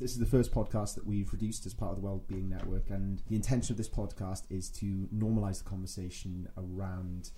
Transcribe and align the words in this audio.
This 0.00 0.12
is 0.12 0.18
the 0.18 0.24
first 0.24 0.50
podcast 0.50 0.94
that 0.94 1.06
we've 1.06 1.26
produced 1.26 1.66
as 1.66 1.74
part 1.74 1.90
of 1.90 1.98
the 1.98 2.02
Wellbeing 2.02 2.48
Network, 2.48 2.88
and 2.88 3.22
the 3.28 3.36
intention 3.36 3.74
of 3.74 3.76
this 3.76 3.86
podcast 3.86 4.44
is 4.48 4.70
to 4.70 5.06
normalise 5.14 5.58
the 5.62 5.68
conversation 5.68 6.48
around 6.56 7.32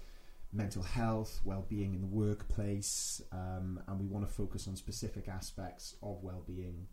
mental 0.52 0.84
health, 0.84 1.40
well-being 1.44 1.92
in 1.92 2.00
the 2.00 2.06
workplace, 2.06 3.20
um, 3.32 3.80
and 3.88 3.98
we 3.98 4.06
want 4.06 4.24
to 4.24 4.32
focus 4.32 4.68
on 4.68 4.76
specific 4.76 5.26
aspects 5.26 5.96
of 6.04 6.22
well-being 6.22 6.86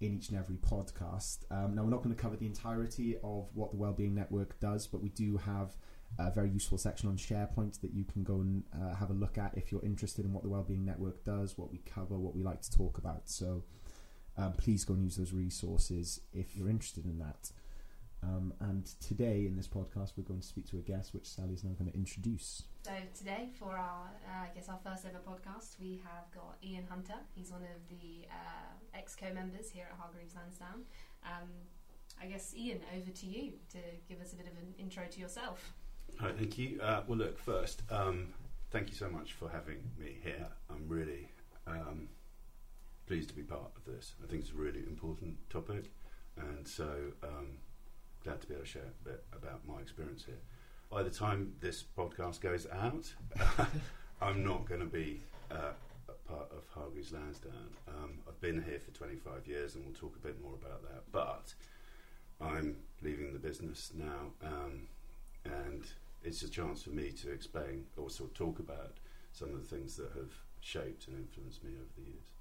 in 0.00 0.14
each 0.14 0.28
and 0.28 0.38
every 0.38 0.58
podcast. 0.58 1.38
Um, 1.50 1.74
now, 1.74 1.82
we're 1.82 1.90
not 1.90 2.04
going 2.04 2.14
to 2.14 2.22
cover 2.22 2.36
the 2.36 2.46
entirety 2.46 3.16
of 3.24 3.48
what 3.52 3.72
the 3.72 3.78
Wellbeing 3.78 4.14
Network 4.14 4.60
does, 4.60 4.86
but 4.86 5.02
we 5.02 5.08
do 5.08 5.38
have 5.38 5.74
a 6.20 6.30
very 6.30 6.50
useful 6.50 6.78
section 6.78 7.08
on 7.08 7.16
SharePoint 7.16 7.80
that 7.80 7.92
you 7.92 8.04
can 8.04 8.22
go 8.22 8.34
and 8.34 8.62
uh, 8.72 8.94
have 8.94 9.10
a 9.10 9.14
look 9.14 9.38
at 9.38 9.58
if 9.58 9.72
you're 9.72 9.84
interested 9.84 10.24
in 10.24 10.32
what 10.32 10.44
the 10.44 10.48
Wellbeing 10.48 10.84
Network 10.84 11.24
does, 11.24 11.58
what 11.58 11.72
we 11.72 11.78
cover, 11.78 12.16
what 12.16 12.36
we 12.36 12.44
like 12.44 12.62
to 12.62 12.70
talk 12.70 12.98
about. 12.98 13.22
So 13.28 13.64
um, 14.38 14.52
please 14.52 14.84
go 14.84 14.94
and 14.94 15.02
use 15.02 15.16
those 15.16 15.32
resources 15.32 16.20
if 16.32 16.56
you're 16.56 16.68
interested 16.68 17.04
in 17.04 17.18
that. 17.18 17.50
Um, 18.22 18.52
and 18.60 18.86
today 19.00 19.46
in 19.46 19.56
this 19.56 19.68
podcast, 19.68 20.12
we're 20.16 20.24
going 20.24 20.40
to 20.40 20.46
speak 20.46 20.68
to 20.70 20.78
a 20.78 20.80
guest, 20.80 21.14
which 21.14 21.26
Sally 21.26 21.54
is 21.54 21.62
now 21.64 21.70
going 21.78 21.90
to 21.90 21.96
introduce. 21.96 22.62
So 22.84 22.92
today, 23.16 23.50
for 23.58 23.76
our, 23.76 24.10
uh, 24.26 24.44
I 24.44 24.54
guess 24.54 24.68
our 24.68 24.78
first 24.82 25.04
ever 25.04 25.18
podcast, 25.18 25.78
we 25.80 26.00
have 26.04 26.30
got 26.34 26.56
Ian 26.64 26.84
Hunter. 26.88 27.14
He's 27.34 27.50
one 27.50 27.62
of 27.62 27.88
the 27.88 28.26
uh, 28.30 28.98
ex 28.98 29.14
co-members 29.14 29.70
here 29.70 29.86
at 29.90 29.98
Hargreaves 29.98 30.34
Lansdown. 30.34 30.84
Um, 31.24 31.48
I 32.20 32.26
guess 32.26 32.54
Ian, 32.56 32.80
over 32.96 33.10
to 33.10 33.26
you 33.26 33.52
to 33.72 33.78
give 34.08 34.20
us 34.20 34.32
a 34.32 34.36
bit 34.36 34.46
of 34.46 34.52
an 34.56 34.74
intro 34.78 35.04
to 35.08 35.20
yourself. 35.20 35.74
Hi, 36.18 36.32
thank 36.32 36.56
you. 36.56 36.80
Uh, 36.80 37.02
well, 37.06 37.18
look, 37.18 37.38
first, 37.38 37.82
um, 37.90 38.28
thank 38.70 38.88
you 38.88 38.94
so 38.94 39.08
much 39.08 39.34
for 39.34 39.48
having 39.50 39.78
me 39.98 40.18
here. 40.22 40.48
I'm 40.70 40.88
really 40.88 41.30
um, 41.66 42.08
pleased 43.06 43.28
to 43.28 43.34
be 43.34 43.42
part 43.42 43.70
of 43.76 43.84
this. 43.84 44.14
I 44.22 44.26
think 44.26 44.42
it's 44.42 44.52
a 44.52 44.54
really 44.54 44.80
important 44.80 45.36
topic, 45.50 45.90
and 46.36 46.66
so 46.66 46.88
um, 47.22 47.58
glad 48.24 48.40
to 48.40 48.46
be 48.46 48.54
able 48.54 48.64
to 48.64 48.70
share 48.70 48.82
a 48.82 49.08
bit 49.08 49.24
about 49.32 49.60
my 49.66 49.80
experience 49.80 50.24
here. 50.24 50.40
By 50.90 51.02
the 51.02 51.10
time 51.10 51.54
this 51.60 51.84
podcast 51.96 52.40
goes 52.40 52.66
out, 52.72 53.12
I'm 54.20 54.44
not 54.44 54.68
going 54.68 54.80
to 54.80 54.86
be 54.86 55.20
uh, 55.50 55.72
part 56.28 56.50
of 56.50 56.64
Hargreaves 56.74 57.12
Lansdown. 57.12 57.70
Um, 57.88 58.18
I've 58.28 58.40
been 58.40 58.62
here 58.62 58.80
for 58.84 58.90
25 58.92 59.46
years, 59.46 59.74
and 59.74 59.84
we'll 59.84 59.94
talk 59.94 60.16
a 60.16 60.26
bit 60.26 60.42
more 60.42 60.54
about 60.54 60.82
that. 60.82 61.02
But 61.12 61.54
I'm 62.40 62.76
leaving 63.02 63.32
the 63.32 63.38
business 63.38 63.92
now, 63.94 64.32
um, 64.44 64.82
and 65.44 65.84
it's 66.24 66.42
a 66.42 66.48
chance 66.48 66.82
for 66.82 66.90
me 66.90 67.12
to 67.22 67.30
explain 67.30 67.86
or 67.96 68.10
sort 68.10 68.30
of 68.30 68.36
talk 68.36 68.58
about 68.58 68.94
some 69.32 69.50
of 69.50 69.56
the 69.56 69.76
things 69.76 69.96
that 69.96 70.10
have 70.16 70.32
shaped 70.60 71.06
and 71.06 71.16
influenced 71.16 71.62
me 71.62 71.70
over 71.70 71.92
the 71.96 72.02
years. 72.02 72.35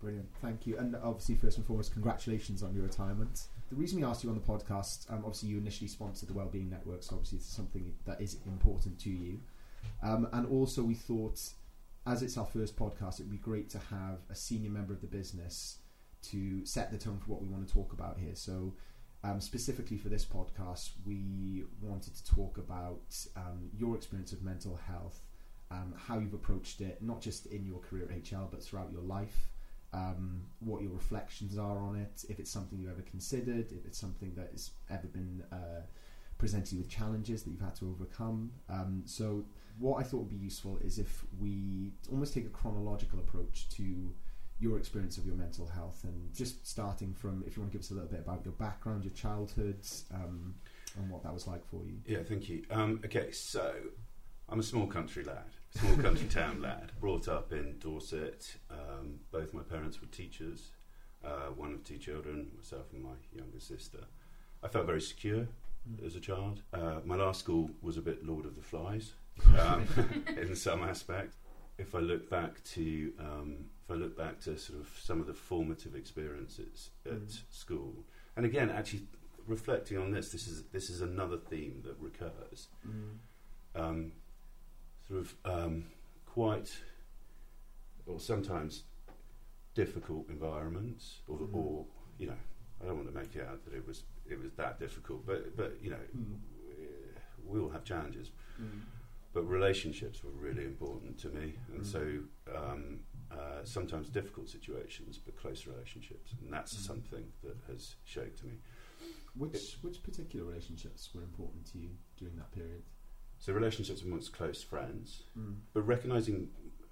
Brilliant, 0.00 0.28
thank 0.40 0.64
you. 0.66 0.78
And 0.78 0.94
obviously, 1.02 1.34
first 1.34 1.56
and 1.56 1.66
foremost, 1.66 1.92
congratulations 1.92 2.62
on 2.62 2.72
your 2.72 2.84
retirement. 2.84 3.48
The 3.68 3.74
reason 3.74 3.98
we 3.98 4.04
asked 4.04 4.22
you 4.22 4.30
on 4.30 4.36
the 4.36 4.40
podcast, 4.40 5.10
um, 5.10 5.18
obviously, 5.18 5.48
you 5.48 5.58
initially 5.58 5.88
sponsored 5.88 6.28
the 6.28 6.34
Wellbeing 6.34 6.70
Network, 6.70 7.02
so 7.02 7.16
obviously, 7.16 7.38
it's 7.38 7.46
something 7.46 7.92
that 8.06 8.20
is 8.20 8.38
important 8.46 8.98
to 9.00 9.10
you. 9.10 9.40
Um, 10.02 10.28
and 10.32 10.46
also, 10.46 10.84
we 10.84 10.94
thought, 10.94 11.40
as 12.06 12.22
it's 12.22 12.38
our 12.38 12.46
first 12.46 12.76
podcast, 12.76 13.14
it'd 13.14 13.30
be 13.30 13.38
great 13.38 13.68
to 13.70 13.78
have 13.90 14.20
a 14.30 14.36
senior 14.36 14.70
member 14.70 14.92
of 14.92 15.00
the 15.00 15.08
business 15.08 15.78
to 16.22 16.64
set 16.64 16.92
the 16.92 16.98
tone 16.98 17.18
for 17.18 17.32
what 17.32 17.42
we 17.42 17.48
want 17.48 17.66
to 17.66 17.74
talk 17.74 17.92
about 17.92 18.18
here. 18.18 18.34
So, 18.36 18.74
um, 19.24 19.40
specifically 19.40 19.98
for 19.98 20.10
this 20.10 20.24
podcast, 20.24 20.90
we 21.04 21.64
wanted 21.82 22.14
to 22.14 22.24
talk 22.24 22.58
about 22.58 23.16
um, 23.36 23.68
your 23.76 23.96
experience 23.96 24.32
of 24.32 24.44
mental 24.44 24.76
health, 24.76 25.22
um, 25.72 25.92
how 25.96 26.20
you've 26.20 26.34
approached 26.34 26.80
it, 26.80 27.02
not 27.02 27.20
just 27.20 27.46
in 27.46 27.66
your 27.66 27.80
career 27.80 28.04
at 28.04 28.22
HL, 28.22 28.48
but 28.48 28.62
throughout 28.62 28.92
your 28.92 29.02
life 29.02 29.48
um, 29.92 30.42
what 30.60 30.82
your 30.82 30.92
reflections 30.92 31.56
are 31.56 31.78
on 31.78 31.96
it, 31.96 32.24
if 32.28 32.38
it's 32.38 32.50
something 32.50 32.78
you've 32.78 32.90
ever 32.90 33.02
considered, 33.02 33.72
if 33.72 33.86
it's 33.86 33.98
something 33.98 34.32
that 34.36 34.50
has 34.52 34.70
ever 34.90 35.06
been 35.06 35.42
uh, 35.50 35.82
presented 36.36 36.78
with 36.78 36.88
challenges 36.88 37.42
that 37.42 37.50
you've 37.50 37.60
had 37.60 37.74
to 37.76 37.88
overcome. 37.88 38.50
Um, 38.68 39.02
so, 39.06 39.44
what 39.78 40.00
I 40.00 40.02
thought 40.02 40.18
would 40.18 40.28
be 40.28 40.36
useful 40.36 40.78
is 40.82 40.98
if 40.98 41.24
we 41.40 41.92
almost 42.10 42.34
take 42.34 42.46
a 42.46 42.50
chronological 42.50 43.20
approach 43.20 43.68
to 43.70 44.12
your 44.60 44.76
experience 44.76 45.18
of 45.18 45.24
your 45.24 45.36
mental 45.36 45.68
health 45.68 46.02
and 46.02 46.34
just 46.34 46.66
starting 46.66 47.14
from 47.14 47.44
if 47.46 47.56
you 47.56 47.62
want 47.62 47.72
to 47.72 47.78
give 47.78 47.84
us 47.84 47.92
a 47.92 47.94
little 47.94 48.08
bit 48.08 48.20
about 48.20 48.44
your 48.44 48.54
background, 48.54 49.04
your 49.04 49.12
childhood, 49.14 49.78
um, 50.12 50.54
and 50.96 51.08
what 51.10 51.22
that 51.22 51.32
was 51.32 51.46
like 51.46 51.64
for 51.64 51.84
you. 51.84 51.94
Yeah, 52.06 52.24
thank 52.28 52.48
you. 52.48 52.64
Um, 52.70 53.00
okay, 53.04 53.30
so 53.30 53.72
I'm 54.48 54.58
a 54.58 54.64
small 54.64 54.86
country 54.86 55.22
lad 55.22 55.44
small 55.74 55.96
country 55.96 56.26
town 56.28 56.60
lad, 56.60 56.92
brought 57.00 57.28
up 57.28 57.52
in 57.52 57.76
Dorset. 57.78 58.56
Um, 58.70 59.20
both 59.30 59.54
my 59.54 59.62
parents 59.62 60.00
were 60.00 60.06
teachers, 60.08 60.70
uh, 61.24 61.50
one 61.56 61.72
of 61.72 61.84
two 61.84 61.98
children, 61.98 62.50
myself 62.56 62.86
and 62.92 63.02
my 63.02 63.16
younger 63.32 63.60
sister. 63.60 63.98
I 64.62 64.68
felt 64.68 64.86
very 64.86 65.00
secure 65.00 65.46
mm. 65.88 66.04
as 66.04 66.16
a 66.16 66.20
child. 66.20 66.62
Uh, 66.72 67.00
my 67.04 67.16
last 67.16 67.40
school 67.40 67.70
was 67.82 67.96
a 67.96 68.02
bit 68.02 68.26
Lord 68.26 68.44
of 68.44 68.56
the 68.56 68.62
Flies 68.62 69.12
um, 69.58 69.86
in 70.36 70.54
some 70.56 70.82
aspect. 70.82 71.34
If 71.78 71.94
I 71.94 72.00
look 72.00 72.28
back 72.28 72.62
to 72.74 73.12
um, 73.20 73.66
if 73.84 73.90
I 73.90 73.94
look 73.94 74.16
back 74.16 74.40
to 74.40 74.58
sort 74.58 74.80
of 74.80 74.88
some 75.00 75.20
of 75.20 75.26
the 75.26 75.34
formative 75.34 75.94
experiences 75.94 76.90
at 77.06 77.12
mm. 77.12 77.40
school, 77.50 78.04
and 78.36 78.44
again, 78.44 78.68
actually 78.70 79.02
reflecting 79.46 79.96
on 79.96 80.10
this, 80.10 80.30
this 80.30 80.48
is 80.48 80.64
this 80.72 80.90
is 80.90 81.00
another 81.00 81.36
theme 81.36 81.82
that 81.84 81.96
recurs. 82.00 82.68
Mm. 82.86 83.18
Sort 85.08 85.20
of 85.20 85.34
um, 85.44 85.84
quite, 86.26 86.70
or 88.06 88.20
sometimes 88.20 88.84
difficult 89.74 90.28
environments, 90.28 91.20
or, 91.26 91.38
mm. 91.38 91.54
or, 91.54 91.86
you 92.18 92.26
know, 92.26 92.36
I 92.82 92.86
don't 92.86 92.96
want 92.96 93.08
to 93.08 93.14
make 93.14 93.34
it 93.34 93.46
out 93.48 93.64
that 93.64 93.74
it 93.74 93.86
was 93.86 94.02
it 94.28 94.40
was 94.40 94.52
that 94.52 94.78
difficult, 94.78 95.26
but 95.26 95.56
but 95.56 95.78
you 95.82 95.90
know, 95.90 96.04
mm. 96.16 96.36
we 97.46 97.58
all 97.60 97.70
have 97.70 97.84
challenges. 97.84 98.30
Mm. 98.60 98.82
But 99.32 99.42
relationships 99.42 100.24
were 100.24 100.30
really 100.30 100.64
important 100.64 101.18
to 101.18 101.28
me, 101.28 101.54
and 101.74 101.86
so 101.86 102.00
um, 102.54 103.00
uh, 103.30 103.62
sometimes 103.64 104.08
difficult 104.08 104.48
situations, 104.48 105.18
but 105.18 105.36
close 105.36 105.66
relationships, 105.66 106.32
and 106.40 106.52
that's 106.52 106.74
mm. 106.74 106.86
something 106.86 107.24
that 107.44 107.56
has 107.70 107.96
shaped 108.04 108.42
me. 108.44 108.54
Which 109.36 109.54
it, 109.54 109.76
which 109.82 110.02
particular 110.02 110.44
relationships 110.46 111.10
were 111.14 111.22
important 111.22 111.66
to 111.72 111.78
you 111.78 111.90
during 112.16 112.36
that 112.36 112.50
period? 112.52 112.82
So 113.38 113.52
relationships 113.52 114.02
amongst 114.02 114.32
close 114.32 114.62
friends, 114.62 115.22
mm. 115.38 115.54
but 115.72 115.82
recognizing 115.82 116.48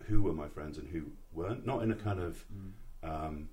who 0.06 0.22
were 0.22 0.32
my 0.32 0.48
friends 0.48 0.78
and 0.78 0.88
who 0.88 1.06
weren't, 1.32 1.66
not 1.66 1.82
in 1.82 1.90
a 1.90 1.96
kind 1.96 2.20
of 2.20 2.44
mm. 2.52 2.70
um, 3.02 3.48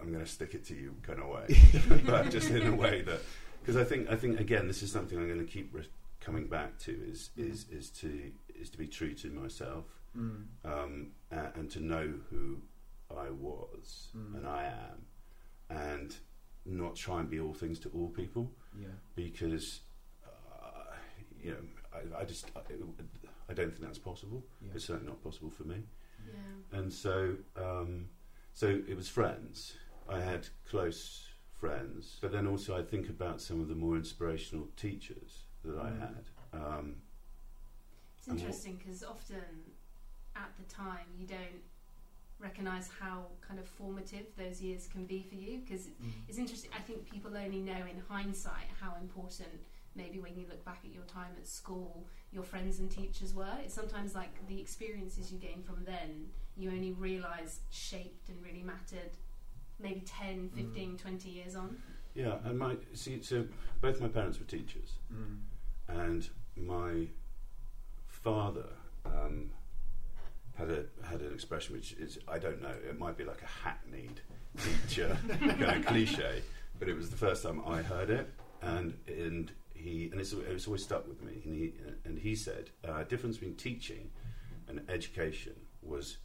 I'm 0.00 0.12
going 0.12 0.24
to 0.24 0.30
stick 0.30 0.54
it 0.54 0.64
to 0.66 0.74
you 0.74 0.94
kind 1.02 1.20
of 1.20 1.28
way, 1.28 2.02
but 2.06 2.30
just 2.30 2.50
in 2.50 2.66
a 2.66 2.74
way 2.74 3.02
that 3.02 3.20
because 3.60 3.76
I 3.76 3.84
think 3.84 4.10
I 4.10 4.16
think 4.16 4.40
again 4.40 4.66
this 4.66 4.82
is 4.82 4.90
something 4.90 5.18
I'm 5.18 5.26
going 5.26 5.44
to 5.44 5.50
keep 5.50 5.74
re- 5.74 5.88
coming 6.20 6.46
back 6.46 6.78
to 6.80 6.92
is 6.92 7.30
mm. 7.38 7.50
is 7.50 7.66
is 7.70 7.90
to 7.90 8.32
is 8.54 8.70
to 8.70 8.78
be 8.78 8.86
true 8.86 9.14
to 9.14 9.28
myself 9.30 9.84
mm. 10.16 10.44
um, 10.64 11.08
and, 11.30 11.48
and, 11.54 11.70
to 11.70 11.80
know 11.80 12.12
who 12.30 12.58
I 13.10 13.30
was 13.30 14.08
mm. 14.16 14.36
and 14.36 14.46
I 14.46 14.64
am, 14.64 15.76
and 15.78 16.14
not 16.64 16.96
try 16.96 17.20
and 17.20 17.28
be 17.28 17.40
all 17.40 17.54
things 17.54 17.78
to 17.80 17.90
all 17.90 18.08
people. 18.08 18.50
Yeah. 18.78 18.88
Because 19.14 19.80
uh, 20.24 20.94
you 21.40 21.50
know 21.52 21.56
I, 21.94 22.22
I 22.22 22.24
just 22.24 22.46
I, 22.56 22.60
I, 22.60 23.54
don't 23.54 23.70
think 23.70 23.82
that's 23.82 23.98
possible. 23.98 24.44
Yeah. 24.60 24.72
It's 24.74 24.84
certainly 24.84 25.08
not 25.08 25.22
possible 25.22 25.50
for 25.50 25.64
me. 25.64 25.82
Yeah. 26.26 26.78
And 26.78 26.92
so 26.92 27.36
um, 27.56 28.06
so 28.52 28.80
it 28.88 28.96
was 28.96 29.08
friends. 29.08 29.74
I 30.08 30.20
had 30.20 30.48
close 30.68 31.28
friends, 31.52 32.18
but 32.20 32.32
then 32.32 32.46
also 32.46 32.76
I 32.76 32.82
think 32.82 33.08
about 33.08 33.40
some 33.40 33.60
of 33.60 33.68
the 33.68 33.74
more 33.74 33.96
inspirational 33.96 34.68
teachers 34.76 35.44
that 35.64 35.76
mm. 35.76 35.84
I 35.84 35.90
had. 36.00 36.24
Um, 36.52 36.96
it's 38.18 38.28
interesting 38.28 38.80
because 38.84 39.02
often 39.02 39.42
at 40.36 40.50
the 40.56 40.74
time 40.74 41.06
you 41.18 41.26
don't 41.26 41.62
recognize 42.38 42.88
how 43.00 43.26
kind 43.46 43.60
of 43.60 43.66
formative 43.66 44.26
those 44.36 44.60
years 44.60 44.88
can 44.88 45.04
be 45.04 45.24
for 45.28 45.36
you 45.36 45.60
because 45.64 45.86
mm. 45.86 46.10
it's 46.28 46.38
interesting 46.38 46.70
i 46.76 46.80
think 46.80 47.08
people 47.08 47.30
only 47.36 47.60
know 47.60 47.72
in 47.72 48.02
hindsight 48.08 48.66
how 48.80 48.94
important 49.00 49.48
maybe 49.94 50.18
when 50.18 50.36
you 50.36 50.46
look 50.48 50.64
back 50.64 50.80
at 50.84 50.92
your 50.92 51.04
time 51.04 51.30
at 51.38 51.46
school, 51.46 52.06
your 52.32 52.42
friends 52.42 52.78
and 52.78 52.90
teachers 52.90 53.34
were. 53.34 53.56
It's 53.64 53.74
sometimes 53.74 54.14
like 54.14 54.46
the 54.48 54.60
experiences 54.60 55.32
you 55.32 55.38
gain 55.38 55.62
from 55.62 55.84
then, 55.84 56.26
you 56.56 56.70
only 56.70 56.92
realise 56.92 57.60
shaped 57.70 58.28
and 58.28 58.42
really 58.42 58.62
mattered 58.62 59.12
maybe 59.78 60.02
10, 60.06 60.50
mm. 60.54 60.56
15, 60.56 60.90
mm. 60.92 60.98
20 60.98 61.28
years 61.28 61.56
on. 61.56 61.76
Yeah, 62.14 62.36
and 62.44 62.58
my, 62.58 62.76
see, 62.92 63.22
so 63.22 63.46
both 63.80 64.00
my 64.00 64.08
parents 64.08 64.38
were 64.38 64.44
teachers, 64.44 64.98
mm. 65.12 65.38
and 65.88 66.28
my 66.56 67.06
father 68.06 68.68
um, 69.06 69.50
had 70.54 70.70
a 70.70 70.84
had 71.02 71.20
an 71.22 71.32
expression 71.32 71.74
which 71.74 71.92
is 71.94 72.18
I 72.28 72.38
don't 72.38 72.60
know 72.60 72.74
it 72.88 72.98
might 72.98 73.16
be 73.16 73.24
like 73.24 73.42
a 73.42 73.46
hackneyed 73.46 74.20
teacher 74.62 75.16
kind 75.40 75.62
of 75.62 75.86
cliche, 75.86 76.42
but 76.78 76.88
it 76.88 76.96
was 76.96 77.08
the 77.08 77.16
first 77.16 77.42
time 77.42 77.62
I 77.66 77.80
heard 77.80 78.10
it, 78.10 78.28
and 78.60 78.94
and 79.06 79.50
he 79.82 80.08
and 80.12 80.20
it's, 80.20 80.32
it's 80.32 80.66
always 80.66 80.82
stuck 80.82 81.06
with 81.08 81.22
me. 81.22 81.40
And 81.44 81.54
he 81.54 81.72
and 82.04 82.18
he 82.18 82.34
said, 82.36 82.70
uh, 82.88 83.02
difference 83.04 83.36
between 83.38 83.56
teaching 83.56 84.10
and 84.68 84.80
education 84.88 85.54
was 85.82 86.18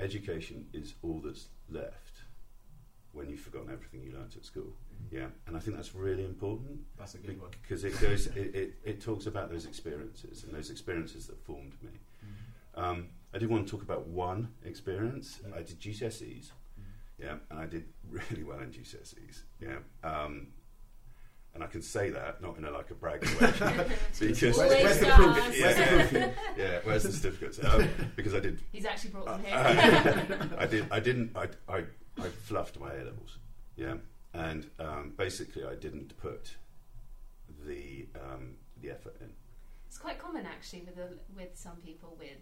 education 0.00 0.66
is 0.72 0.94
all 1.02 1.20
that's 1.24 1.48
left 1.70 2.22
when 3.12 3.28
you've 3.28 3.40
forgotten 3.40 3.70
everything 3.70 4.02
you 4.02 4.12
learnt 4.12 4.36
at 4.36 4.44
school. 4.44 4.72
Yeah, 5.10 5.26
and 5.46 5.56
I 5.56 5.60
think 5.60 5.76
that's 5.76 5.94
really 5.94 6.24
important 6.24 6.80
That's 6.98 7.14
a 7.14 7.18
good 7.18 7.40
one. 7.40 7.50
because 7.60 7.84
it 7.84 8.00
goes, 8.00 8.28
it, 8.28 8.54
it, 8.54 8.74
it 8.84 9.00
talks 9.02 9.26
about 9.26 9.50
those 9.50 9.66
experiences 9.66 10.44
and 10.44 10.54
those 10.54 10.70
experiences 10.70 11.26
that 11.26 11.38
formed 11.44 11.74
me. 11.82 11.90
Um, 12.74 13.08
I 13.34 13.38
did 13.38 13.50
want 13.50 13.66
to 13.66 13.70
talk 13.70 13.82
about 13.82 14.06
one 14.06 14.48
experience. 14.64 15.40
Yeah. 15.46 15.56
I 15.56 15.62
did 15.62 15.78
GCSEs, 15.80 16.52
yeah, 17.18 17.34
and 17.50 17.58
I 17.58 17.66
did 17.66 17.84
really 18.10 18.44
well 18.44 18.60
in 18.60 18.70
GCSEs, 18.70 19.42
yeah. 19.60 19.78
Um, 20.02 20.46
can 21.72 21.82
say 21.82 22.10
that 22.10 22.40
not 22.42 22.56
in 22.58 22.64
a 22.64 22.70
like 22.70 22.90
a 22.90 22.94
bragging 22.94 23.30
way, 23.40 23.52
because 24.20 24.56
Where's, 24.58 24.58
where's 24.58 24.98
the 25.00 25.06
does. 25.06 25.16
proof? 25.16 25.36
Where's 25.36 25.56
the 25.56 25.58
Yeah. 25.82 26.06
proof? 26.06 26.34
yeah, 26.58 26.78
where's 26.84 27.02
the 27.02 27.12
certificates? 27.12 27.58
Um, 27.64 27.88
because 28.14 28.34
I 28.34 28.40
did 28.40 28.60
He's 28.70 28.84
actually 28.84 29.10
brought 29.10 29.26
them 29.26 29.42
here. 29.44 29.56
uh, 29.56 30.56
I 30.58 30.66
did. 30.74 30.86
I 30.92 31.00
didn't. 31.00 31.36
I, 31.36 31.48
I, 31.68 31.78
I 32.20 32.28
fluffed 32.28 32.78
my 32.78 32.92
A 32.92 32.98
levels. 33.04 33.38
Yeah, 33.76 33.94
and 34.34 34.70
um, 34.78 35.14
basically, 35.16 35.64
I 35.64 35.74
didn't 35.74 36.16
put 36.18 36.54
the 37.66 38.06
um, 38.14 38.56
the 38.80 38.90
effort 38.90 39.16
in. 39.20 39.30
It's 39.86 39.98
quite 39.98 40.18
common 40.18 40.46
actually 40.46 40.82
with 40.82 40.98
a, 40.98 41.08
with 41.36 41.50
some 41.54 41.76
people 41.76 42.16
with 42.18 42.38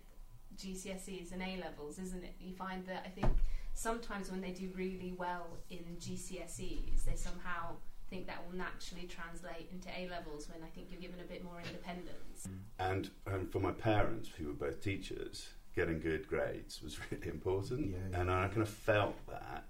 GCSEs 0.56 1.32
and 1.32 1.43
A 1.43 1.61
levels, 1.62 1.99
isn't 1.99 2.23
it? 2.25 2.35
You 2.41 2.55
find 2.55 2.85
that 2.87 3.05
I 3.06 3.09
think 3.11 3.32
sometimes 3.75 4.31
when 4.31 4.41
they 4.41 4.50
do 4.53 4.71
really 4.75 5.15
well 5.17 5.47
in 5.71 5.85
GCSEs, 6.00 7.05
they 7.05 7.17
somehow 7.17 7.77
think 8.11 8.27
that 8.27 8.45
will 8.45 8.59
naturally 8.59 9.07
translate 9.07 9.71
into 9.73 9.89
A 9.89 10.09
levels 10.11 10.49
when 10.49 10.62
I 10.62 10.71
think 10.75 10.89
you're 10.91 11.01
given 11.01 11.21
a 11.21 11.25
bit 11.25 11.45
more 11.45 11.61
independence. 11.65 12.49
And 12.79 13.11
um, 13.27 13.47
for 13.47 13.61
my 13.61 13.71
parents, 13.73 14.29
who 14.37 14.49
were 14.49 14.53
both 14.53 14.83
teachers, 14.83 15.49
getting 15.75 16.01
good 16.01 16.27
grades 16.29 16.83
was 16.83 16.99
really 17.11 17.29
important. 17.29 17.91
Yeah, 17.93 17.97
yeah. 18.11 18.21
And 18.21 18.31
I 18.31 18.49
kind 18.49 18.62
of 18.62 18.69
felt 18.69 19.15
that 19.29 19.65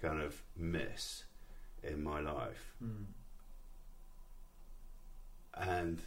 kind 0.00 0.20
of 0.20 0.42
miss 0.56 1.24
in 1.82 2.02
my 2.02 2.20
life. 2.20 2.74
Mm. 2.82 3.04
and 5.54 6.00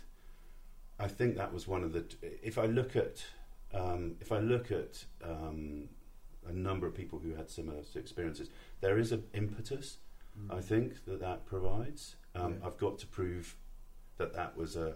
I 1.00 1.08
think 1.08 1.36
that 1.38 1.54
was 1.54 1.68
one 1.68 1.84
of 1.84 1.94
the. 1.94 2.06
If 2.22 2.58
I 2.58 2.66
look 2.66 2.96
at, 2.96 3.24
um, 3.74 4.16
if 4.22 4.32
I 4.32 4.40
look 4.40 4.72
at 4.72 5.04
um, 5.24 5.90
a 6.48 6.54
number 6.54 6.88
of 6.88 6.96
people 6.96 7.20
who 7.20 7.36
had 7.36 7.50
similar 7.50 7.80
experiences, 7.96 8.50
there 8.82 8.98
is 8.98 9.12
an 9.12 9.24
impetus. 9.34 9.98
Mm. 10.40 10.54
I 10.58 10.62
think 10.62 11.06
that 11.06 11.20
that 11.22 11.46
provides. 11.46 12.16
Um, 12.36 12.54
Yeah. 12.60 12.68
I've 12.68 12.78
got 12.78 12.98
to 13.00 13.08
prove 13.08 13.56
that 14.18 14.34
that 14.34 14.56
was 14.58 14.76
a 14.76 14.96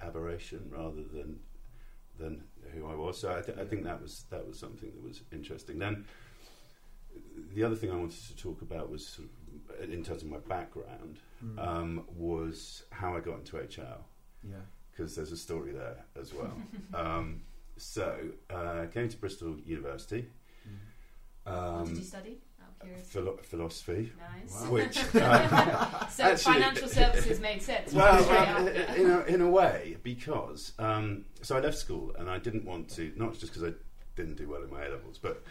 aberration 0.00 0.68
rather 0.70 1.02
than 1.02 1.40
than 2.18 2.44
who 2.72 2.86
I 2.86 2.94
was. 2.94 3.18
So 3.20 3.36
I, 3.36 3.42
th- 3.42 3.58
I 3.58 3.64
think 3.64 3.84
that 3.84 4.00
was 4.00 4.24
that 4.30 4.46
was 4.46 4.58
something 4.58 4.90
that 4.94 5.02
was 5.02 5.22
interesting. 5.32 5.78
Then 5.78 6.06
the 7.54 7.62
other 7.64 7.74
thing 7.76 7.90
I 7.90 7.96
wanted 7.96 8.22
to 8.28 8.36
talk 8.36 8.62
about 8.62 8.90
was 8.90 9.06
sort 9.06 9.28
of, 9.80 9.90
in 9.90 10.02
terms 10.04 10.22
of 10.22 10.28
my 10.28 10.38
background 10.38 11.18
Mm. 11.44 11.58
um, 11.68 12.04
was 12.16 12.84
how 12.90 13.14
I 13.14 13.20
got 13.20 13.40
into 13.40 13.56
HL 13.56 13.98
yeah. 14.42 14.56
because 14.90 15.14
there's 15.14 15.32
a 15.32 15.36
story 15.36 15.70
there 15.72 16.02
as 16.18 16.32
well. 16.32 16.56
um, 16.94 17.42
so 17.76 18.16
uh, 18.48 18.80
I 18.84 18.86
came 18.86 19.10
to 19.10 19.16
Bristol 19.18 19.58
University, 19.66 20.30
Mm. 20.66 20.72
what 21.44 21.84
did 21.84 21.90
um, 21.92 21.94
you 21.98 22.02
study? 22.04 22.38
Out 22.82 22.88
of 22.88 22.88
curiosity. 22.88 23.10
philo- 23.12 23.36
philosophy, 23.42 24.12
Nice. 24.18 24.62
Wow. 24.62 24.70
which 24.70 24.98
um, 24.98 26.08
So 26.10 26.24
Actually- 26.24 26.52
financial 26.54 26.88
services 26.88 27.40
made 27.40 27.62
sense. 27.62 27.92
well, 27.92 28.22
well, 28.28 28.68
in 28.68 29.10
a, 29.10 29.20
in 29.24 29.40
a 29.40 29.48
way, 29.50 29.96
because 30.02 30.72
um, 30.78 31.24
so 31.42 31.56
I 31.56 31.60
left 31.60 31.78
school 31.78 32.14
and 32.18 32.28
I 32.30 32.38
didn't 32.38 32.64
want 32.64 32.88
to, 32.96 33.12
not 33.16 33.32
just 33.38 33.52
because 33.52 33.64
I 33.64 33.74
didn't 34.14 34.36
do 34.36 34.48
well 34.48 34.62
in 34.62 34.70
my 34.70 34.84
A 34.86 34.88
levels, 34.90 35.18
but 35.18 35.42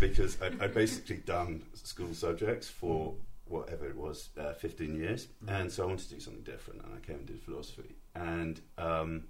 because 0.00 0.40
I'd, 0.42 0.60
I'd 0.62 0.74
basically 0.74 1.16
done 1.18 1.62
school 1.74 2.14
subjects 2.14 2.68
for 2.68 3.14
whatever 3.48 3.86
it 3.86 3.96
was, 3.96 4.30
uh, 4.38 4.52
15 4.54 4.94
years, 4.96 5.28
Mm. 5.44 5.60
and 5.60 5.72
so 5.72 5.84
I 5.84 5.86
wanted 5.86 6.08
to 6.08 6.14
do 6.14 6.20
something 6.20 6.42
different, 6.42 6.82
and 6.84 6.94
I 6.94 6.98
came 7.06 7.16
and 7.16 7.26
did 7.26 7.40
philosophy, 7.42 7.94
and 8.14 8.60
um, 8.78 9.24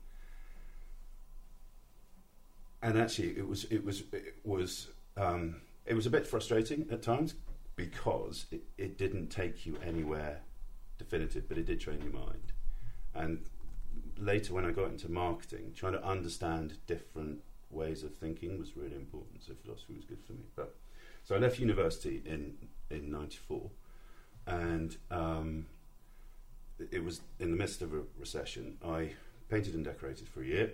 and 2.83 2.99
actually 2.99 3.37
it 3.37 3.47
was 3.47 3.65
it 3.65 3.85
was 3.85 4.03
it 4.13 4.37
was 4.45 4.89
um, 5.17 5.57
it 5.87 5.95
was 5.95 6.07
a 6.07 6.11
bit 6.11 6.27
frustrating 6.27 6.87
at 6.91 7.03
times 7.03 7.35
because 7.77 8.47
it, 8.51 8.63
it 8.77 8.99
didn't 8.99 9.29
take 9.29 9.67
you 9.67 9.77
anywhere 9.85 10.41
definitive, 10.99 11.49
but 11.49 11.59
it 11.59 11.67
did 11.67 11.81
train 11.81 12.01
your 12.03 12.13
mind. 12.13 12.53
And 13.15 13.47
later, 14.19 14.55
when 14.55 14.65
I 14.65 14.73
got 14.73 14.89
into 14.89 15.11
marketing, 15.11 15.73
trying 15.75 15.93
to 15.93 16.05
understand 16.05 16.79
different 16.87 17.41
ways 17.71 18.03
of 18.03 18.15
thinking 18.15 18.59
was 18.59 18.77
really 18.77 18.97
important. 18.97 19.43
So 19.45 19.53
philosophy 19.63 19.95
was 19.95 20.05
good 20.05 20.23
for 20.27 20.33
me. 20.33 20.45
But 20.55 20.75
so 21.25 21.35
I 21.35 21.39
left 21.39 21.59
university 21.59 22.23
in 22.25 22.55
in 22.91 23.11
'94, 23.11 23.71
and 24.47 24.97
um, 25.11 25.67
it 26.91 27.03
was 27.03 27.21
in 27.39 27.51
the 27.51 27.57
midst 27.57 27.83
of 27.83 27.93
a 27.93 28.03
recession. 28.19 28.77
I 28.85 29.13
painted 29.49 29.75
and 29.75 29.85
decorated 29.85 30.29
for 30.29 30.43
a 30.43 30.47
year, 30.47 30.73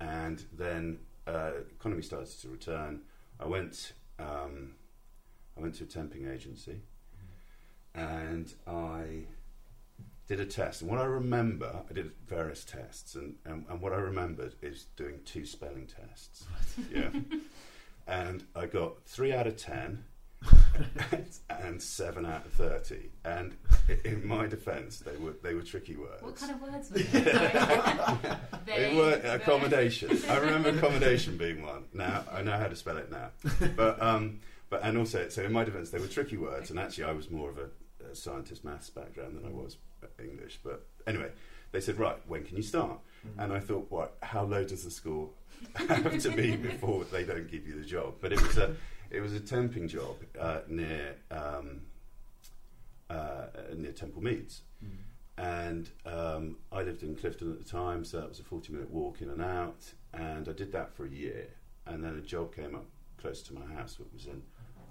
and 0.00 0.44
then 0.52 0.98
uh, 1.26 1.52
economy 1.70 2.02
started 2.02 2.38
to 2.40 2.48
return. 2.48 3.00
I 3.40 3.46
went. 3.46 3.92
Um, 4.18 4.74
I 5.56 5.60
went 5.60 5.74
to 5.76 5.84
a 5.84 5.86
temping 5.86 6.32
agency, 6.32 6.80
and 7.94 8.52
I 8.66 9.24
did 10.26 10.40
a 10.40 10.46
test. 10.46 10.82
And 10.82 10.90
what 10.90 11.00
I 11.00 11.04
remember, 11.04 11.82
I 11.88 11.92
did 11.92 12.10
various 12.26 12.64
tests, 12.64 13.14
and, 13.14 13.36
and, 13.44 13.64
and 13.68 13.80
what 13.80 13.92
I 13.92 13.96
remembered 13.96 14.54
is 14.60 14.86
doing 14.96 15.20
two 15.24 15.46
spelling 15.46 15.86
tests. 15.86 16.44
yeah. 16.92 17.10
And 18.08 18.44
I 18.54 18.66
got 18.66 19.02
three 19.04 19.32
out 19.32 19.48
of 19.48 19.56
ten 19.56 20.04
and 21.50 21.82
seven 21.82 22.26
out 22.26 22.44
of 22.46 22.52
thirty. 22.52 23.10
And 23.24 23.56
in 24.04 24.26
my 24.26 24.46
defence, 24.46 24.98
they 24.98 25.16
were 25.16 25.34
they 25.42 25.54
were 25.54 25.62
tricky 25.62 25.96
words. 25.96 26.22
What 26.22 26.36
kind 26.36 26.52
of 26.52 26.60
words 26.62 26.90
were 26.90 26.98
they? 26.98 27.20
They 27.20 28.36
They- 28.66 28.96
were 28.96 29.20
accommodation. 29.24 30.18
I 30.28 30.38
remember 30.38 30.70
accommodation 30.70 31.36
being 31.36 31.62
one. 31.62 31.84
Now 31.92 32.24
I 32.32 32.42
know 32.42 32.56
how 32.56 32.68
to 32.68 32.76
spell 32.76 32.96
it 32.98 33.10
now. 33.10 33.30
But 33.76 34.02
um, 34.02 34.40
but 34.70 34.80
and 34.82 34.98
also 34.98 35.28
so 35.28 35.42
in 35.42 35.52
my 35.52 35.64
defence 35.64 35.90
they 35.90 35.98
were 35.98 36.08
tricky 36.08 36.36
words, 36.36 36.70
and 36.70 36.78
actually 36.78 37.04
I 37.04 37.12
was 37.12 37.30
more 37.30 37.50
of 37.50 37.58
a, 37.58 37.68
a 38.10 38.14
scientist 38.14 38.64
maths 38.64 38.90
background 38.90 39.36
than 39.36 39.46
I 39.46 39.50
was 39.50 39.76
English. 40.22 40.60
But 40.62 40.86
anyway, 41.06 41.30
they 41.72 41.80
said 41.80 41.98
right, 41.98 42.16
when 42.26 42.44
can 42.44 42.56
you 42.56 42.62
start? 42.62 42.98
Mm. 43.26 43.44
And 43.44 43.52
I 43.52 43.60
thought, 43.60 43.90
what? 43.90 44.16
How 44.22 44.44
low 44.44 44.64
does 44.64 44.84
the 44.84 44.90
score 44.90 45.30
have 45.74 46.18
to 46.18 46.30
be 46.30 46.56
before 46.56 47.04
they 47.04 47.24
don't 47.24 47.50
give 47.50 47.66
you 47.66 47.78
the 47.78 47.86
job? 47.86 48.14
But 48.20 48.32
it 48.32 48.40
was 48.42 48.56
a 48.58 48.74
it 49.10 49.20
was 49.20 49.32
a 49.34 49.40
temping 49.40 49.88
job 49.88 50.16
uh, 50.40 50.60
near 50.68 51.16
um, 51.30 51.82
uh, 53.10 53.46
near 53.76 53.92
Temple 53.92 54.22
Meads 54.22 54.62
Mm. 54.84 54.90
and 55.38 55.90
um, 56.04 56.56
I 56.70 56.82
lived 56.82 57.02
in 57.02 57.16
Clifton 57.16 57.50
at 57.50 57.58
the 57.58 57.64
time, 57.64 58.04
so 58.04 58.20
that 58.20 58.28
was 58.28 58.40
a 58.40 58.42
40 58.44 58.72
minute 58.74 58.90
walk 58.90 59.22
in 59.22 59.30
and 59.30 59.40
out. 59.40 59.90
And 60.12 60.46
I 60.48 60.52
did 60.52 60.70
that 60.72 60.92
for 60.94 61.06
a 61.06 61.08
year, 61.08 61.48
and 61.86 62.04
then 62.04 62.14
a 62.16 62.20
job 62.20 62.54
came 62.54 62.74
up 62.74 62.84
close 63.16 63.40
to 63.44 63.54
my 63.54 63.64
house, 63.74 63.98
which 63.98 64.12
was 64.12 64.26
in 64.26 64.42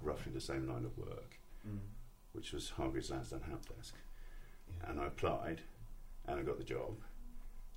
roughly 0.02 0.32
the 0.32 0.40
same 0.40 0.66
line 0.68 0.84
of 0.84 0.96
work, 0.98 1.38
Mm. 1.68 1.78
which 2.32 2.52
was 2.52 2.70
Hargreaves 2.70 3.10
Lansdown 3.10 3.42
Help 3.42 3.64
Desk. 3.76 3.94
Yeah. 4.68 4.90
And 4.90 5.00
I 5.00 5.06
applied, 5.06 5.60
and 6.26 6.40
I 6.40 6.42
got 6.42 6.58
the 6.58 6.64
job, 6.64 6.96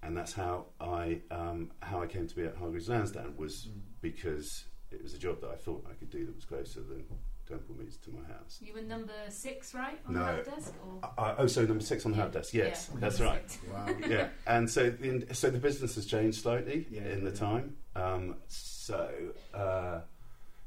and 0.01 0.17
that's 0.17 0.34
how 0.34 0.65
I 0.81 1.22
um, 1.29 1.69
how 1.81 2.01
I 2.01 2.08
came 2.08 2.25
to 2.27 2.36
be 2.36 2.43
at 2.46 2.55
Hargreaves 2.55 2.89
Lansdown 2.89 3.36
was 3.38 3.67
Mm. 3.67 3.81
because 4.01 4.65
it 4.91 5.01
was 5.03 5.13
a 5.13 5.17
job 5.17 5.41
that 5.41 5.50
I 5.51 5.55
thought 5.55 5.86
I 5.89 5.93
could 5.93 6.10
do 6.10 6.25
that 6.25 6.36
was 6.36 6.46
closer 6.46 6.81
than 6.81 7.03
Temple 7.48 7.75
Meads 7.79 7.98
to 7.98 8.10
my 8.12 8.24
house. 8.34 8.60
You 8.62 8.74
were 8.74 8.81
number 8.81 9.13
six, 9.29 9.74
right, 9.74 10.00
on 10.08 10.13
No. 10.13 10.19
the 10.19 10.25
help 10.25 10.46
desk? 10.46 10.74
Or? 10.86 11.10
I, 11.17 11.22
I, 11.31 11.36
oh, 11.38 11.48
so 11.48 11.65
number 11.65 11.84
six 11.84 12.05
on 12.05 12.12
the 12.12 12.17
help 12.17 12.31
desk. 12.31 12.53
Yes, 12.53 12.89
Yeah, 12.93 13.00
that's 13.00 13.19
right. 13.19 13.58
Wow. 13.72 13.88
yeah, 14.08 14.27
and 14.48 14.69
so 14.69 14.89
the, 14.89 15.25
so 15.34 15.50
the 15.50 15.58
business 15.60 15.96
has 15.96 16.05
changed 16.05 16.41
slightly 16.41 16.88
Yeah, 16.91 17.01
in 17.08 17.24
the 17.24 17.31
yeah. 17.31 17.36
time. 17.36 17.75
Um, 17.96 18.36
so 18.48 19.10
uh, 19.53 20.01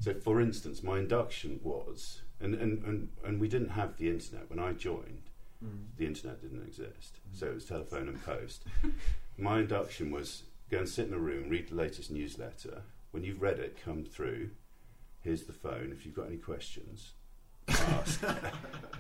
so 0.00 0.14
for 0.14 0.40
instance, 0.40 0.82
my 0.82 0.98
induction 0.98 1.60
was, 1.62 2.22
and, 2.40 2.54
and, 2.56 2.82
and, 2.84 3.08
and 3.24 3.40
we 3.40 3.46
didn't 3.48 3.68
have 3.70 3.96
the 3.98 4.08
internet 4.10 4.50
when 4.50 4.58
I 4.58 4.72
joined. 4.72 5.22
Mm. 5.64 5.84
The 5.96 6.06
internet 6.06 6.40
didn't 6.40 6.62
exist, 6.66 7.18
Mm. 7.32 7.38
so 7.38 7.46
it 7.46 7.54
was 7.54 7.64
telephone 7.64 8.08
and 8.08 8.20
post. 8.24 8.64
my 9.38 9.60
induction 9.60 10.10
was 10.10 10.42
go 10.70 10.78
and 10.78 10.88
sit 10.88 11.06
in 11.06 11.14
a 11.14 11.18
room, 11.18 11.48
read 11.48 11.68
the 11.68 11.76
latest 11.76 12.10
newsletter. 12.10 12.82
When 13.12 13.22
you've 13.24 13.40
read 13.42 13.58
it, 13.58 13.76
come 13.84 14.04
through. 14.04 14.50
Here's 15.20 15.44
the 15.44 15.52
phone. 15.52 15.90
If 15.92 16.04
you've 16.04 16.14
got 16.16 16.26
any 16.26 16.36
questions, 16.38 17.12
ask. 17.68 18.22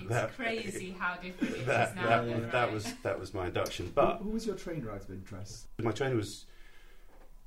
It's 0.00 0.08
That- 0.08 0.34
crazy 0.36 0.94
how 0.98 1.16
different 1.20 1.54
it 1.54 1.60
is 1.60 1.66
that, 1.66 1.94
now. 1.96 2.06
that, 2.08 2.26
yeah, 2.28 2.34
was, 2.34 2.42
right? 2.42 2.52
that 2.52 2.72
was 2.72 2.94
that 3.02 3.20
was 3.20 3.34
my 3.34 3.46
induction, 3.46 3.86
Who, 3.86 3.92
but. 3.92 4.16
who 4.18 4.30
was 4.30 4.46
your 4.46 4.56
trainer 4.56 4.90
out 4.90 5.02
of 5.02 5.10
interest? 5.10 5.66
My 5.80 5.92
trainer 5.92 6.16
was 6.16 6.46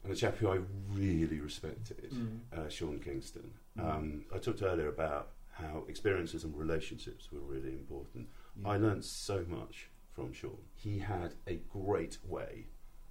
a 0.10 0.16
chap 0.16 0.38
who 0.38 0.48
I 0.50 0.60
really 0.94 1.40
respected, 1.40 2.12
Mm. 2.14 2.40
uh, 2.58 2.70
Sean 2.70 3.00
Kingston. 3.00 3.52
Mm. 3.78 3.84
Um, 3.96 4.26
I 4.34 4.38
talked 4.38 4.62
earlier 4.62 4.88
about 4.90 5.32
how 5.52 5.84
experiences 5.90 6.44
and 6.44 6.56
relationships 6.58 7.32
were 7.32 7.40
really 7.40 7.72
important. 7.74 8.28
Yeah. 8.62 8.70
I 8.70 8.78
learned 8.78 9.04
so 9.04 9.44
much 9.48 9.90
from 10.14 10.32
Sean. 10.34 10.58
He 10.76 11.00
had 11.00 11.34
a 11.48 11.56
great 11.72 12.18
way 12.26 12.68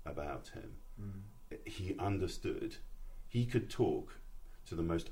about 0.06 0.48
him. 0.48 0.70
Mm. 1.00 1.58
He 1.66 1.96
understood. 1.98 2.76
He 3.34 3.44
could 3.46 3.68
talk 3.68 4.14
to 4.66 4.76
the 4.76 4.82
most 4.84 5.10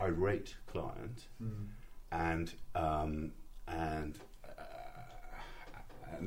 irate 0.00 0.54
client 0.68 1.26
Mm. 1.42 1.66
and 2.12 2.54
um, 2.76 3.32
and 3.66 4.16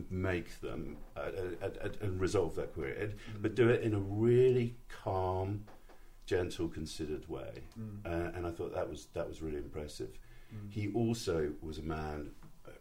make 0.09 0.59
them 0.61 0.97
uh, 1.15 1.19
uh, 1.19 1.65
uh, 1.65 1.89
and 2.01 2.19
resolve 2.19 2.55
their 2.55 2.67
query, 2.67 3.01
and, 3.03 3.13
Mm. 3.13 3.41
but 3.41 3.55
do 3.55 3.69
it 3.69 3.81
in 3.81 3.93
a 3.93 3.99
really 3.99 4.75
calm, 4.89 5.65
gentle, 6.25 6.67
considered 6.67 7.27
way. 7.29 7.63
Mm. 7.79 8.05
Uh, 8.05 8.35
and 8.35 8.45
I 8.45 8.51
thought 8.51 8.73
that 8.73 8.89
was 8.89 9.07
that 9.13 9.27
was 9.27 9.41
really 9.41 9.57
impressive. 9.57 10.11
Mm. 10.53 10.69
He 10.71 10.91
also 10.93 11.53
was 11.61 11.77
a 11.77 11.83
man 11.83 12.31
uh, 12.67 12.71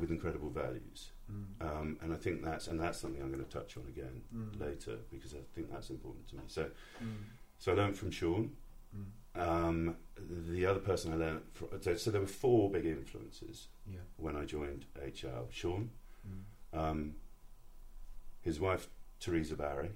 with 0.00 0.10
incredible 0.10 0.50
values, 0.50 1.12
Mm. 1.30 1.44
um, 1.68 1.98
and 2.02 2.12
I 2.12 2.16
think 2.16 2.42
that's 2.42 2.68
and 2.68 2.80
that's 2.80 2.98
something 2.98 3.20
I'm 3.22 3.32
going 3.36 3.44
to 3.44 3.50
touch 3.58 3.76
on 3.76 3.84
again 3.94 4.22
Mm. 4.34 4.58
later 4.66 4.96
because 5.10 5.34
I 5.34 5.42
think 5.54 5.70
that's 5.70 5.90
important 5.90 6.26
to 6.28 6.36
me. 6.36 6.42
So. 6.46 6.70
So 7.58 7.72
I 7.72 7.74
learned 7.74 7.96
from 7.96 8.10
Sean. 8.10 8.52
Mm. 8.96 9.40
Um, 9.40 9.96
the 10.50 10.66
other 10.66 10.80
person 10.80 11.12
I 11.12 11.16
learned 11.16 11.42
from, 11.52 11.68
so, 11.80 11.94
so 11.96 12.10
there 12.10 12.20
were 12.20 12.26
four 12.26 12.70
big 12.70 12.86
influences 12.86 13.68
Yeah. 13.90 13.98
when 14.16 14.36
I 14.36 14.44
joined 14.44 14.86
HL. 15.00 15.46
Sean, 15.50 15.90
Mm. 16.26 16.78
um, 16.78 17.14
his 18.42 18.58
wife 18.60 18.88
Teresa 19.20 19.56
Barry, 19.56 19.90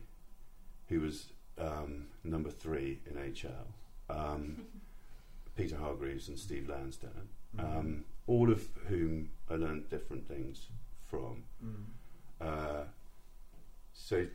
who 0.88 1.00
was 1.00 1.33
um, 1.59 2.07
number 2.25 2.50
three 2.50 3.00
in 3.07 3.16
HL, 3.16 3.66
um, 4.09 4.64
Peter 5.57 5.76
Hargreaves 5.76 6.28
and 6.28 6.38
Steve 6.38 6.69
Lansdown, 6.69 7.28
Mm. 7.57 7.76
um, 7.78 8.04
all 8.26 8.50
of 8.50 8.66
whom 8.88 9.31
I 9.50 9.57
learned 9.57 9.90
different 9.90 10.26
things 10.26 10.69
from. 11.09 11.45
Mm. 11.62 11.85
Uh, 12.40 12.85
so 13.92 14.26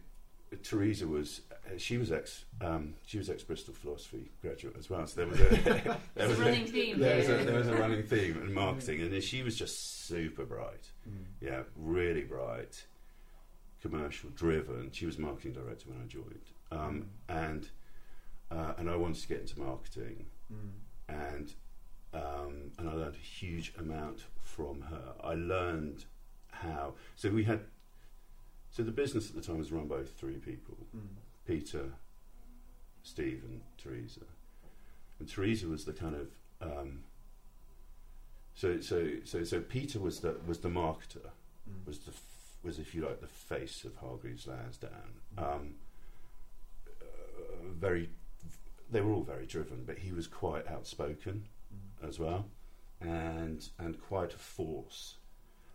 Teresa 0.64 1.06
was 1.08 1.42
uh, 1.52 1.78
she 1.78 1.98
was 1.98 2.12
ex 2.12 2.46
um, 2.62 2.94
she 3.06 3.18
was 3.18 3.30
ex 3.30 3.44
Bristol 3.44 3.74
philosophy 3.74 4.32
graduate 4.42 4.76
as 4.80 4.90
well. 4.90 5.06
So 5.08 5.18
there 5.22 5.28
was 5.28 5.40
a 5.42 5.98
there 6.16 6.28
was 6.28 6.40
a 6.40 6.42
running 6.44 6.66
theme. 6.66 7.00
there 7.00 7.18
was 7.18 7.30
a, 7.30 7.38
there 7.44 7.58
was 7.60 7.68
a 7.68 7.76
running 7.76 8.04
theme 8.04 8.38
in 8.42 8.54
marketing, 8.54 9.02
and 9.02 9.24
she 9.24 9.44
was 9.44 9.56
just 9.58 10.06
super 10.08 10.46
bright. 10.46 10.92
Mm. 11.08 11.26
Yeah, 11.42 11.62
really 11.76 12.22
bright, 12.24 12.86
commercial 13.82 14.30
driven. 14.32 14.90
She 14.92 15.06
was 15.06 15.18
marketing 15.18 15.54
director 15.54 15.90
when 15.90 16.02
I 16.02 16.08
joined, 16.08 16.46
um, 16.72 17.08
and 17.30 17.68
uh, 18.52 18.74
and 18.78 18.90
I 18.90 18.96
wanted 18.96 19.22
to 19.22 19.28
get 19.28 19.42
into 19.42 19.60
marketing, 19.60 20.26
Mm. 20.54 20.70
and 21.10 21.54
um, 22.14 22.72
and 22.80 22.90
I 22.90 22.94
learned 22.94 23.16
a 23.16 23.18
huge 23.18 23.74
amount 23.78 24.24
from 24.42 24.80
her. 24.84 25.14
I 25.22 25.34
learned 25.34 26.06
how. 26.52 26.94
So 27.18 27.30
we 27.30 27.44
had. 27.44 27.60
So 28.72 28.84
the 28.84 28.92
business 28.92 29.30
at 29.30 29.36
the 29.36 29.42
time 29.42 29.58
was 29.58 29.72
run 29.72 29.88
by 29.88 30.04
three 30.04 30.38
people: 30.38 30.78
Mm. 30.96 31.08
Peter, 31.46 31.86
Steve, 33.04 33.44
and 33.46 33.62
Teresa. 33.78 34.22
And 35.20 35.28
Teresa 35.28 35.68
was 35.68 35.86
the 35.86 35.94
kind 35.94 36.16
of. 36.16 36.28
Um, 36.62 37.04
so 38.54 38.80
so 38.82 39.08
so 39.24 39.44
so 39.44 39.62
Peter 39.62 40.00
was 40.00 40.20
the 40.20 40.36
was 40.46 40.60
the 40.60 40.70
marketer 40.70 41.30
Mm. 41.70 41.86
was 41.86 42.00
the 42.00 42.12
f- 42.12 42.58
was 42.64 42.80
if 42.80 42.96
you 42.96 43.04
like 43.06 43.20
the 43.22 43.28
face 43.28 43.84
of 43.84 43.96
Hargreaves 43.98 44.48
Lansdown. 44.48 45.14
Mm. 45.38 45.44
Um, 45.56 45.76
uh, 47.02 47.04
very, 47.80 48.10
they 48.90 49.02
were 49.02 49.12
all 49.12 49.24
very 49.24 49.46
driven, 49.46 49.84
but 49.86 49.98
he 49.98 50.12
was 50.12 50.28
quite 50.28 50.66
outspoken 50.68 51.48
Mm. 51.74 52.08
as 52.08 52.20
well, 52.20 52.46
and 53.02 53.70
and 53.80 54.00
quite 54.02 54.34
a 54.34 54.38
force, 54.38 55.16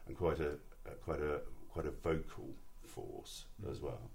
and 0.06 0.16
quite 0.16 0.40
a, 0.40 0.58
a 0.86 0.90
quite 1.04 1.20
a 1.20 1.40
quite 1.72 1.86
a 1.86 1.90
vocal 1.90 2.54
force 2.96 3.44
Mm. 3.62 3.70
as 3.70 3.80
well. 3.80 4.10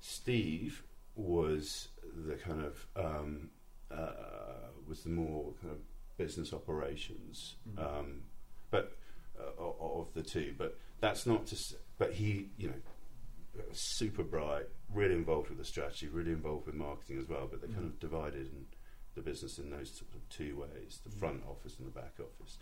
Steve 0.00 0.82
was 1.16 1.88
the 2.26 2.34
kind 2.34 2.62
of 2.62 2.86
um, 2.96 3.50
uh, 3.90 4.68
was 4.88 5.02
the 5.02 5.10
more 5.10 5.52
kind 5.60 5.72
of 5.72 5.78
business 6.16 6.52
operations, 6.52 7.56
Mm. 7.68 7.78
um, 7.78 8.22
but 8.70 8.96
uh, 9.38 9.62
of 9.80 10.12
the 10.14 10.22
two. 10.22 10.54
But 10.58 10.78
that's 11.00 11.26
not 11.26 11.46
to. 11.48 11.56
But 11.98 12.12
he, 12.12 12.50
you 12.58 12.68
know, 12.68 13.62
super 13.72 14.22
bright, 14.22 14.66
really 14.92 15.14
involved 15.14 15.48
with 15.48 15.58
the 15.58 15.64
strategy, 15.64 16.08
really 16.08 16.32
involved 16.32 16.66
with 16.66 16.74
marketing 16.74 17.18
as 17.18 17.28
well. 17.28 17.46
But 17.50 17.60
they 17.62 17.68
kind 17.68 17.84
Mm. 17.84 17.94
of 17.94 17.98
divided 18.00 18.50
the 19.14 19.22
business 19.22 19.58
in 19.58 19.70
those 19.70 19.90
sort 19.92 20.12
of 20.14 20.28
two 20.28 20.56
ways: 20.56 21.00
the 21.04 21.10
Mm. 21.10 21.18
front 21.18 21.44
office 21.46 21.78
and 21.78 21.86
the 21.86 21.92
back 21.92 22.14
office. 22.20 22.58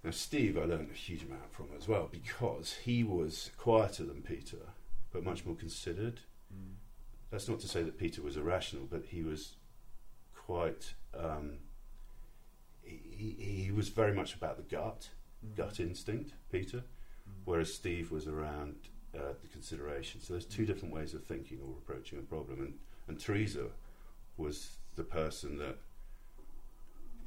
Mm. 0.00 0.04
Now, 0.04 0.10
Steve, 0.10 0.56
I 0.58 0.64
learned 0.64 0.90
a 0.90 0.94
huge 0.94 1.22
amount 1.24 1.52
from 1.52 1.66
as 1.76 1.88
well 1.88 2.08
because 2.10 2.74
he 2.84 3.02
was 3.04 3.50
quieter 3.56 4.04
than 4.04 4.22
Peter, 4.22 4.58
but 5.12 5.24
much 5.24 5.44
more 5.44 5.56
considered. 5.56 6.20
Mm. 6.54 6.74
That's 7.30 7.48
not 7.48 7.60
to 7.60 7.68
say 7.68 7.82
that 7.82 7.98
Peter 7.98 8.22
was 8.22 8.36
irrational, 8.36 8.86
but 8.90 9.04
he 9.06 9.22
was 9.22 9.56
quite. 10.34 10.94
Um, 11.16 11.58
he, 12.82 13.00
he 13.38 13.62
he 13.64 13.70
was 13.72 13.88
very 13.88 14.12
much 14.14 14.34
about 14.34 14.56
the 14.56 14.62
gut, 14.76 15.10
Mm. 15.44 15.54
gut 15.56 15.80
instinct, 15.80 16.32
Peter, 16.50 16.78
Mm. 17.28 17.32
whereas 17.44 17.74
Steve 17.74 18.10
was 18.10 18.26
around 18.26 18.76
uh, 19.14 19.34
the 19.42 19.48
consideration. 19.48 20.20
So 20.20 20.32
there's 20.34 20.46
two 20.46 20.64
different 20.64 20.94
ways 20.94 21.12
of 21.14 21.24
thinking 21.24 21.60
or 21.60 21.72
approaching 21.78 22.18
a 22.18 22.22
problem, 22.22 22.60
and 22.60 22.78
and 23.08 23.18
Teresa 23.20 23.66
was 24.36 24.76
the 24.94 25.04
person 25.04 25.58
that 25.58 25.78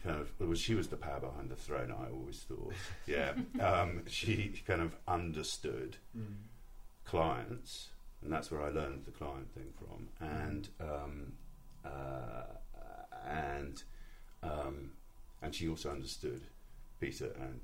kind 0.04 0.20
of 0.22 0.32
well, 0.40 0.54
she 0.56 0.76
was 0.76 0.88
the 0.88 0.98
power 0.98 1.20
behind 1.20 1.50
the 1.50 1.56
throne. 1.56 1.92
I 1.92 2.12
always 2.12 2.40
thought, 2.42 2.74
yeah, 3.08 3.34
um, 3.60 4.04
she 4.08 4.62
kind 4.66 4.82
of 4.82 4.96
understood 5.08 5.98
Mm. 6.18 6.36
clients, 7.06 7.90
and 8.24 8.32
that's 8.32 8.52
where 8.52 8.62
I 8.64 8.70
learned 8.70 9.06
the 9.06 9.12
client 9.12 9.52
thing 9.54 9.72
from, 9.78 10.10
and 10.20 10.68
um, 10.80 11.34
uh, 11.86 12.44
and 13.28 13.82
um, 14.44 14.92
and 15.42 15.54
she 15.56 15.68
also 15.68 15.90
understood 15.92 16.42
Peter 17.00 17.32
and 17.40 17.62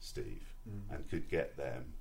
Steve, 0.00 0.54
Mm. 0.68 0.94
and 0.94 1.08
could 1.10 1.28
get 1.30 1.56
them 1.56 1.94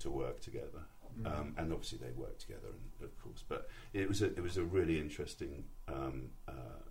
to 0.00 0.10
work 0.10 0.40
together. 0.40 0.82
Mm. 1.18 1.26
Um, 1.26 1.54
and 1.58 1.72
obviously 1.72 1.98
they 1.98 2.12
worked 2.12 2.40
together, 2.42 2.68
and, 2.68 3.04
of 3.08 3.18
course. 3.22 3.42
But 3.48 3.68
it 3.92 4.06
was 4.08 4.22
a, 4.22 4.26
it 4.26 4.42
was 4.42 4.56
a 4.58 4.62
really 4.62 4.98
interesting 5.00 5.64
um, 5.88 6.30
uh, 6.46 6.82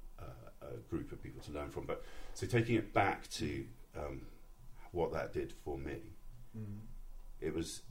group 0.89 1.11
of 1.11 1.21
people 1.23 1.41
to 1.43 1.51
learn 1.51 1.69
from. 1.69 1.85
But 1.85 2.03
so 2.33 2.45
taking 2.47 2.75
it 2.75 2.93
back 2.93 3.29
to 3.31 3.65
um, 3.97 4.21
what 4.91 5.11
that 5.13 5.33
did 5.33 5.51
for 5.63 5.77
me, 5.77 5.97
Mm. 6.57 6.79
it 7.41 7.53
was 7.53 7.81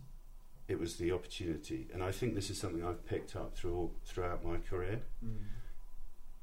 it 0.66 0.78
was 0.78 0.96
the 0.96 1.12
opportunity, 1.12 1.86
and 1.94 2.02
I 2.02 2.10
think 2.12 2.34
this 2.34 2.50
is 2.50 2.58
something 2.58 2.84
I've 2.84 3.06
picked 3.06 3.36
up 3.36 3.56
through 3.56 3.90
throughout 4.04 4.44
my 4.44 4.56
career. 4.58 5.00
Mm. 5.24 5.36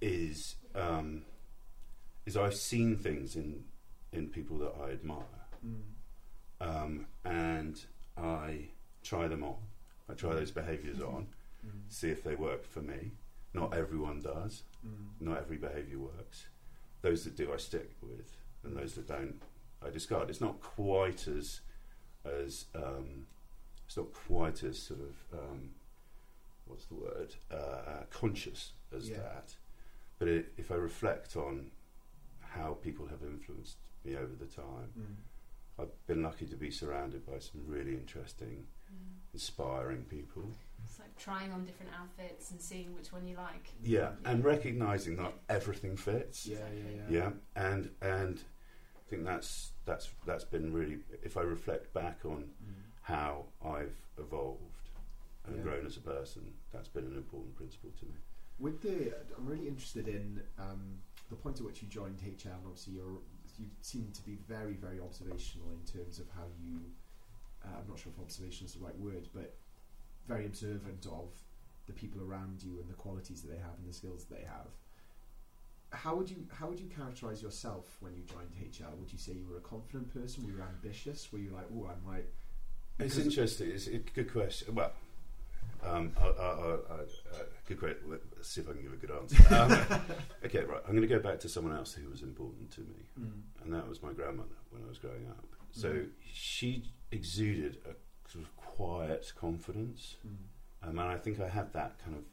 Is 0.01 0.55
um, 0.75 1.23
is 2.25 2.35
I've 2.37 2.55
seen 2.55 2.95
things 2.97 3.35
in 3.35 3.63
in 4.11 4.29
people 4.29 4.57
that 4.59 4.73
I 4.81 4.91
admire, 4.91 5.23
Mm. 5.65 5.81
um, 6.61 7.05
and 7.25 7.81
I 8.17 8.69
try 9.03 9.27
them 9.27 9.43
on. 9.43 9.57
I 10.09 10.13
try 10.13 10.33
those 10.33 10.51
behaviours 10.51 11.01
on, 11.01 11.27
see 11.89 12.09
if 12.09 12.23
they 12.23 12.35
work 12.35 12.63
for 12.65 12.81
me. 12.81 13.11
Not 13.55 13.73
everyone 13.73 14.19
does. 14.21 14.63
Mm. 14.85 15.21
Not 15.27 15.37
every 15.39 15.57
behaviour 15.57 15.97
works. 15.99 16.47
Those 17.01 17.23
that 17.23 17.35
do, 17.37 17.53
I 17.53 17.57
stick 17.57 17.91
with, 18.01 18.31
and 18.63 18.75
those 18.75 18.93
that 18.95 19.07
don't, 19.07 19.41
I 19.85 19.89
discard. 19.89 20.29
It's 20.29 20.41
not 20.41 20.59
quite 20.61 21.27
as 21.27 21.61
as 22.25 22.65
um, 22.75 23.27
it's 23.85 23.97
not 23.97 24.11
quite 24.13 24.63
as 24.63 24.79
sort 24.79 24.99
of 25.01 25.39
um, 25.39 25.69
what's 26.65 26.85
the 26.85 26.95
word 26.95 27.35
uh, 27.51 28.03
conscious 28.09 28.71
as 28.95 29.09
Yeah. 29.09 29.17
that. 29.17 29.53
But 30.17 30.27
it, 30.29 30.53
if 30.57 30.71
I 30.71 30.75
reflect 30.75 31.35
on 31.37 31.71
how 32.41 32.77
people 32.81 33.05
have 33.07 33.21
influenced 33.21 33.77
me 34.03 34.15
over 34.15 34.33
the 34.39 34.45
time, 34.47 34.89
Mm. 34.97 35.15
I've 35.83 36.07
been 36.07 36.23
lucky 36.23 36.45
to 36.47 36.55
be 36.55 36.71
surrounded 36.71 37.25
by 37.25 37.39
some 37.39 37.61
really 37.67 37.93
interesting, 37.93 38.65
Mm. 38.91 39.33
inspiring 39.33 40.03
people. 40.05 40.51
It's 40.85 40.99
like 40.99 41.17
trying 41.17 41.51
on 41.51 41.65
different 41.65 41.91
outfits 41.99 42.51
and 42.51 42.61
seeing 42.61 42.93
which 42.95 43.11
one 43.11 43.25
you 43.27 43.35
like. 43.35 43.69
Yeah, 43.83 44.11
and 44.25 44.43
recognizing 44.43 45.15
that 45.17 45.33
everything 45.49 45.97
fits. 45.97 46.45
Yeah, 46.45 46.57
yeah, 46.73 46.91
yeah. 47.09 47.17
Yeah, 47.17 47.29
and 47.55 47.89
and 48.01 48.39
I 48.95 49.09
think 49.09 49.25
that's 49.25 49.71
that's 49.85 50.09
that's 50.25 50.43
been 50.43 50.71
really. 50.73 50.99
If 51.23 51.37
I 51.37 51.41
reflect 51.41 51.93
back 51.93 52.19
on 52.25 52.45
Mm. 52.63 52.73
how 53.01 53.45
I've 53.63 53.95
evolved 54.17 54.89
and 55.45 55.57
Yeah. 55.57 55.61
grown 55.63 55.85
as 55.85 55.97
a 55.97 56.01
person, 56.01 56.53
that's 56.71 56.87
been 56.87 57.05
an 57.05 57.15
important 57.17 57.55
principle 57.55 57.91
to 57.99 58.05
me. 58.05 58.13
With 58.57 58.81
the, 58.81 59.13
I'm 59.37 59.45
really 59.45 59.67
interested 59.67 60.07
in 60.07 60.41
um, 60.57 61.01
the 61.29 61.35
point 61.35 61.59
at 61.59 61.65
which 61.65 61.81
you 61.81 61.87
joined 61.89 62.19
HL. 62.19 62.45
And 62.57 62.65
obviously, 62.65 62.93
you're 62.93 63.19
you 63.57 63.67
seem 63.81 64.11
to 64.11 64.21
be 64.23 64.35
very, 64.49 64.73
very 64.73 64.99
observational 64.99 65.71
in 65.71 65.83
terms 65.85 66.19
of 66.19 66.25
how 66.35 66.45
you. 66.61 66.79
Uh, 67.63 67.69
I'm 67.79 67.87
not 67.87 67.97
sure 67.97 68.11
if 68.15 68.21
observation 68.21 68.65
is 68.67 68.73
the 68.73 68.79
right 68.83 68.97
word, 68.99 69.27
but 69.33 69.55
very 70.27 70.45
observant 70.45 71.05
of 71.05 71.29
the 71.87 71.93
people 71.93 72.21
around 72.21 72.63
you 72.63 72.79
and 72.79 72.89
the 72.89 72.93
qualities 72.95 73.41
that 73.41 73.49
they 73.51 73.57
have 73.57 73.77
and 73.79 73.87
the 73.87 73.93
skills 73.93 74.25
that 74.25 74.35
they 74.35 74.43
have. 74.45 74.67
How 75.91 76.15
would 76.15 76.29
you 76.29 76.45
how 76.51 76.67
would 76.67 76.79
you 76.79 76.87
characterize 76.87 77.41
yourself 77.41 77.85
when 78.01 78.13
you 78.15 78.23
joined 78.23 78.49
HL? 78.71 78.97
Would 78.97 79.11
you 79.13 79.19
say 79.19 79.33
you 79.33 79.45
were 79.49 79.57
a 79.57 79.61
confident 79.61 80.13
person? 80.13 80.43
Were 80.45 80.51
you 80.51 80.61
ambitious? 80.61 81.31
Were 81.31 81.39
you 81.39 81.51
like, 81.51 81.65
oh, 81.73 81.89
I'm 81.89 82.05
like, 82.11 82.31
It's 82.99 83.17
interesting. 83.17 83.69
It's 83.71 83.87
a 83.87 83.99
good 83.99 84.31
question. 84.31 84.75
Well, 84.75 84.91
um, 85.83 86.11
I, 86.19 86.25
I, 86.25 86.27
I, 86.27 86.47
I, 86.49 86.73
uh, 86.73 87.43
good 87.67 87.79
question. 87.79 87.99
Let's 88.09 88.49
see 88.49 88.61
if 88.61 88.67
I 88.69 88.73
can 88.73 88.81
give 88.81 88.93
a 88.93 88.95
good 88.97 89.11
answer. 89.11 89.55
Um, 89.55 90.01
okay, 90.43 90.61
right. 90.65 90.81
I'm 90.85 90.95
going 90.95 91.07
to 91.07 91.07
go 91.07 91.19
back 91.19 91.39
to 91.41 91.49
someone 91.49 91.75
else 91.75 91.93
who 91.93 92.09
was 92.09 92.23
important 92.23 92.71
to 92.71 92.81
me. 92.81 93.05
mm, 93.21 93.41
and 93.63 93.73
that 93.73 93.87
was 93.87 94.01
my 94.01 94.11
grandmother 94.11 94.55
when 94.71 94.83
I 94.83 94.87
was 94.87 94.97
growing 94.97 95.27
up. 95.29 95.45
So 95.71 95.89
Mhm. 95.89 96.09
she 96.33 96.83
exuded 97.11 97.77
a 97.85 97.93
sort 98.29 98.43
of 98.45 98.49
quiet 98.75 99.31
confidence. 99.39 100.15
Mm. 100.27 100.87
Um, 100.89 100.99
and 100.99 101.09
I 101.09 101.17
think 101.17 101.39
I 101.39 101.47
had 101.49 101.73
that 101.73 101.97
kind 102.03 102.17
of 102.17 102.23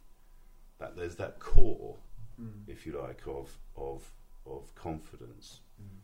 that 0.78 0.96
there's 0.96 1.16
that 1.16 1.38
core, 1.38 1.96
Mm. 2.40 2.62
if 2.66 2.86
you 2.86 2.98
like, 3.00 3.20
of 3.26 3.56
of 3.76 4.10
of 4.46 4.74
confidence. 4.74 5.60
Mm. 5.80 5.98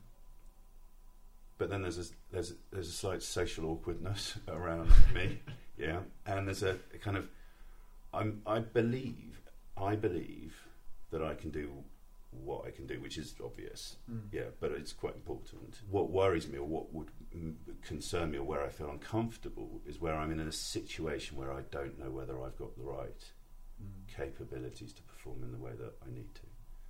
But 1.57 1.71
then 1.71 1.83
there's 1.83 1.99
a 1.99 2.05
there's 2.31 2.51
a, 2.53 2.55
there's 2.71 2.89
a 2.89 2.93
slight 2.93 3.23
social 3.23 3.67
awkwardness 3.67 4.37
around 4.49 4.91
me, 5.15 5.41
yeah, 5.77 6.01
and 6.27 6.47
there's 6.47 6.63
a, 6.63 6.77
a 6.95 6.99
kind 6.99 7.17
of 7.17 7.29
I'm 8.15 8.43
I 8.47 8.61
believe 8.61 9.41
I 9.77 9.97
believe 9.97 10.55
that 11.11 11.23
I 11.23 11.35
can 11.35 11.51
do 11.51 11.73
what 12.31 12.67
I 12.67 12.71
can 12.71 12.87
do, 12.87 13.01
which 13.01 13.17
is 13.19 13.35
obvious, 13.43 13.97
Mm. 14.11 14.21
yeah, 14.33 14.51
but 14.61 14.71
it's 14.73 14.93
quite 14.93 15.15
important. 15.17 15.81
What 15.91 16.11
worries 16.11 16.47
me, 16.47 16.59
or 16.59 16.67
what 16.67 16.93
would 16.93 17.09
concern 17.83 18.31
me, 18.31 18.39
or 18.39 18.45
where 18.45 18.65
I 18.65 18.69
feel 18.69 18.91
uncomfortable, 18.91 19.81
is 19.87 20.01
where 20.01 20.15
I'm 20.17 20.31
in 20.33 20.41
a 20.41 20.53
situation 20.53 21.37
where 21.37 21.53
I 21.53 21.63
don't 21.71 21.99
know 21.99 22.11
whether 22.11 22.43
I've 22.43 22.57
got 22.59 22.77
the 22.77 22.83
right 22.85 23.25
Mm. 23.83 24.09
capabilities 24.09 24.93
to 24.95 25.03
perform 25.03 25.43
in 25.45 25.53
the 25.53 25.59
way 25.59 25.73
that 25.77 25.95
I 26.05 26.11
need 26.11 26.35
to. 26.35 26.43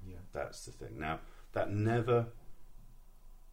Yeah. 0.07 0.16
That's 0.33 0.64
the 0.64 0.73
thing. 0.73 0.99
Now, 0.99 1.21
that 1.52 1.71
never 1.71 2.28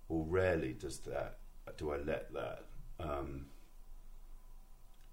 or 0.08 0.24
rarely 0.26 0.72
does 0.74 1.00
that, 1.00 1.40
do 1.78 1.92
I 1.92 1.98
let 1.98 2.32
that 2.34 2.66
um, 3.00 3.48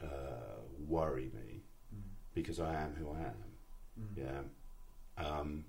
uh, 0.01 0.61
worry 0.87 1.31
me 1.35 1.63
Mm. 1.95 2.03
because 2.35 2.61
I 2.61 2.75
am 2.75 2.95
who 2.95 3.11
I 3.11 3.21
am. 3.21 3.45
Mm. 3.99 4.17
Yeah. 4.17 4.43
Um, 5.25 5.65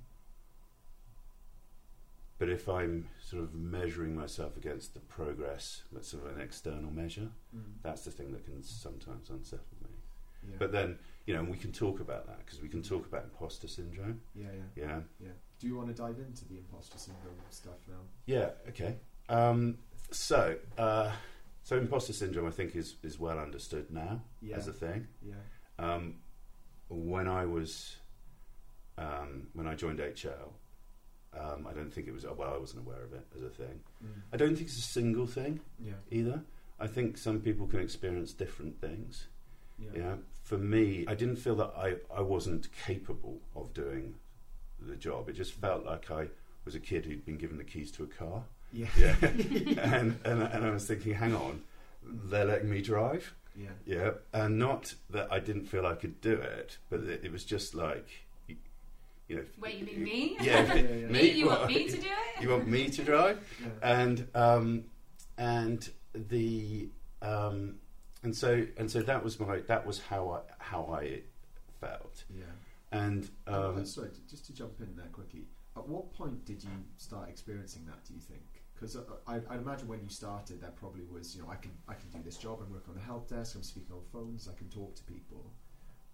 but 2.44 2.52
if 2.52 2.68
I'm 2.68 3.08
sort 3.22 3.42
of 3.42 3.54
measuring 3.56 4.14
myself 4.14 4.58
against 4.58 4.94
the 4.94 5.00
progress, 5.00 5.84
that's 5.94 6.10
sort 6.10 6.26
of 6.26 6.36
an 6.36 6.42
external 6.42 6.92
measure, 6.92 7.30
Mm. 7.56 7.76
that's 7.82 8.04
the 8.04 8.12
thing 8.12 8.34
that 8.34 8.44
can 8.44 8.62
sometimes 8.62 9.30
unsettle 9.30 9.78
me. 9.82 9.90
Yeah. 10.50 10.56
But 10.60 10.74
then, 10.74 11.00
you 11.26 11.34
know, 11.34 11.40
and 11.40 11.50
we 11.50 11.58
can 11.58 11.72
talk 11.72 12.02
about 12.02 12.28
that 12.28 12.40
because 12.46 12.62
we 12.62 12.68
can 12.68 12.82
talk 12.84 13.06
about 13.06 13.24
imposter 13.24 13.70
syndrome. 13.70 14.20
yeah, 14.36 14.52
yeah, 14.52 14.64
Yeah. 14.76 15.02
yeah. 15.22 15.32
Do 15.60 15.68
you 15.68 15.78
want 15.78 15.88
to 15.88 15.94
dive 15.94 16.20
into 16.20 16.44
the 16.50 16.58
imposter 16.58 16.98
syndrome 16.98 17.38
stuff 17.50 17.80
now? 17.88 18.02
Yeah. 18.26 18.52
Okay. 18.68 19.00
Um, 19.30 19.78
so, 20.12 20.60
uh, 20.78 21.16
so 21.64 21.78
imposter 21.78 22.12
syndrome, 22.12 22.46
I 22.46 22.52
think, 22.52 22.76
is 22.76 22.98
is 23.04 23.18
well 23.20 23.40
understood 23.40 23.90
now 23.90 24.22
Yeah. 24.42 24.58
as 24.58 24.68
a 24.68 24.74
thing. 24.74 25.08
Yeah. 25.22 25.36
Um, 25.80 26.20
when 26.90 27.30
I 27.30 27.46
was 27.46 27.96
um, 28.98 29.48
when 29.54 29.66
I 29.66 29.76
joined 29.76 30.00
HL, 30.00 30.52
um, 31.40 31.68
I 31.70 31.74
don't 31.74 31.92
think 31.94 32.08
it 32.08 32.14
was. 32.14 32.26
Well, 32.26 32.54
I 32.54 32.58
wasn't 32.58 32.86
aware 32.86 33.04
of 33.04 33.14
it 33.14 33.26
as 33.36 33.44
a 33.44 33.50
thing. 33.50 33.80
Mm. 34.04 34.22
I 34.32 34.38
don't 34.38 34.56
think 34.56 34.68
it's 34.68 34.78
a 34.78 34.82
single 34.82 35.26
thing 35.26 35.60
Yeah. 35.80 35.94
either. 36.12 36.42
I 36.80 36.88
think 36.88 37.18
some 37.18 37.40
people 37.40 37.68
can 37.68 37.80
experience 37.80 38.34
different 38.34 38.80
things. 38.80 39.28
Yeah. 39.94 40.16
For 40.44 40.58
me, 40.58 41.04
I 41.08 41.16
didn't 41.16 41.38
feel 41.38 41.56
that 41.56 41.74
I, 41.76 41.96
I 42.16 42.22
wasn't 42.22 42.68
capable 42.86 43.40
of 43.56 43.74
doing 43.74 44.16
the 44.80 44.96
job. 44.96 45.28
It 45.30 45.34
just 45.34 45.54
felt 45.54 45.86
like 45.86 46.10
I 46.12 46.28
was 46.66 46.76
a 46.76 46.80
kid 46.80 47.06
who'd 47.06 47.26
been 47.26 47.38
given 47.38 47.58
the 47.58 47.64
keys 47.64 47.92
to 47.94 48.04
a 48.04 48.08
car. 48.08 48.44
Yeah. 48.72 48.88
Yeah. 48.98 49.16
and, 49.22 50.18
and 50.24 50.42
and 50.44 50.66
I 50.66 50.70
was 50.72 50.86
thinking, 50.88 51.14
hang 51.16 51.36
on, 51.36 51.62
they're 52.04 52.46
letting 52.46 52.70
me 52.70 52.82
drive. 52.82 53.34
Yeah. 53.56 53.70
Yeah. 53.86 54.12
And 54.34 54.58
not 54.58 54.94
that 55.10 55.28
I 55.32 55.40
didn't 55.40 55.66
feel 55.66 55.86
I 55.86 55.96
could 55.96 56.22
do 56.22 56.34
it, 56.34 56.78
but 56.90 57.02
it, 57.02 57.22
it 57.26 57.32
was 57.32 57.44
just 57.44 57.76
like, 57.76 58.08
you, 59.28 59.36
you 59.36 59.42
know. 59.42 59.48
Wait, 59.60 59.76
you 59.80 59.86
mean 59.86 60.04
me? 60.04 60.38
Yeah. 60.42 60.64
Yeah, 60.74 60.82
yeah, 60.82 61.08
me? 61.08 61.32
You 61.32 61.48
want 61.48 61.68
me 61.68 61.88
to 61.88 61.98
do 61.98 62.08
it? 62.08 62.42
You 62.42 62.50
want 62.50 62.68
me 62.68 62.90
to 62.90 63.04
drive? 63.04 63.40
yeah. 63.62 63.68
and 64.02 64.28
um, 64.36 64.84
and 65.38 65.90
the 66.14 66.90
um, 67.22 67.76
and 68.24 68.36
so 68.36 68.66
and 68.78 68.90
so 68.90 69.02
that 69.02 69.24
was 69.24 69.40
my 69.40 69.60
that 69.68 69.86
was 69.86 70.00
how 70.00 70.30
I 70.32 70.40
how 70.60 70.86
I 70.94 71.22
felt 71.80 72.24
Yeah. 72.30 72.44
and 72.92 73.30
Um, 73.48 73.78
um, 73.78 73.86
sorry, 73.86 74.10
just 74.30 74.46
to 74.48 74.54
jump 74.54 74.80
in 74.80 74.96
there 74.96 75.08
quickly. 75.12 75.48
At 75.76 75.88
what 75.88 76.14
point 76.14 76.46
did 76.46 76.64
you 76.64 76.70
start 76.98 77.30
experiencing 77.30 77.86
that? 77.88 78.04
Do 78.06 78.14
you 78.14 78.20
think? 78.20 78.42
Because 78.76 78.98
I, 79.28 79.36
I'd 79.36 79.60
imagine 79.60 79.88
when 79.88 80.02
you 80.04 80.10
started, 80.10 80.62
there 80.62 80.72
probably 80.72 81.06
was, 81.06 81.36
you 81.36 81.42
know, 81.42 81.50
I 81.50 81.56
can 81.56 81.72
I 81.88 81.94
can 81.96 82.10
do 82.10 82.20
this 82.24 82.38
job. 82.38 82.60
I'm 82.62 82.72
working 82.72 82.90
on 82.90 82.96
the 82.96 83.02
help 83.02 83.28
desk. 83.30 83.56
I'm 83.56 83.64
speaking 83.64 83.94
on 83.94 84.02
phones. 84.12 84.48
I 84.48 84.54
can 84.58 84.70
talk 84.70 84.96
to 84.96 85.04
people. 85.04 85.52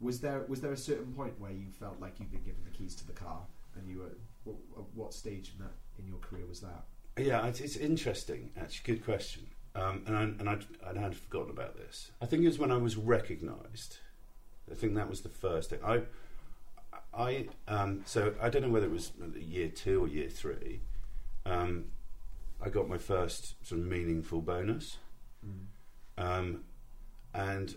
Was 0.02 0.22
there 0.22 0.46
was 0.48 0.62
there 0.62 0.72
a 0.72 0.78
certain 0.78 1.14
point 1.14 1.40
where 1.40 1.52
you 1.52 1.68
felt 1.80 2.00
like 2.00 2.20
you'd 2.20 2.32
been 2.32 2.44
given 2.44 2.64
the 2.64 2.72
keys 2.72 2.96
to 2.96 3.08
the 3.08 3.14
car, 3.14 3.42
and 3.76 3.88
you 3.90 4.00
were 4.00 4.16
what, 4.44 4.56
what 4.94 5.14
stage 5.14 5.52
in 5.58 5.64
that 5.64 5.74
in 5.98 6.08
your 6.08 6.20
career 6.20 6.46
was 6.48 6.62
that? 6.62 6.84
yeah 7.18 7.46
it's, 7.48 7.60
it's 7.60 7.76
interesting 7.76 8.52
actually. 8.60 8.96
Good 8.96 9.04
question. 9.04 9.48
Um, 9.76 10.04
and 10.08 10.18
I, 10.18 10.22
and 10.22 10.50
I'd, 10.50 10.66
I'd 10.86 10.98
had 10.98 11.16
forgotten 11.16 11.52
about 11.52 11.78
this. 11.78 12.12
I 12.22 12.26
think 12.26 12.44
it 12.44 12.48
was 12.48 12.58
when 12.58 12.72
I 12.72 12.78
was 12.78 12.96
recognised 12.96 14.00
I 14.72 14.76
think 14.76 14.96
that 14.96 15.10
was 15.10 15.22
the 15.22 15.30
first 15.30 15.70
thing. 15.70 15.80
I 15.84 16.02
I 17.14 17.48
um, 17.68 18.02
so 18.06 18.34
I 18.42 18.50
don't 18.50 18.62
know 18.62 18.70
whether 18.70 18.86
it 18.86 18.92
was 18.92 19.12
year 19.36 19.70
two 19.70 20.04
or 20.04 20.08
year 20.08 20.30
three. 20.30 20.82
Um, 21.46 21.86
I 22.62 22.70
got 22.70 22.88
my 22.88 22.98
first 22.98 23.56
sort 23.66 23.82
of 23.82 23.88
meaningful 23.88 24.42
bonus. 24.42 24.98
Um, 26.18 26.66
and 27.34 27.76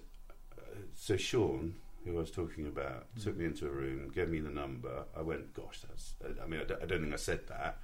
uh, 0.59 0.63
so 0.95 1.17
Sean, 1.17 1.77
who 2.05 2.17
I 2.17 2.21
was 2.21 2.31
talking 2.31 2.67
about, 2.67 3.07
Mm. 3.17 3.23
took 3.25 3.37
me 3.37 3.45
into 3.45 3.67
a 3.67 3.71
room, 3.71 4.11
gave 4.15 4.29
me 4.29 4.41
the 4.41 4.51
number. 4.51 5.05
I 5.17 5.23
went, 5.23 5.53
"Gosh, 5.55 5.81
that's." 5.83 6.15
I 6.43 6.47
mean, 6.47 6.61
I 6.61 6.65
don't, 6.65 7.01
think 7.03 7.13
I 7.13 7.17
said 7.17 7.47
that. 7.49 7.79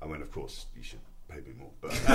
I 0.00 0.06
went, 0.06 0.22
"Of 0.22 0.30
course, 0.32 0.66
you 0.76 0.82
should 0.82 1.00
pay 1.28 1.40
me 1.40 1.52
more, 1.58 1.70
but 1.80 1.92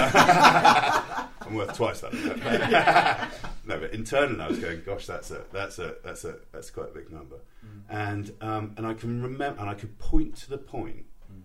I'm 1.41 1.55
worth 1.55 1.75
twice 1.75 2.01
that." 2.01 2.13
no, 3.65 3.79
but 3.79 3.93
internally, 3.93 4.41
I 4.41 4.47
was 4.49 4.59
going, 4.59 4.81
"Gosh, 4.85 5.05
that's 5.05 5.31
a 5.31 5.45
that's 5.51 5.79
a 5.79 5.95
that's 6.03 6.23
a 6.25 6.35
that's 6.51 6.69
quite 6.69 6.89
a 6.89 6.93
big 6.93 7.11
number." 7.11 7.37
Mm. 7.65 7.81
And 7.89 8.33
um, 8.41 8.73
and 8.77 8.85
I 8.85 8.93
can 8.93 9.21
remember, 9.21 9.59
and 9.59 9.69
I 9.69 9.73
could 9.73 9.97
point 9.99 10.35
to 10.37 10.49
the 10.49 10.57
point. 10.57 11.05
Mm. 11.31 11.41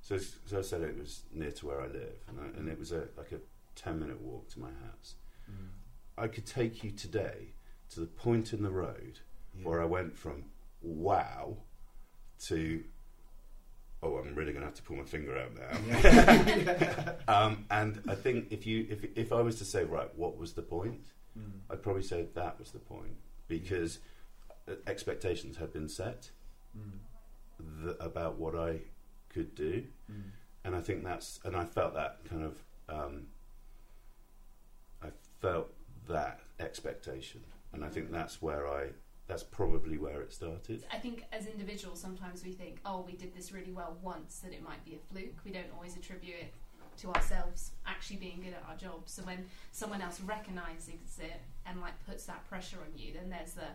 So, 0.00 0.18
so 0.18 0.58
I 0.58 0.62
said, 0.62 0.82
it 0.82 0.96
was 0.98 1.22
near 1.32 1.50
to 1.52 1.66
where 1.66 1.80
I 1.80 1.86
live, 1.88 2.18
and, 2.28 2.38
I, 2.40 2.58
and 2.58 2.68
it 2.68 2.78
was 2.78 2.92
a 2.92 3.08
like 3.16 3.32
a 3.32 3.40
ten 3.74 3.98
minute 3.98 4.20
walk 4.20 4.48
to 4.50 4.60
my 4.60 4.68
house. 4.86 5.14
Mm. 5.50 5.68
I 6.18 6.28
could 6.28 6.46
take 6.46 6.84
you 6.84 6.90
today 6.90 7.54
to 7.90 8.00
the 8.00 8.06
point 8.06 8.52
in 8.52 8.62
the 8.62 8.70
road 8.70 9.18
Yeah. 9.60 9.68
where 9.68 9.80
I 9.82 9.84
went 9.84 10.16
from 10.16 10.44
wow 10.82 11.56
to 12.46 12.82
oh, 14.02 14.16
I'm 14.16 14.34
really 14.34 14.52
going 14.52 14.62
to 14.62 14.66
have 14.66 14.74
to 14.76 14.82
pull 14.82 14.96
my 14.96 15.04
finger 15.04 15.36
out 15.36 15.52
now. 15.54 15.78
Yeah. 16.00 17.12
um, 17.28 17.66
and 17.70 18.00
I 18.08 18.14
think 18.14 18.46
if 18.50 18.66
you 18.66 18.86
if 18.88 19.04
if 19.16 19.32
I 19.32 19.40
was 19.42 19.56
to 19.58 19.64
say 19.64 19.84
right, 19.84 20.08
what 20.16 20.38
was 20.38 20.54
the 20.54 20.62
point? 20.62 21.04
Mm. 21.38 21.60
I'd 21.70 21.82
probably 21.82 22.02
say 22.02 22.26
that 22.34 22.58
was 22.58 22.70
the 22.70 22.78
point 22.78 23.16
because 23.46 23.98
uh, 24.68 24.72
expectations 24.86 25.56
had 25.56 25.72
been 25.72 25.88
set 25.88 26.30
Mm. 26.78 27.84
th- 27.84 27.96
about 28.00 28.38
what 28.38 28.54
I 28.54 28.80
could 29.28 29.54
do, 29.56 29.84
Mm. 30.10 30.22
and 30.64 30.74
I 30.76 30.80
think 30.80 31.02
that's 31.04 31.40
and 31.44 31.54
I 31.56 31.64
felt 31.64 31.94
that 31.94 32.20
kind 32.28 32.44
of 32.44 32.62
um, 32.88 33.26
I 35.02 35.08
felt 35.40 35.72
that 36.08 36.40
expectation, 36.58 37.42
and 37.72 37.84
I 37.84 37.88
think 37.88 38.10
that's 38.12 38.40
where 38.40 38.66
I 38.66 38.88
that's 39.30 39.44
probably 39.44 39.96
where 39.96 40.20
it 40.22 40.32
started. 40.32 40.82
I 40.92 40.96
think 40.96 41.24
as 41.32 41.46
individuals, 41.46 42.00
sometimes 42.00 42.42
we 42.44 42.50
think, 42.50 42.80
oh, 42.84 43.04
we 43.06 43.12
did 43.12 43.32
this 43.32 43.52
really 43.52 43.70
well 43.70 43.96
once, 44.02 44.40
that 44.40 44.52
it 44.52 44.60
might 44.60 44.84
be 44.84 44.96
a 44.96 44.98
fluke. 44.98 45.38
We 45.44 45.52
don't 45.52 45.70
always 45.76 45.96
attribute 45.96 46.34
it 46.34 46.52
to 47.02 47.12
ourselves 47.12 47.70
actually 47.86 48.16
being 48.16 48.40
good 48.42 48.54
at 48.54 48.64
our 48.68 48.74
job. 48.76 49.02
So 49.06 49.22
when 49.22 49.46
someone 49.70 50.02
else 50.02 50.20
recognises 50.20 51.20
it 51.20 51.40
and 51.64 51.80
like 51.80 51.94
puts 52.06 52.26
that 52.26 52.44
pressure 52.48 52.78
on 52.78 52.98
you, 52.98 53.12
then 53.12 53.30
there's 53.30 53.52
the 53.52 53.68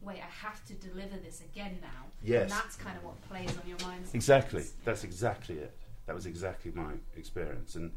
wait, 0.00 0.20
I 0.20 0.46
have 0.46 0.64
to 0.66 0.74
deliver 0.74 1.16
this 1.16 1.40
again 1.40 1.78
now. 1.82 2.06
Yes. 2.22 2.42
And 2.42 2.52
that's 2.52 2.76
kind 2.76 2.96
of 2.96 3.02
what 3.04 3.20
plays 3.28 3.50
on 3.50 3.68
your 3.68 3.78
mind. 3.80 4.06
sometimes. 4.06 4.14
Exactly. 4.14 4.64
That's 4.84 5.02
exactly 5.02 5.56
it. 5.56 5.76
That 6.06 6.14
was 6.14 6.26
exactly 6.26 6.70
my 6.72 6.92
experience. 7.16 7.74
And 7.74 7.90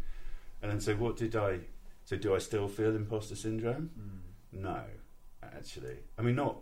and 0.64 0.72
then 0.72 0.82
so 0.82 0.96
what 0.96 1.16
did 1.16 1.36
I 1.36 1.60
so 2.06 2.18
do 2.18 2.34
I 2.34 2.40
still 2.40 2.68
feel 2.68 2.96
imposter 2.96 3.36
syndrome? 3.36 3.92
Mm. 4.00 4.62
No, 4.64 4.82
actually. 5.44 5.98
I 6.18 6.24
mean 6.24 6.36
not 6.36 6.58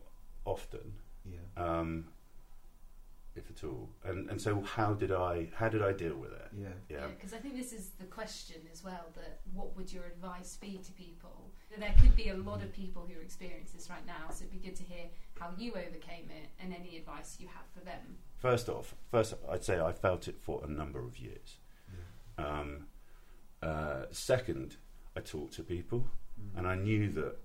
often, 0.45 0.93
Yeah. 1.25 1.39
um, 1.58 2.08
if 3.36 3.49
at 3.49 3.63
all. 3.63 3.89
And 4.04 4.30
and 4.30 4.41
so 4.41 4.62
how 4.62 4.93
did 4.93 5.12
I 5.12 5.49
how 5.56 5.69
did 5.69 5.82
I 5.82 5.93
deal 5.93 6.15
with 6.17 6.32
it? 6.34 6.49
Yeah. 6.54 6.67
Yeah. 6.89 7.08
because 7.08 7.34
I 7.34 7.38
think 7.38 7.56
this 7.56 7.71
is 7.71 7.91
the 7.99 8.06
question 8.06 8.58
as 8.71 8.84
well. 8.84 9.06
That 9.15 9.39
what 9.54 9.75
would 9.77 9.91
your 9.93 10.06
advice 10.06 10.58
be 10.58 10.77
to 10.80 10.91
people? 10.91 11.51
There 11.77 11.93
could 12.01 12.15
be 12.17 12.30
a 12.30 12.36
lot 12.36 12.62
of 12.62 12.73
people 12.73 13.08
who 13.10 13.17
experience 13.21 13.71
this 13.71 13.89
right 13.89 14.06
now, 14.06 14.30
so 14.30 14.43
it'd 14.43 14.51
be 14.62 14.67
good 14.67 14.75
to 14.75 14.84
hear 14.84 15.06
how 15.39 15.51
you 15.58 15.71
overcame 15.71 16.30
it 16.30 16.49
and 16.60 16.73
any 16.73 16.97
advice 16.97 17.38
you 17.39 17.47
have 17.47 17.65
for 17.73 17.80
them. 17.86 18.17
First 18.38 18.67
off, 18.67 18.93
first 19.10 19.34
I'd 19.49 19.63
say 19.63 19.80
I 19.80 19.93
felt 19.93 20.27
it 20.27 20.38
for 20.41 20.62
a 20.65 20.67
number 20.67 20.99
of 20.99 21.17
years. 21.17 21.58
Yeah. 22.38 22.45
Um, 22.45 22.88
uh, 23.63 24.06
second, 24.12 24.75
I 25.15 25.21
talked 25.21 25.54
to 25.54 25.63
people 25.63 26.10
Mm. 26.39 26.58
and 26.58 26.67
I 26.67 26.75
knew 26.75 27.12
that 27.12 27.38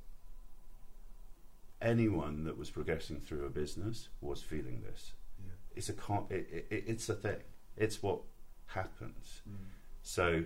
anyone 1.83 2.45
that 2.45 2.57
was 2.57 2.71
progressing 2.71 3.21
through 3.21 3.45
a 3.47 3.51
business 3.51 4.09
was 4.21 4.43
feeling 4.43 4.83
this. 4.83 5.13
Yeah. 5.45 5.53
It's 5.75 5.89
a 5.89 5.93
con- 5.93 6.27
it, 6.31 6.67
it, 6.71 6.85
it's 6.87 7.09
a 7.09 7.15
thing. 7.15 7.37
It's 7.77 8.03
what 8.03 8.21
happens. 8.67 9.43
Mm. 9.49 9.57
So 10.03 10.45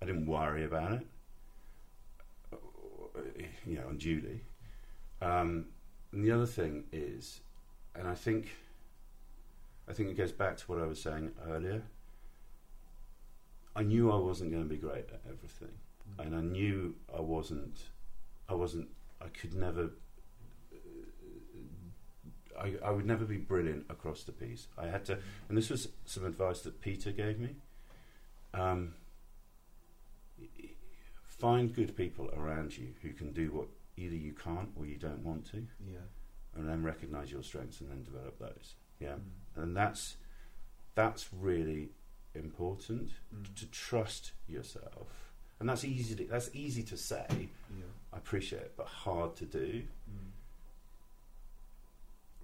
I 0.00 0.06
didn't 0.06 0.26
worry 0.26 0.64
about 0.64 0.92
it, 0.92 1.06
you 3.66 3.76
know, 3.76 3.88
unduly. 3.88 4.42
Um, 5.20 5.66
and 6.12 6.24
the 6.24 6.30
other 6.30 6.46
thing 6.46 6.84
is, 6.92 7.40
and 7.94 8.06
I 8.06 8.14
think, 8.14 8.48
I 9.88 9.92
think 9.92 10.10
it 10.10 10.16
goes 10.16 10.32
back 10.32 10.56
to 10.58 10.64
what 10.66 10.78
I 10.80 10.86
was 10.86 11.00
saying 11.02 11.32
earlier. 11.48 11.82
I 13.74 13.82
knew 13.82 14.10
I 14.10 14.16
wasn't 14.16 14.50
going 14.50 14.62
to 14.62 14.68
be 14.68 14.76
great 14.76 15.08
at 15.12 15.20
everything, 15.28 15.74
Mm. 16.18 16.26
and 16.26 16.34
I 16.36 16.40
knew 16.40 16.94
I 17.14 17.20
wasn't. 17.20 17.80
I 18.48 18.54
wasn't. 18.54 18.88
I 19.20 19.26
could 19.28 19.52
never. 19.54 19.90
I, 22.58 22.74
I 22.84 22.90
would 22.90 23.06
never 23.06 23.24
be 23.24 23.36
brilliant 23.38 23.86
across 23.88 24.24
the 24.24 24.32
piece. 24.32 24.66
I 24.76 24.86
had 24.86 25.04
to, 25.06 25.18
and 25.48 25.56
this 25.56 25.70
was 25.70 25.88
some 26.04 26.24
advice 26.24 26.60
that 26.62 26.80
Peter 26.80 27.12
gave 27.12 27.38
me. 27.38 27.56
Um, 28.54 28.94
find 31.26 31.72
good 31.74 31.96
people 31.96 32.30
around 32.36 32.76
you 32.76 32.88
who 33.02 33.12
can 33.12 33.32
do 33.32 33.50
what 33.52 33.68
either 33.96 34.14
you 34.16 34.32
can't 34.32 34.70
or 34.76 34.86
you 34.86 34.96
don't 34.96 35.24
want 35.24 35.48
to, 35.52 35.66
Yeah. 35.86 35.98
and 36.56 36.68
then 36.68 36.82
recognize 36.82 37.30
your 37.30 37.42
strengths 37.42 37.80
and 37.80 37.90
then 37.90 38.02
develop 38.02 38.38
those. 38.38 38.74
Yeah, 39.00 39.14
Mm. 39.16 39.62
and 39.62 39.76
that's 39.76 40.16
that's 40.94 41.32
really 41.32 41.90
important 42.34 43.12
Mm. 43.32 43.54
to 43.54 43.66
trust 43.70 44.32
yourself, 44.48 45.32
and 45.60 45.68
that's 45.68 45.84
easy. 45.84 46.16
To, 46.16 46.24
that's 46.26 46.50
easy 46.54 46.82
to 46.84 46.96
say. 46.96 47.26
Yeah. 47.76 47.84
I 48.12 48.16
appreciate 48.16 48.62
it, 48.62 48.74
but 48.76 48.86
hard 48.86 49.36
to 49.36 49.46
do. 49.46 49.86
Mm. 50.10 50.27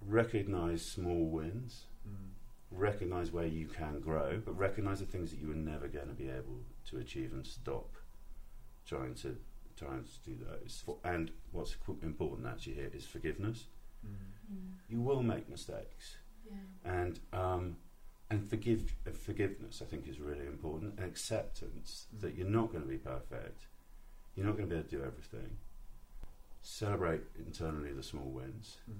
Recognize 0.07 0.85
small 0.85 1.25
wins. 1.25 1.85
Mm. 2.07 2.29
Recognize 2.71 3.31
where 3.31 3.45
you 3.47 3.67
can 3.67 3.99
grow, 3.99 4.41
but 4.43 4.57
recognize 4.57 4.99
the 4.99 5.05
things 5.05 5.31
that 5.31 5.39
you 5.39 5.51
are 5.51 5.55
never 5.55 5.87
going 5.87 6.07
to 6.07 6.13
be 6.13 6.29
able 6.29 6.59
to 6.89 6.97
achieve 6.97 7.31
and 7.33 7.45
stop 7.45 7.89
trying 8.85 9.15
to 9.15 9.37
trying 9.77 10.03
to 10.03 10.29
do 10.29 10.37
those. 10.45 10.81
For- 10.85 10.97
And 11.03 11.31
what's 11.51 11.75
qu- 11.75 11.97
important 12.01 12.47
actually 12.47 12.75
here 12.75 12.91
is 12.93 13.05
forgiveness. 13.05 13.65
Mm. 14.05 14.73
You 14.89 15.01
will 15.01 15.21
make 15.23 15.49
mistakes, 15.49 16.17
Yeah. 16.45 16.57
and 16.83 17.19
um, 17.33 17.77
and 18.29 18.47
forgive 18.49 18.95
uh, 19.07 19.11
forgiveness. 19.11 19.81
I 19.81 19.85
think 19.85 20.07
is 20.07 20.19
really 20.19 20.45
important, 20.45 20.99
and 20.99 21.05
acceptance 21.07 22.07
Mm. 22.15 22.19
that 22.21 22.35
you're 22.35 22.47
not 22.49 22.71
going 22.71 22.83
to 22.83 22.89
be 22.89 22.97
perfect. 22.97 23.67
You're 24.35 24.45
not 24.45 24.57
going 24.57 24.67
to 24.69 24.75
be 24.75 24.79
able 24.79 24.89
to 24.89 24.95
do 24.97 25.03
everything. 25.03 25.57
Celebrate 26.61 27.21
internally 27.37 27.93
the 27.93 28.03
small 28.03 28.29
wins, 28.31 28.77
Mm. 28.89 28.93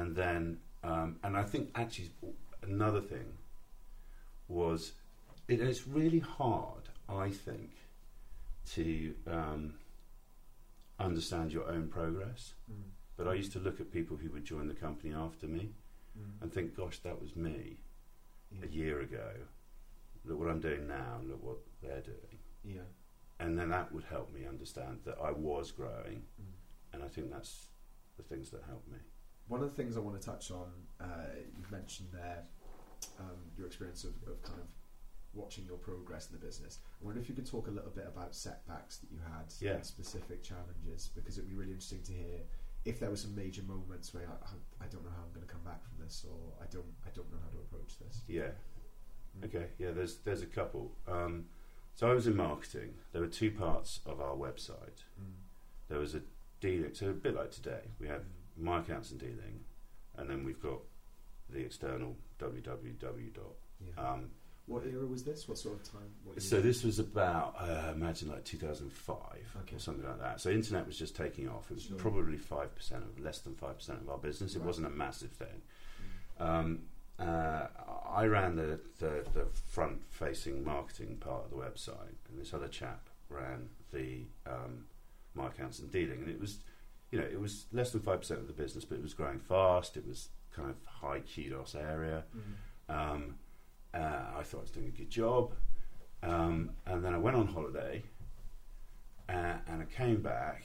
And 0.00 0.14
then 0.14 0.58
um, 0.84 1.16
and 1.24 1.36
I 1.36 1.42
think 1.42 1.70
actually 1.74 2.10
another 2.62 3.00
thing 3.00 3.26
was 4.48 4.92
it, 5.48 5.60
it's 5.60 5.86
really 5.86 6.18
hard 6.20 6.84
I 7.08 7.30
think 7.30 7.70
to 8.74 9.14
um, 9.26 9.74
understand 10.98 11.52
your 11.52 11.68
own 11.68 11.88
progress 11.88 12.54
Mm. 12.70 12.90
but 13.16 13.26
I 13.28 13.34
used 13.34 13.52
to 13.52 13.60
look 13.60 13.80
at 13.80 13.92
people 13.92 14.16
who 14.16 14.28
would 14.30 14.44
join 14.44 14.66
the 14.68 14.74
company 14.86 15.12
after 15.14 15.46
me 15.46 15.64
Mm. 16.18 16.42
and 16.42 16.52
think 16.52 16.76
gosh 16.76 16.98
that 17.00 17.20
was 17.20 17.36
me 17.36 17.76
Yeah. 18.50 18.64
a 18.64 18.68
year 18.68 19.00
ago 19.00 19.30
look 20.24 20.38
what 20.40 20.48
I'm 20.48 20.60
doing 20.60 20.86
now 20.88 21.16
and 21.20 21.28
look 21.30 21.42
what 21.44 21.58
they're 21.82 22.00
doing 22.14 22.38
Yeah. 22.64 22.88
and 23.38 23.56
then 23.58 23.68
that 23.70 23.92
would 23.92 24.04
help 24.04 24.32
me 24.32 24.46
understand 24.46 25.00
that 25.04 25.18
I 25.20 25.30
was 25.30 25.70
growing 25.70 26.20
Mm. 26.40 26.52
and 26.92 27.02
I 27.04 27.08
think 27.08 27.30
that's 27.30 27.68
the 28.16 28.22
things 28.24 28.50
that 28.50 28.62
help 28.64 28.84
me 28.88 28.98
One 29.48 29.62
of 29.62 29.70
the 29.70 29.76
things 29.76 29.96
I 29.96 30.00
want 30.00 30.20
to 30.20 30.26
touch 30.26 30.50
on, 30.50 30.66
uh, 31.00 31.06
you've 31.56 31.70
mentioned 31.70 32.08
there, 32.12 32.42
um, 33.20 33.36
your 33.56 33.66
experience 33.66 34.04
of, 34.04 34.14
of 34.26 34.42
kind 34.42 34.58
of 34.60 34.66
watching 35.34 35.64
your 35.66 35.76
progress 35.76 36.28
in 36.28 36.38
the 36.38 36.44
business. 36.44 36.78
I 37.00 37.04
wonder 37.04 37.20
if 37.20 37.28
you 37.28 37.34
could 37.34 37.46
talk 37.46 37.68
a 37.68 37.70
little 37.70 37.90
bit 37.90 38.06
about 38.08 38.34
setbacks 38.34 38.96
that 38.98 39.10
you 39.12 39.18
had 39.18 39.52
Yeah. 39.60 39.82
specific 39.82 40.42
challenges, 40.42 41.10
because 41.14 41.38
it'd 41.38 41.48
be 41.50 41.54
really 41.56 41.72
interesting 41.72 42.02
to 42.04 42.12
hear 42.12 42.40
if 42.84 42.98
there 43.00 43.10
were 43.10 43.16
some 43.16 43.34
major 43.34 43.62
moments 43.62 44.14
where 44.14 44.26
I, 44.28 44.32
I- 44.46 44.84
I 44.84 44.88
don't 44.88 45.04
know 45.04 45.10
how 45.10 45.22
I'm 45.24 45.32
going 45.32 45.46
to 45.46 45.52
come 45.52 45.62
back 45.64 45.82
from 45.84 45.98
this, 46.04 46.24
or 46.28 46.54
I 46.62 46.66
don't, 46.66 46.86
I 47.04 47.10
don't 47.14 47.30
know 47.30 47.38
how 47.42 47.50
to 47.50 47.58
approach 47.58 47.98
this. 47.98 48.22
yeah 48.28 48.50
Mm. 49.38 49.44
Okay, 49.44 49.66
yeah, 49.76 49.90
there's 49.90 50.16
there's 50.20 50.40
a 50.40 50.46
couple. 50.46 50.96
Um, 51.06 51.44
so 51.94 52.10
I 52.10 52.14
was 52.14 52.26
in 52.26 52.34
marketing. 52.36 52.94
There 53.12 53.20
were 53.20 53.28
two 53.28 53.50
parts 53.50 54.00
of 54.06 54.18
our 54.18 54.34
website. 54.34 55.04
Mm. 55.20 55.34
There 55.88 55.98
was 55.98 56.14
a 56.14 56.22
dealing, 56.60 56.94
so 56.94 57.10
a 57.10 57.12
bit 57.12 57.34
like 57.34 57.50
today, 57.50 57.82
we 58.00 58.06
have 58.08 58.22
Mm. 58.22 58.30
My 58.58 58.80
accounts 58.80 59.10
and 59.10 59.20
dealing, 59.20 59.60
and 60.16 60.28
then 60.30 60.44
we've 60.44 60.60
got 60.62 60.80
the 61.50 61.58
external 61.60 62.16
www. 62.38 63.34
dot. 63.34 63.44
Yeah. 63.80 64.02
Um, 64.12 64.30
what 64.66 64.84
era 64.84 65.06
was 65.06 65.22
this? 65.22 65.46
What 65.46 65.58
sort 65.58 65.76
of 65.76 65.84
time? 65.92 66.10
What 66.24 66.42
so 66.42 66.60
this 66.60 66.82
was 66.82 66.98
about, 66.98 67.54
uh, 67.60 67.92
imagine 67.94 68.28
like 68.30 68.44
2005 68.44 69.16
Okay. 69.62 69.76
or 69.76 69.78
something 69.78 70.04
like 70.04 70.18
that. 70.18 70.40
So 70.40 70.50
internet 70.50 70.86
was 70.86 70.98
just 70.98 71.14
taking 71.14 71.48
off. 71.48 71.70
It 71.70 71.74
was 71.74 71.84
Sure. 71.84 71.96
probably 71.96 72.36
five 72.36 72.74
percent 72.74 73.04
of 73.04 73.20
less 73.20 73.38
than 73.40 73.54
five 73.54 73.76
percent 73.76 74.00
of 74.00 74.08
our 74.10 74.18
business. 74.18 74.56
It 74.56 74.58
Right. 74.60 74.66
wasn't 74.66 74.86
a 74.88 74.90
massive 74.90 75.30
thing. 75.30 75.62
Mm. 76.40 76.44
Um, 76.44 76.82
uh, 77.20 77.68
I 78.08 78.26
ran 78.26 78.56
the, 78.56 78.80
the, 78.98 79.24
the 79.34 79.46
front 79.68 80.02
facing 80.10 80.64
marketing 80.64 81.16
part 81.18 81.44
of 81.44 81.50
the 81.50 81.56
website, 81.56 82.16
and 82.28 82.36
this 82.38 82.52
other 82.52 82.68
chap 82.68 83.08
ran 83.28 83.68
the 83.92 84.26
um, 84.46 84.86
my 85.34 85.46
accounts 85.46 85.78
and 85.78 85.90
dealing. 85.92 86.20
And 86.22 86.28
it 86.28 86.40
was, 86.40 86.58
you 87.10 87.18
know, 87.18 87.24
it 87.24 87.40
was 87.40 87.66
less 87.72 87.92
than 87.92 88.00
5% 88.00 88.30
of 88.32 88.46
the 88.46 88.52
business, 88.52 88.84
but 88.84 88.96
it 88.96 89.02
was 89.02 89.14
growing 89.14 89.38
fast. 89.38 89.96
It 89.96 90.06
was 90.06 90.28
kind 90.54 90.70
of 90.70 90.76
high 90.86 91.20
kudos 91.20 91.74
area. 91.74 92.24
Mm. 92.36 92.94
Um, 92.94 93.34
uh, 93.94 94.38
I 94.38 94.42
thought 94.42 94.58
I 94.58 94.62
was 94.62 94.70
doing 94.70 94.88
a 94.88 94.96
good 94.96 95.10
job. 95.10 95.52
Um, 96.22 96.70
and 96.86 97.04
then 97.04 97.14
I 97.14 97.18
went 97.18 97.36
on 97.36 97.46
holiday 97.46 98.02
uh, 99.28 99.54
and 99.68 99.82
I 99.82 99.84
came 99.96 100.22
back, 100.22 100.62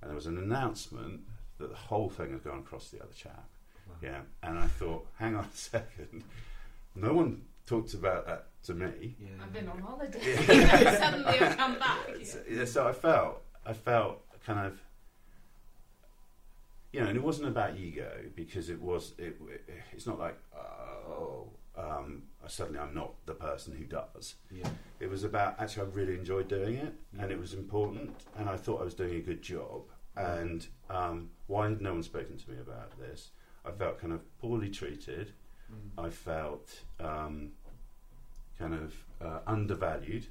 and 0.00 0.10
there 0.10 0.16
was 0.16 0.26
an 0.26 0.38
announcement 0.38 1.20
that 1.58 1.70
the 1.70 1.76
whole 1.76 2.08
thing 2.08 2.32
had 2.32 2.42
gone 2.42 2.58
across 2.58 2.90
to 2.90 2.96
the 2.96 3.02
other 3.02 3.12
chap. 3.12 3.48
Wow. 3.88 3.94
Yeah, 4.02 4.20
and 4.42 4.58
I 4.58 4.66
thought, 4.66 5.06
hang 5.18 5.36
on 5.36 5.44
a 5.44 5.56
second. 5.56 6.24
No 6.94 7.12
one 7.12 7.42
talked 7.66 7.94
about 7.94 8.26
that 8.26 8.46
to 8.64 8.74
me. 8.74 9.16
Yeah. 9.20 9.28
I've 9.42 9.52
been 9.52 9.68
on 9.68 9.80
holiday. 9.80 10.20
Yeah. 10.48 10.98
Suddenly 10.98 11.38
I've 11.38 11.56
come 11.56 11.78
back. 11.78 11.98
So, 12.24 12.40
yeah, 12.50 12.64
so 12.64 12.88
I 12.88 12.92
felt, 12.92 13.42
I 13.64 13.72
felt 13.72 14.22
kind 14.44 14.66
of, 14.66 14.80
you 16.92 17.00
know, 17.00 17.06
and 17.06 17.16
it 17.16 17.22
wasn't 17.22 17.48
about 17.48 17.76
ego 17.76 18.10
because 18.34 18.68
it 18.68 18.80
was, 18.80 19.14
it, 19.18 19.40
it's 19.92 20.06
not 20.06 20.18
like, 20.18 20.36
oh, 20.56 21.48
um, 21.76 22.22
suddenly 22.46 22.80
I'm 22.80 22.94
not 22.94 23.14
the 23.26 23.34
person 23.34 23.74
who 23.74 23.84
does. 23.84 24.34
Yeah. 24.50 24.68
It 24.98 25.08
was 25.08 25.24
about 25.24 25.60
actually 25.60 25.86
I 25.86 25.90
really 25.94 26.14
enjoyed 26.14 26.48
doing 26.48 26.76
it, 26.76 26.94
and 27.18 27.30
it 27.30 27.38
was 27.38 27.54
important, 27.54 28.12
and 28.38 28.48
I 28.48 28.56
thought 28.56 28.80
I 28.80 28.84
was 28.84 28.94
doing 28.94 29.14
a 29.14 29.20
good 29.20 29.42
job. 29.42 29.82
And 30.16 30.66
um, 30.88 31.30
why 31.46 31.68
had 31.68 31.80
no 31.80 31.92
one 31.92 32.02
spoken 32.02 32.36
to 32.36 32.50
me 32.50 32.56
about 32.60 32.98
this? 32.98 33.30
I 33.64 33.70
felt 33.70 34.00
kind 34.00 34.12
of 34.12 34.20
poorly 34.40 34.68
treated. 34.68 35.32
Mm. 35.72 36.04
I 36.04 36.10
felt 36.10 36.80
um, 36.98 37.52
kind 38.58 38.74
of 38.74 38.94
uh, 39.24 39.40
undervalued 39.46 40.26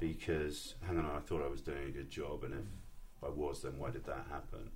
because, 0.00 0.74
hang 0.86 0.98
on, 0.98 1.06
I 1.06 1.20
thought 1.20 1.42
I 1.42 1.48
was 1.48 1.60
doing 1.60 1.84
a 1.88 1.90
good 1.90 2.10
job, 2.10 2.42
and 2.44 2.54
if 2.54 3.24
I 3.24 3.28
was, 3.28 3.62
then 3.62 3.78
why 3.78 3.90
did 3.90 4.04
that 4.06 4.26
happen? 4.30 4.70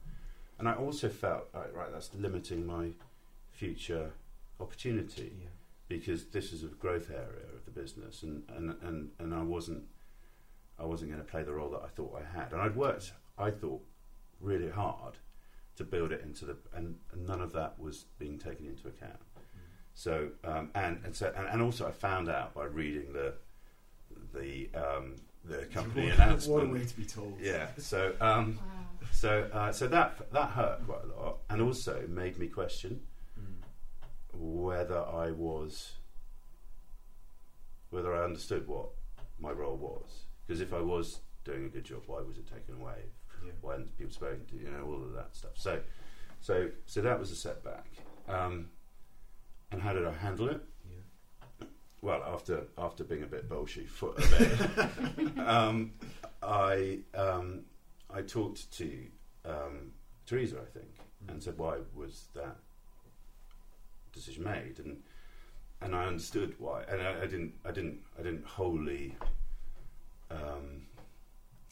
And 0.58 0.68
I 0.68 0.74
also 0.74 1.08
felt, 1.08 1.48
right, 1.54 1.72
right 1.74 1.92
that's 1.92 2.10
limiting 2.14 2.66
my 2.66 2.90
future 3.52 4.10
opportunity 4.60 5.32
Yeah. 5.40 5.48
because 5.88 6.26
this 6.26 6.52
is 6.52 6.64
a 6.64 6.68
growth 6.68 7.10
area 7.10 7.46
of 7.54 7.64
the 7.64 7.70
business, 7.70 8.22
and, 8.22 8.42
and, 8.56 8.74
and, 8.82 9.10
and 9.18 9.34
I 9.34 9.42
wasn't 9.42 9.84
I 10.80 10.84
wasn't 10.84 11.10
going 11.10 11.20
to 11.24 11.28
play 11.28 11.42
the 11.42 11.52
role 11.52 11.70
that 11.70 11.82
I 11.82 11.88
thought 11.88 12.20
I 12.22 12.38
had, 12.38 12.52
and 12.52 12.60
I'd 12.60 12.76
worked 12.76 13.12
I 13.36 13.50
thought 13.50 13.82
really 14.40 14.70
hard 14.70 15.14
to 15.76 15.84
build 15.84 16.12
it 16.12 16.22
into 16.22 16.44
the 16.44 16.56
and, 16.74 16.96
and 17.12 17.26
none 17.26 17.40
of 17.40 17.52
that 17.54 17.78
was 17.78 18.04
being 18.18 18.38
taken 18.38 18.66
into 18.66 18.86
account. 18.88 19.18
So 19.94 20.30
um, 20.44 20.70
and 20.76 21.00
and 21.04 21.14
so 21.16 21.32
and, 21.36 21.48
and 21.48 21.60
also 21.62 21.86
I 21.88 21.90
found 21.90 22.28
out 22.28 22.54
by 22.54 22.64
reading 22.64 23.12
the 23.12 23.34
the 24.34 24.68
um, 24.74 25.16
the 25.44 25.64
company 25.66 26.06
what, 26.06 26.14
announcement. 26.14 26.68
What 26.68 26.70
a 26.70 26.80
way 26.80 26.84
to 26.86 26.96
be 26.96 27.04
told. 27.04 27.38
Yeah. 27.40 27.66
So 27.78 28.12
um, 28.20 28.58
Wow. 28.60 28.77
So 29.12 29.48
uh, 29.52 29.72
so 29.72 29.86
that 29.88 30.30
that 30.32 30.50
hurt 30.50 30.84
quite 30.86 31.04
a 31.04 31.20
lot, 31.22 31.38
and 31.50 31.60
also 31.62 32.04
made 32.08 32.38
me 32.38 32.46
question 32.48 33.00
Mm. 33.38 33.62
whether 34.34 34.98
I 34.98 35.30
was 35.30 35.92
whether 37.90 38.14
I 38.14 38.24
understood 38.24 38.66
what 38.66 38.88
my 39.40 39.50
role 39.50 39.76
was. 39.76 40.24
Because 40.46 40.60
if 40.60 40.72
I 40.72 40.80
was 40.80 41.20
doing 41.44 41.64
a 41.66 41.68
good 41.68 41.84
job, 41.84 42.02
why 42.06 42.20
was 42.20 42.36
it 42.38 42.46
taken 42.52 42.80
away? 42.80 42.96
Yeah. 43.44 43.52
Why 43.60 43.72
hadn't 43.72 43.96
people 43.96 44.12
spoken 44.12 44.44
to 44.46 44.56
you 44.56 44.70
know 44.70 44.84
all 44.86 45.02
of 45.02 45.12
that 45.14 45.34
stuff? 45.36 45.52
So 45.54 45.80
so 46.40 46.68
so 46.86 47.00
that 47.02 47.18
was 47.18 47.30
a 47.30 47.36
setback. 47.36 47.86
Um, 48.28 48.68
and 49.70 49.80
how 49.82 49.92
did 49.92 50.06
I 50.06 50.12
handle 50.12 50.48
it? 50.48 50.60
Yeah. 50.90 51.66
Well, 52.02 52.22
after 52.26 52.64
after 52.76 53.04
being 53.04 53.22
a 53.22 53.26
bit 53.26 53.48
bolshy 53.48 53.86
for 53.88 54.14
a 54.16 54.20
bit, 54.20 55.38
um, 55.46 55.92
I 56.42 57.00
um, 57.14 57.62
I 58.10 58.22
talked 58.22 58.70
to 58.78 59.06
um, 59.44 59.92
Teresa, 60.26 60.56
I 60.60 60.78
think, 60.78 60.98
and 61.28 61.42
said 61.42 61.58
why 61.58 61.78
was 61.94 62.26
that 62.34 62.56
decision 64.12 64.44
made, 64.44 64.78
and 64.78 65.02
and 65.80 65.94
I 65.94 66.06
understood 66.06 66.54
why, 66.58 66.82
and 66.88 67.00
I, 67.02 67.22
I 67.22 67.26
didn't 67.26 67.54
I 67.64 67.70
didn't 67.70 68.00
I 68.18 68.22
didn't 68.22 68.44
wholly 68.46 69.16
um, 70.30 70.86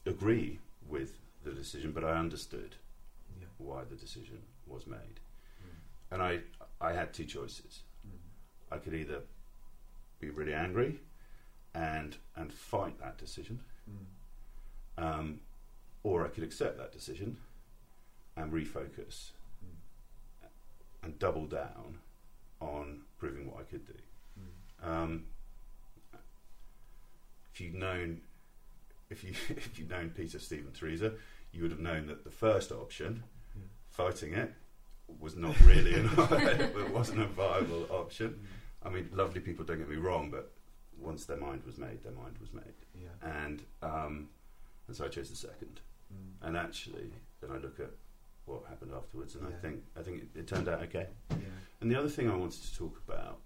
agree 0.04 0.58
with 0.88 1.18
the 1.44 1.52
decision, 1.52 1.92
but 1.92 2.04
I 2.04 2.18
understood 2.18 2.76
Yeah. 3.40 3.46
why 3.58 3.84
the 3.84 3.96
decision 3.96 4.42
was 4.66 4.86
made. 4.86 5.20
And 6.10 6.22
I, 6.22 6.40
I 6.80 6.92
had 6.92 7.12
two 7.12 7.24
choices. 7.24 7.82
I 8.70 8.78
could 8.78 8.94
either 8.94 9.22
be 10.20 10.30
really 10.30 10.54
angry 10.54 11.00
and 11.74 12.16
and 12.36 12.52
fight 12.52 12.98
that 13.00 13.18
decision, 13.18 13.60
um, 14.98 15.40
or 16.06 16.24
I 16.24 16.28
could 16.28 16.44
accept 16.44 16.78
that 16.78 16.92
decision 16.92 17.36
and 18.36 18.52
refocus 18.52 19.30
and 21.02 21.18
double 21.18 21.46
down 21.46 21.98
on 22.60 23.00
proving 23.18 23.50
what 23.50 23.58
I 23.60 23.64
could 23.64 23.84
do. 23.84 23.94
Um, 24.88 25.24
if 27.52 27.60
you'd 27.60 27.74
known, 27.74 28.20
if 29.10 29.24
you 29.24 29.30
if 29.48 29.76
you'd 29.78 29.90
known 29.90 30.10
Peter 30.10 30.38
Stephen 30.38 30.72
Teresa, 30.72 31.12
you 31.52 31.62
would 31.62 31.72
have 31.72 31.80
known 31.80 32.06
that 32.06 32.22
the 32.22 32.30
first 32.30 32.70
option, 32.70 33.24
Yeah. 33.56 33.62
fighting 33.90 34.32
it, 34.34 34.52
was 35.18 35.34
not 35.34 35.58
really 35.66 35.94
an 35.94 36.08
it 36.18 36.90
wasn't 36.90 37.20
a 37.20 37.26
viable 37.26 37.84
option. 37.90 38.46
I 38.84 38.90
mean, 38.90 39.08
lovely 39.12 39.40
people 39.40 39.64
don't 39.64 39.78
get 39.78 39.88
me 39.90 39.96
wrong, 39.96 40.30
but 40.30 40.52
once 41.00 41.24
their 41.24 41.36
mind 41.38 41.64
was 41.66 41.78
made, 41.78 42.04
their 42.04 42.12
mind 42.12 42.36
was 42.40 42.52
made, 42.52 42.76
Yeah. 42.94 43.08
and 43.44 43.62
um, 43.82 44.28
and 44.86 44.94
so 44.96 45.04
I 45.06 45.08
chose 45.08 45.30
the 45.30 45.36
second. 45.36 45.80
And 46.42 46.56
actually, 46.56 47.12
then 47.40 47.50
I 47.50 47.58
look 47.58 47.80
at 47.80 47.90
what 48.44 48.62
happened 48.68 48.92
afterwards, 48.96 49.34
and 49.34 49.46
I 49.46 49.50
think 49.50 49.82
I 49.98 50.02
think 50.02 50.22
it, 50.22 50.40
it 50.40 50.46
turned 50.46 50.68
out 50.68 50.82
okay. 50.82 51.06
Yeah. 51.30 51.36
And 51.80 51.90
the 51.90 51.98
other 51.98 52.08
thing 52.08 52.30
I 52.30 52.36
wanted 52.36 52.62
to 52.62 52.76
talk 52.76 53.00
about 53.06 53.40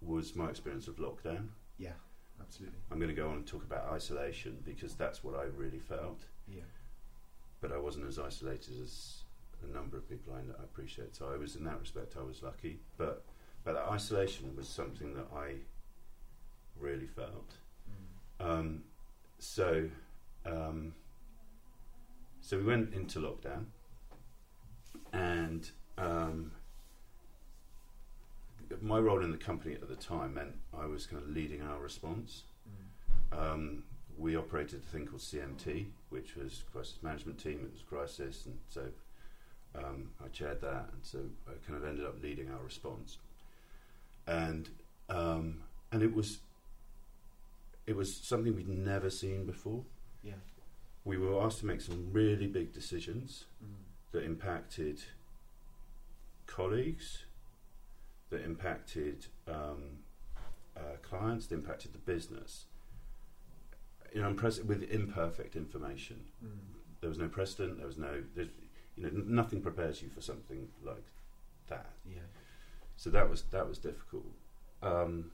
was 0.00 0.36
my 0.36 0.48
experience 0.48 0.88
of 0.88 0.96
lockdown. 0.96 1.48
Yeah. 1.78 1.92
Absolutely. 2.40 2.78
I'm 2.90 2.98
going 2.98 3.08
to 3.08 3.14
go 3.14 3.28
on 3.28 3.36
and 3.36 3.46
talk 3.46 3.62
about 3.62 3.88
isolation 3.92 4.58
because 4.64 4.94
that's 4.94 5.22
what 5.22 5.34
I 5.34 5.44
really 5.56 5.78
felt. 5.78 6.26
Yeah. 6.48 6.62
But 7.60 7.72
I 7.72 7.78
wasn't 7.78 8.08
as 8.08 8.18
isolated 8.18 8.74
as 8.82 9.22
a 9.62 9.72
number 9.72 9.96
of 9.96 10.08
people 10.08 10.34
I, 10.34 10.38
I 10.38 10.64
appreciate. 10.64 11.14
So 11.14 11.30
I 11.32 11.36
was, 11.36 11.54
in 11.54 11.64
that 11.64 11.78
respect, 11.78 12.16
I 12.18 12.22
was 12.22 12.42
lucky. 12.42 12.80
But 12.98 13.24
but 13.64 13.74
that 13.74 13.88
isolation 13.90 14.56
was 14.56 14.68
something 14.68 15.14
that 15.14 15.26
I 15.34 15.54
really 16.78 17.06
felt. 17.06 17.52
Um, 18.40 18.82
so 19.38 19.88
um, 20.44 20.94
so 22.42 22.58
we 22.58 22.64
went 22.64 22.92
into 22.92 23.20
lockdown, 23.20 23.66
and 25.12 25.70
um, 25.96 26.52
my 28.80 28.98
role 28.98 29.22
in 29.22 29.30
the 29.30 29.38
company 29.38 29.74
at 29.74 29.88
the 29.88 29.96
time 29.96 30.34
meant 30.34 30.54
I 30.78 30.86
was 30.86 31.06
kind 31.06 31.22
of 31.22 31.28
leading 31.30 31.62
our 31.62 31.78
response. 31.78 32.42
Um, 33.32 33.84
we 34.18 34.36
operated 34.36 34.82
a 34.82 34.86
thing 34.92 35.06
called 35.06 35.22
CMT, 35.22 35.86
which 36.10 36.36
was 36.36 36.64
crisis 36.72 36.98
management 37.02 37.38
team. 37.42 37.60
It 37.64 37.72
was 37.72 37.82
crisis, 37.82 38.44
and 38.44 38.58
so 38.68 38.82
um, 39.74 40.10
I 40.22 40.28
chaired 40.28 40.60
that, 40.60 40.88
and 40.92 41.02
so 41.02 41.20
I 41.46 41.52
kind 41.66 41.82
of 41.82 41.88
ended 41.88 42.04
up 42.04 42.22
leading 42.22 42.50
our 42.50 42.62
response. 42.62 43.18
And 44.26 44.68
um, 45.08 45.62
and 45.90 46.02
it 46.02 46.14
was 46.14 46.38
it 47.86 47.96
was 47.96 48.14
something 48.14 48.54
we'd 48.54 48.68
never 48.68 49.10
seen 49.10 49.46
before. 49.46 49.82
Yeah. 50.22 50.34
We 51.04 51.16
were 51.18 51.40
asked 51.42 51.60
to 51.60 51.66
make 51.66 51.80
some 51.80 52.10
really 52.12 52.46
big 52.46 52.72
decisions 52.72 53.46
Mm. 53.62 53.74
that 54.12 54.24
impacted 54.24 55.02
colleagues, 56.46 57.24
that 58.30 58.42
impacted 58.44 59.26
um, 59.48 59.98
uh, 60.76 60.96
clients, 61.02 61.46
that 61.48 61.54
impacted 61.56 61.92
the 61.92 61.98
business. 61.98 62.66
You 64.14 64.22
know, 64.22 64.32
impres- 64.32 64.64
with 64.64 64.82
imperfect 64.90 65.56
information. 65.56 66.24
Mm. 66.44 66.58
There 67.00 67.08
was 67.08 67.18
no 67.18 67.28
precedent. 67.28 67.78
There 67.78 67.86
was 67.86 67.98
no, 67.98 68.22
you 68.36 68.48
know, 68.98 69.08
n- 69.08 69.24
nothing 69.34 69.60
prepares 69.62 70.02
you 70.02 70.08
for 70.10 70.20
something 70.20 70.68
like 70.84 71.04
that. 71.68 71.90
Yeah. 72.08 72.20
So 72.96 73.10
that 73.10 73.28
was 73.28 73.42
that 73.50 73.66
was 73.68 73.78
difficult. 73.78 74.26
Um, 74.82 75.32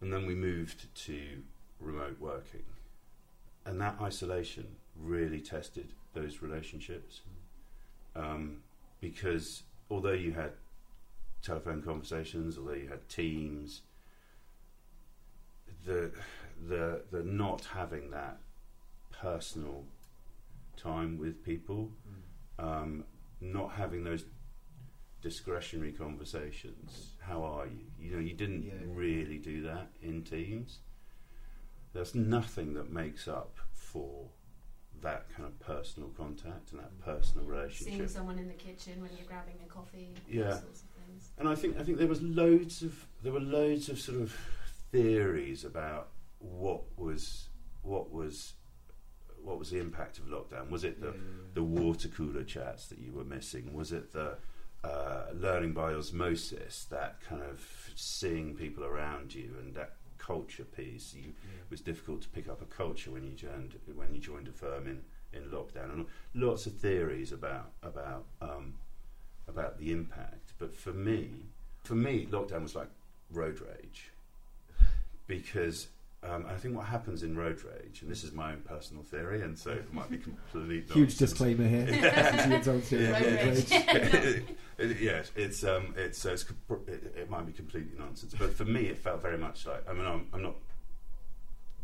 and 0.00 0.12
then 0.12 0.26
we 0.26 0.34
moved 0.34 0.94
to 1.06 1.42
remote 1.80 2.18
working, 2.20 2.62
and 3.66 3.80
that 3.80 3.96
isolation 4.00 4.66
really 4.96 5.40
tested 5.40 5.92
those 6.14 6.42
relationships 6.42 7.20
um, 8.16 8.58
because 9.00 9.62
although 9.90 10.12
you 10.12 10.32
had 10.32 10.52
telephone 11.42 11.82
conversations, 11.82 12.58
although 12.58 12.72
you 12.72 12.88
had 12.88 13.08
Teams, 13.08 13.82
the 15.84 16.10
the 16.68 17.02
the 17.10 17.22
not 17.22 17.64
having 17.66 18.10
that 18.10 18.38
personal 19.12 19.84
time 20.76 21.18
with 21.18 21.44
people, 21.44 21.90
Mm. 22.58 22.64
um, 22.64 23.04
not 23.40 23.72
having 23.72 24.04
those 24.04 24.24
discretionary 25.20 25.92
conversations. 25.92 27.12
How 27.20 27.42
are 27.42 27.66
you? 27.66 27.86
You 28.00 28.10
know, 28.12 28.18
you 28.20 28.34
didn't 28.34 28.64
Yeah. 28.64 28.72
really 28.86 29.38
do 29.38 29.62
that 29.62 29.90
in 30.02 30.22
Teams. 30.24 30.78
There's 31.92 32.14
nothing 32.14 32.74
that 32.74 32.90
makes 32.92 33.26
up 33.28 33.56
for 33.74 34.26
that 35.00 35.26
kind 35.34 35.46
of 35.46 35.58
personal 35.60 36.08
contact 36.10 36.72
and 36.72 36.80
that 36.80 36.98
personal 37.00 37.46
relationship. 37.46 37.94
Seeing 37.94 38.08
someone 38.08 38.38
in 38.38 38.48
the 38.48 38.54
kitchen 38.54 39.00
when 39.00 39.10
you're 39.16 39.26
grabbing 39.26 39.54
a 39.64 39.68
coffee, 39.68 40.14
Yeah. 40.28 40.50
those 40.50 40.60
sorts 40.60 40.82
of 40.82 40.88
things. 40.90 41.30
And 41.38 41.48
I 41.48 41.54
think 41.54 41.78
I 41.78 41.82
think 41.84 41.98
there 41.98 42.08
was 42.08 42.20
loads 42.22 42.82
of 42.82 43.06
there 43.22 43.32
were 43.32 43.40
loads 43.40 43.88
of 43.88 44.00
sort 44.00 44.20
of 44.20 44.36
theories 44.90 45.64
about 45.64 46.08
what 46.40 46.82
was 46.98 47.48
what 47.82 48.10
was 48.12 48.54
what 49.42 49.58
was 49.58 49.70
the 49.70 49.78
impact 49.78 50.18
of 50.18 50.24
lockdown. 50.26 50.68
Was 50.68 50.82
it 50.84 51.00
the 51.00 51.08
Yeah, 51.08 51.12
yeah, 51.14 51.20
yeah. 51.20 51.48
the 51.54 51.62
water 51.62 52.08
cooler 52.08 52.44
chats 52.44 52.88
that 52.88 52.98
you 52.98 53.12
were 53.12 53.24
missing? 53.24 53.72
Was 53.72 53.92
it 53.92 54.12
the 54.12 54.36
uh, 54.84 55.26
learning 55.34 55.72
by 55.72 55.92
osmosis, 55.92 56.84
that 56.84 57.20
kind 57.20 57.42
of 57.42 57.90
seeing 57.96 58.54
people 58.54 58.84
around 58.84 59.34
you 59.34 59.54
and 59.60 59.74
that 59.74 59.96
culture 60.32 60.64
piece? 60.78 61.14
You, 61.14 61.22
Yeah. 61.22 61.62
it 61.64 61.70
was 61.70 61.80
difficult 61.80 62.20
to 62.22 62.28
pick 62.36 62.46
up 62.52 62.60
a 62.62 62.66
culture 62.82 63.10
when 63.14 63.24
you 63.28 63.34
joined 63.46 63.72
when 64.00 64.10
you 64.14 64.20
joined 64.20 64.48
a 64.48 64.52
firm 64.64 64.84
in, 64.92 64.98
in 65.36 65.42
lockdown, 65.50 65.88
and 65.94 66.06
lots 66.34 66.66
of 66.66 66.72
theories 66.86 67.30
about 67.32 67.68
about 67.82 68.24
um, 68.40 68.74
about 69.52 69.78
the 69.78 69.88
impact. 69.98 70.46
But 70.58 70.74
for 70.84 70.92
me, 70.92 71.24
for 71.88 71.94
me, 72.06 72.14
lockdown 72.36 72.62
was 72.62 72.74
like 72.74 72.90
road 73.30 73.58
rage 73.60 74.00
because. 75.26 75.88
Um, 76.24 76.46
I 76.48 76.54
think 76.54 76.76
what 76.76 76.86
happens 76.86 77.22
in 77.22 77.36
road 77.36 77.62
rage, 77.62 78.02
and 78.02 78.10
this 78.10 78.24
is 78.24 78.32
my 78.32 78.50
own 78.52 78.60
personal 78.62 79.04
theory, 79.04 79.40
and 79.42 79.56
so 79.56 79.70
it 79.70 79.92
might 79.94 80.10
be 80.10 80.16
completely 80.52 80.80
Huge 80.92 81.16
disclaimer 81.16 81.66
here. 81.68 81.84
This 81.86 81.96
is 81.96 82.46
Ian's 82.50 82.68
own 82.68 82.80
theory 82.80 83.04
Yeah, 83.04 83.10
of 83.10 83.22
Road 83.22 83.46
road 83.46 83.56
rage. 83.56 84.14
rage. 84.24 84.44
It- 84.78 85.00
yes, 85.00 85.30
it's 85.36 85.62
um, 85.64 85.94
it's, 85.96 86.24
it's 86.24 86.44
it, 86.88 87.14
it 87.16 87.30
might 87.30 87.46
be 87.46 87.52
completely 87.52 87.96
nonsense, 87.96 88.34
but 88.36 88.52
for 88.52 88.64
me, 88.64 88.86
it 88.86 88.98
felt 88.98 89.22
very 89.22 89.38
much 89.38 89.64
like 89.66 89.88
I 89.88 89.92
mean, 89.92 90.06
I'm, 90.06 90.26
I'm 90.32 90.42
not 90.42 90.56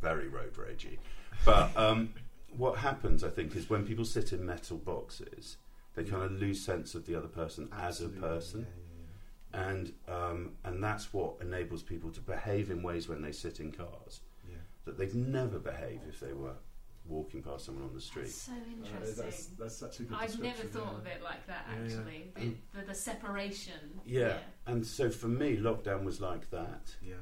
very 0.01 0.27
road 0.29 0.55
ragey, 0.55 0.99
but 1.45 1.77
um, 1.77 2.13
what 2.57 2.79
happens, 2.79 3.23
I 3.25 3.31
think, 3.31 3.55
is 3.55 3.71
when 3.71 3.87
people 3.87 4.05
sit 4.05 4.33
in 4.33 4.45
metal 4.45 4.77
boxes, 4.79 5.57
they 5.95 6.03
kind 6.05 6.23
of 6.25 6.33
lose 6.33 6.61
sense 6.61 6.95
of 6.97 7.07
the 7.07 7.15
other 7.17 7.29
person 7.29 7.69
as 7.81 8.01
a 8.01 8.09
person, 8.09 8.67
Yeah, 9.55 9.61
and 9.69 9.93
um, 10.09 10.53
and 10.65 10.83
that's 10.83 11.13
what 11.13 11.35
enables 11.41 11.83
people 11.85 12.11
to 12.11 12.21
behave 12.21 12.71
in 12.71 12.83
ways 12.83 13.09
when 13.09 13.23
they 13.23 13.33
sit 13.33 13.61
in 13.61 13.71
cars. 13.73 14.21
That 14.85 14.99
they'd 14.99 15.15
never 15.15 15.59
behave 15.59 16.01
if 16.09 16.21
they 16.21 16.33
were 16.33 16.55
walking 17.07 17.43
past 17.43 17.67
someone 17.67 17.85
on 17.85 17.95
the 17.95 18.01
street. 18.01 18.23
That's 18.25 18.35
so 18.35 18.53
Uh, 18.53 18.57
interesting. 18.87 19.25
that's, 19.25 19.47
that's 19.59 19.77
such 19.77 20.01
a 20.01 20.03
good 20.05 20.17
I've 20.19 20.41
never 20.41 20.63
thought 20.63 20.93
yeah. 20.93 20.99
of 21.01 21.07
it 21.07 21.23
like 21.23 21.47
that 21.47 21.67
Yeah, 21.71 21.77
yeah. 21.77 21.85
actually. 21.85 22.33
Um, 22.37 22.57
The, 22.73 22.81
the, 22.81 22.87
the 22.87 22.95
separation. 22.95 24.01
Yeah. 24.07 24.39
And 24.67 24.87
so 24.87 25.11
for 25.11 25.29
me, 25.29 25.57
lockdown 25.59 26.05
was 26.05 26.21
like 26.21 26.51
that. 26.51 26.95
Yeah. 27.03 27.15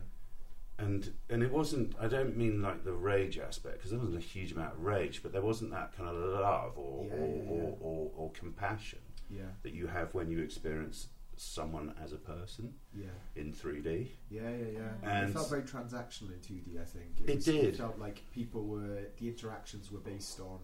and 0.78 1.12
and 1.28 1.42
it 1.42 1.52
wasn't 1.52 1.94
i 2.00 2.08
don't 2.08 2.34
mean 2.36 2.62
like 2.62 2.82
the 2.82 2.92
rage 2.94 3.38
aspect 3.38 3.76
because 3.76 3.90
there 3.90 4.00
wasn't 4.00 4.16
a 4.16 4.20
huge 4.34 4.52
amount 4.52 4.72
of 4.72 4.80
rage 4.82 5.22
but 5.22 5.30
there 5.30 5.42
wasn't 5.42 5.70
that 5.70 5.94
kind 5.96 6.08
of 6.08 6.16
love 6.16 6.78
or 6.78 7.04
Yeah, 7.04 7.12
or, 7.14 7.28
yeah, 7.28 7.52
Or, 7.52 7.76
or, 7.80 8.10
or 8.16 8.30
compassion 8.32 8.98
Yeah. 9.30 9.42
that 9.64 9.74
you 9.74 9.86
have 9.86 10.14
when 10.14 10.30
you 10.30 10.38
experience 10.40 11.08
someone 11.36 11.94
as 12.02 12.12
a 12.12 12.16
person 12.18 12.74
Yeah. 12.94 13.06
in 13.36 13.52
3d 13.52 14.10
Yeah, 14.30 14.50
yeah, 14.50 14.66
yeah. 14.66 14.94
And- 15.02 15.30
it 15.30 15.32
felt 15.32 15.48
very 15.50 15.62
transactional 15.62 16.32
in 16.32 16.40
2D, 16.40 16.78
I 16.80 16.84
think. 16.84 17.20
It 17.20 17.34
was- 17.36 17.44
did. 17.44 17.64
It 17.64 17.76
felt 17.76 17.98
like 17.98 18.22
people 18.30 18.66
were, 18.66 19.06
the 19.18 19.28
interactions 19.28 19.90
were 19.90 20.00
based 20.00 20.40
on, 20.40 20.60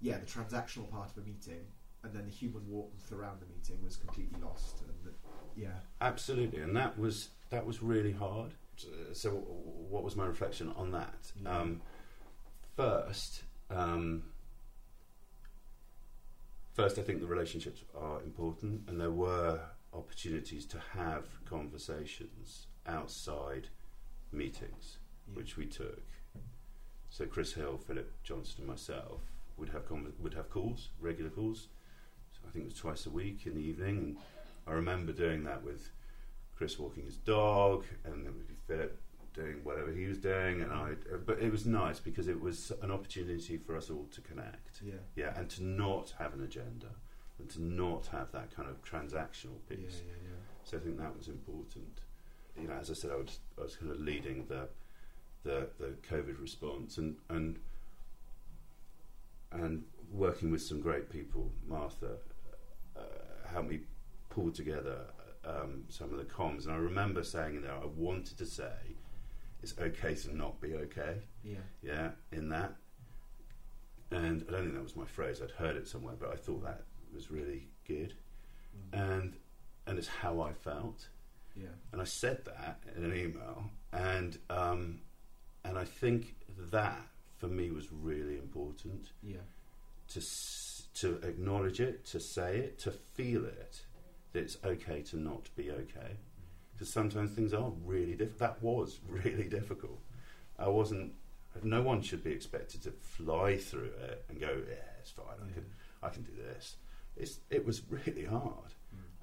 yeah, 0.00 0.18
the 0.18 0.26
transactional 0.26 0.88
part 0.90 1.10
of 1.10 1.18
a 1.18 1.26
meeting, 1.26 1.66
and 2.02 2.12
then 2.14 2.24
the 2.24 2.30
human 2.30 2.66
warmth 2.68 3.10
around 3.12 3.40
the 3.40 3.46
meeting 3.46 3.82
was 3.82 3.96
completely 3.96 4.40
lost. 4.40 4.80
And 4.82 4.94
the, 5.04 5.12
yeah, 5.60 5.80
absolutely 6.00 6.60
and 6.60 6.74
that 6.76 6.96
was 6.98 7.30
that 7.50 7.66
was 7.66 7.82
really 7.82 8.12
hard 8.12 8.54
so 9.12 9.30
what 9.32 10.04
was 10.04 10.14
my 10.16 10.24
reflection 10.24 10.70
on 10.72 10.92
that 10.92 11.32
Yeah. 11.42 11.58
um, 11.58 11.82
first 12.76 13.42
um, 13.68 14.29
first 16.72 16.98
i 16.98 17.02
think 17.02 17.20
the 17.20 17.26
relationships 17.26 17.84
are 17.98 18.22
important 18.22 18.82
and 18.88 19.00
there 19.00 19.10
were 19.10 19.60
opportunities 19.92 20.66
to 20.66 20.78
have 20.94 21.24
conversations 21.44 22.66
outside 22.86 23.68
meetings 24.32 24.98
yeah. 25.28 25.36
which 25.36 25.56
we 25.56 25.66
took. 25.66 26.02
So 27.08 27.26
Chris 27.26 27.54
Hill, 27.54 27.78
Philip 27.78 28.12
Johnson, 28.22 28.66
myself 28.66 29.22
would 29.56 29.70
have 29.70 29.84
would 30.20 30.34
have 30.34 30.48
calls, 30.50 30.90
regular 31.00 31.30
calls. 31.30 31.68
So 32.30 32.40
I 32.46 32.50
think 32.52 32.64
it 32.64 32.68
was 32.68 32.78
twice 32.78 33.06
a 33.06 33.10
week 33.10 33.46
in 33.46 33.54
the 33.54 33.60
evening. 33.60 33.98
And 33.98 34.16
I 34.66 34.72
remember 34.72 35.12
doing 35.12 35.44
that 35.44 35.64
with 35.64 35.90
Chris 36.56 36.78
walking 36.78 37.04
his 37.04 37.16
dog, 37.16 37.84
and 38.04 38.24
then 38.24 38.34
with 38.36 38.58
Philip 38.68 39.00
doing 39.34 39.56
whatever 39.62 39.92
he 39.92 40.06
was 40.06 40.18
doing, 40.18 40.60
and 40.60 40.72
I. 40.72 40.92
But 41.24 41.40
it 41.40 41.50
was 41.50 41.66
nice 41.66 42.00
because 42.00 42.28
it 42.28 42.40
was 42.40 42.72
an 42.82 42.90
opportunity 42.90 43.56
for 43.58 43.76
us 43.76 43.90
all 43.90 44.06
to 44.12 44.20
connect. 44.20 44.80
Yeah. 44.84 44.94
Yeah, 45.16 45.32
and 45.38 45.48
to 45.50 45.62
not 45.64 46.14
have 46.18 46.34
an 46.34 46.42
agenda, 46.42 46.88
and 47.38 47.48
to 47.50 47.62
not 47.62 48.06
have 48.08 48.32
that 48.32 48.54
kind 48.54 48.68
of 48.68 48.82
transactional 48.82 49.58
Yeah, 49.68 49.76
piece. 49.76 50.02
yeah, 50.06 50.14
yeah. 50.24 50.36
So 50.64 50.76
I 50.76 50.80
think 50.80 50.98
that 50.98 51.16
was 51.16 51.28
important. 51.28 52.00
You 52.60 52.68
know, 52.68 52.74
as 52.74 52.90
I 52.90 52.94
said, 52.94 53.10
I 53.12 53.16
was 53.16 53.38
I 53.58 53.62
was 53.62 53.76
kind 53.76 53.90
of 53.92 54.00
leading 54.00 54.46
the 54.46 54.68
the 55.44 55.68
the 55.78 55.94
COVID 56.08 56.40
response 56.40 56.98
and 56.98 57.16
and 57.28 57.58
and 59.52 59.84
working 60.12 60.50
with 60.50 60.62
some 60.62 60.80
great 60.80 61.10
people. 61.10 61.50
Martha 61.66 62.16
uh, 62.96 63.00
helped 63.52 63.70
me 63.70 63.80
pull 64.28 64.50
together 64.50 64.98
um, 65.44 65.84
some 65.88 66.12
of 66.12 66.18
the 66.18 66.24
comms, 66.24 66.64
and 66.66 66.72
I 66.74 66.76
remember 66.76 67.22
saying 67.24 67.56
in 67.56 67.62
there, 67.62 67.74
I 67.74 67.86
wanted 67.86 68.36
to 68.38 68.46
say, 68.46 68.96
"It's 69.62 69.74
okay 69.78 70.14
to 70.14 70.36
not 70.36 70.60
be 70.60 70.74
okay." 70.74 71.22
Yeah. 71.42 71.58
Yeah, 71.82 72.10
in 72.32 72.48
that. 72.50 72.74
And 74.10 74.44
I 74.48 74.52
don't 74.52 74.62
think 74.62 74.74
that 74.74 74.82
was 74.82 74.96
my 74.96 75.04
phrase. 75.06 75.40
I'd 75.40 75.52
heard 75.52 75.76
it 75.76 75.86
somewhere, 75.86 76.14
but 76.18 76.32
I 76.32 76.36
thought 76.36 76.62
that 76.64 76.82
was 77.14 77.30
really 77.30 77.68
good, 77.86 78.14
Mm. 78.92 78.98
and 79.12 79.36
and 79.86 79.98
it's 79.98 80.08
how 80.08 80.40
I 80.40 80.52
felt. 80.52 81.08
yeah. 81.56 81.66
And 81.92 82.00
I 82.00 82.04
said 82.04 82.44
that 82.44 82.80
in 82.96 83.04
an 83.04 83.12
email, 83.14 83.70
and 83.92 84.38
um, 84.48 85.00
and 85.64 85.76
I 85.78 85.84
think 85.84 86.36
that 86.70 87.06
for 87.38 87.48
me 87.48 87.70
was 87.70 87.90
really 87.92 88.36
important 88.38 89.10
Yeah. 89.22 89.40
to 90.08 90.20
s- 90.20 90.88
to 90.94 91.16
acknowledge 91.26 91.80
it, 91.80 92.04
to 92.06 92.20
say 92.20 92.58
it, 92.58 92.78
to 92.80 92.92
feel 92.92 93.44
it. 93.44 93.84
That 94.32 94.40
it's 94.44 94.58
okay 94.64 95.02
to 95.02 95.16
not 95.16 95.52
be 95.56 95.70
okay, 95.72 96.16
because 96.80 96.92
sometimes 96.94 97.30
things 97.32 97.52
are 97.52 97.70
really 97.84 98.14
difficult. 98.14 98.38
That 98.38 98.62
was 98.62 99.00
really 99.08 99.44
difficult. 99.44 100.00
I 100.58 100.68
wasn't. 100.68 101.12
No 101.62 101.82
one 101.82 102.00
should 102.00 102.24
be 102.24 102.30
expected 102.30 102.82
to 102.84 102.92
fly 102.92 103.58
through 103.58 103.90
it 104.02 104.24
and 104.30 104.40
go, 104.40 104.48
"Yeah, 104.66 104.76
it's 104.98 105.10
fine. 105.10 105.26
I 105.42 105.46
Yeah. 105.48 105.54
can, 105.54 105.64
I 106.02 106.08
can 106.08 106.22
do 106.22 106.32
this." 106.36 106.76
It's, 107.16 107.40
it 107.50 107.66
was 107.66 107.82
really 107.90 108.24
hard 108.24 108.72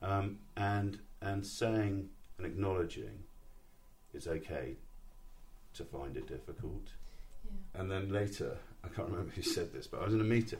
Mm. 0.03 0.07
um, 0.07 0.39
and 0.55 0.99
and 1.21 1.43
saying 1.45 2.09
and 2.37 2.45
acknowledging 2.45 3.23
it's 4.13 4.27
okay 4.27 4.77
to 5.73 5.83
find 5.83 6.15
it 6.15 6.27
difficult. 6.27 6.89
Yeah. 7.43 7.81
And 7.81 7.89
then 7.91 8.11
later, 8.11 8.57
I 8.83 8.89
can't 8.89 9.09
remember 9.09 9.31
who 9.31 9.41
said 9.41 9.73
this, 9.73 9.87
but 9.87 10.01
I 10.01 10.05
was 10.05 10.13
in 10.13 10.21
a 10.21 10.25
meeting 10.35 10.59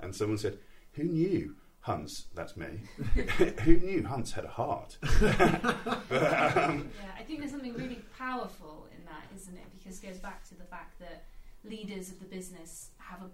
and 0.00 0.14
someone 0.16 0.38
said, 0.38 0.58
"Who 0.94 1.02
knew 1.04 1.54
Hunts? 1.88 2.26
That's 2.34 2.54
me. 2.54 2.66
who 3.64 3.76
knew 3.78 4.04
Hunts 4.06 4.32
had 4.32 4.44
a 4.44 4.48
heart?" 4.48 4.98
but, 5.20 6.56
um, 6.56 6.90
Yeah, 7.00 7.14
I 7.18 7.22
think 7.26 7.40
there's 7.40 7.50
something 7.50 7.74
really 7.74 8.02
powerful 8.16 8.86
in 8.96 9.04
that, 9.06 9.24
isn't 9.34 9.56
it? 9.56 9.64
Because 9.76 9.98
it 9.98 10.06
goes 10.06 10.18
back 10.18 10.46
to 10.50 10.54
the 10.54 10.64
fact 10.64 10.98
that 11.00 11.24
leaders 11.64 12.10
of 12.10 12.20
the 12.20 12.26
business 12.26 12.90
have 12.98 13.22
a 13.22 13.30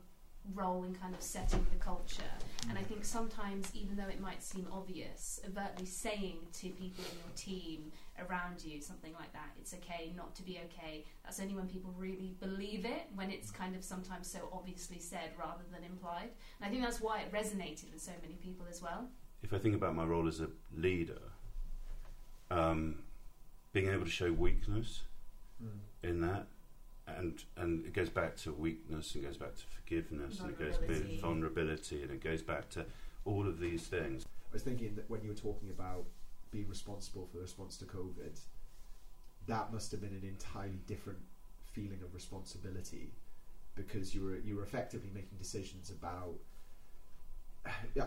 role 0.52 0.84
in 0.84 0.94
kind 0.94 1.14
of 1.14 1.22
setting 1.22 1.64
the 1.72 1.78
culture. 1.82 2.22
And 2.68 2.76
I 2.78 2.82
think 2.82 3.04
sometimes, 3.04 3.70
even 3.74 3.96
though 3.96 4.08
it 4.08 4.20
might 4.20 4.42
seem 4.42 4.66
obvious, 4.70 5.40
overtly 5.46 5.86
saying 5.86 6.36
to 6.54 6.68
people 6.70 7.04
in 7.10 7.18
your 7.18 7.34
team 7.36 7.90
around 8.18 8.62
you 8.64 8.80
something 8.80 9.12
like 9.14 9.32
that, 9.32 9.50
it's 9.58 9.74
okay 9.74 10.12
not 10.16 10.34
to 10.36 10.42
be 10.42 10.60
okay, 10.66 11.04
that's 11.24 11.40
only 11.40 11.54
when 11.54 11.66
people 11.66 11.94
really 11.96 12.34
believe 12.40 12.84
it, 12.84 13.02
when 13.14 13.30
it's 13.30 13.50
kind 13.50 13.74
of 13.74 13.82
sometimes 13.82 14.30
so 14.30 14.48
obviously 14.52 14.98
said 14.98 15.30
rather 15.38 15.62
than 15.72 15.82
implied. 15.84 16.28
And 16.60 16.66
I 16.66 16.70
think 16.70 16.82
that's 16.82 17.00
why 17.00 17.20
it 17.20 17.32
resonated 17.32 17.92
with 17.92 18.02
so 18.02 18.12
many 18.22 18.34
people 18.34 18.66
as 18.70 18.82
well. 18.82 19.08
if 19.42 19.52
I 19.52 19.58
think 19.58 19.74
about 19.74 19.94
my 19.94 20.04
role 20.04 20.26
as 20.28 20.40
a 20.40 20.48
leader, 20.74 21.20
um, 22.50 23.02
being 23.72 23.88
able 23.88 24.04
to 24.04 24.10
show 24.10 24.32
weakness 24.32 25.02
Mm. 25.62 25.78
in 26.02 26.20
that 26.20 26.46
and 27.06 27.44
and 27.56 27.84
it 27.84 27.92
goes 27.92 28.08
back 28.08 28.36
to 28.36 28.52
weakness 28.52 29.14
and 29.14 29.24
goes 29.24 29.36
back 29.36 29.54
to 29.54 29.62
forgiveness 29.66 30.40
and 30.40 30.50
it 30.50 30.58
goes 30.58 30.78
back 30.78 30.88
to 30.88 30.94
Vulnerability. 30.94 31.20
vulnerability 31.20 32.02
and 32.02 32.10
it 32.10 32.22
goes 32.22 32.42
back 32.42 32.70
to 32.70 32.84
all 33.24 33.46
of 33.46 33.60
these 33.60 33.86
things 33.86 34.24
I 34.24 34.54
was 34.54 34.62
thinking 34.62 34.94
that 34.94 35.10
when 35.10 35.20
you 35.22 35.28
were 35.28 35.34
talking 35.34 35.70
about 35.70 36.04
being 36.52 36.68
responsible 36.68 37.26
for 37.26 37.38
the 37.38 37.42
response 37.42 37.76
to 37.78 37.84
COVID, 37.84 38.38
that 39.48 39.72
must 39.72 39.90
have 39.90 40.00
been 40.00 40.10
an 40.10 40.22
entirely 40.26 40.78
different 40.86 41.18
feeling 41.72 41.98
of 42.04 42.14
responsibility 42.14 43.10
because 43.74 44.14
you 44.14 44.22
were 44.22 44.36
you 44.38 44.54
were 44.56 44.62
effectively 44.62 45.10
making 45.12 45.36
decisions 45.38 45.90
about. 45.90 46.34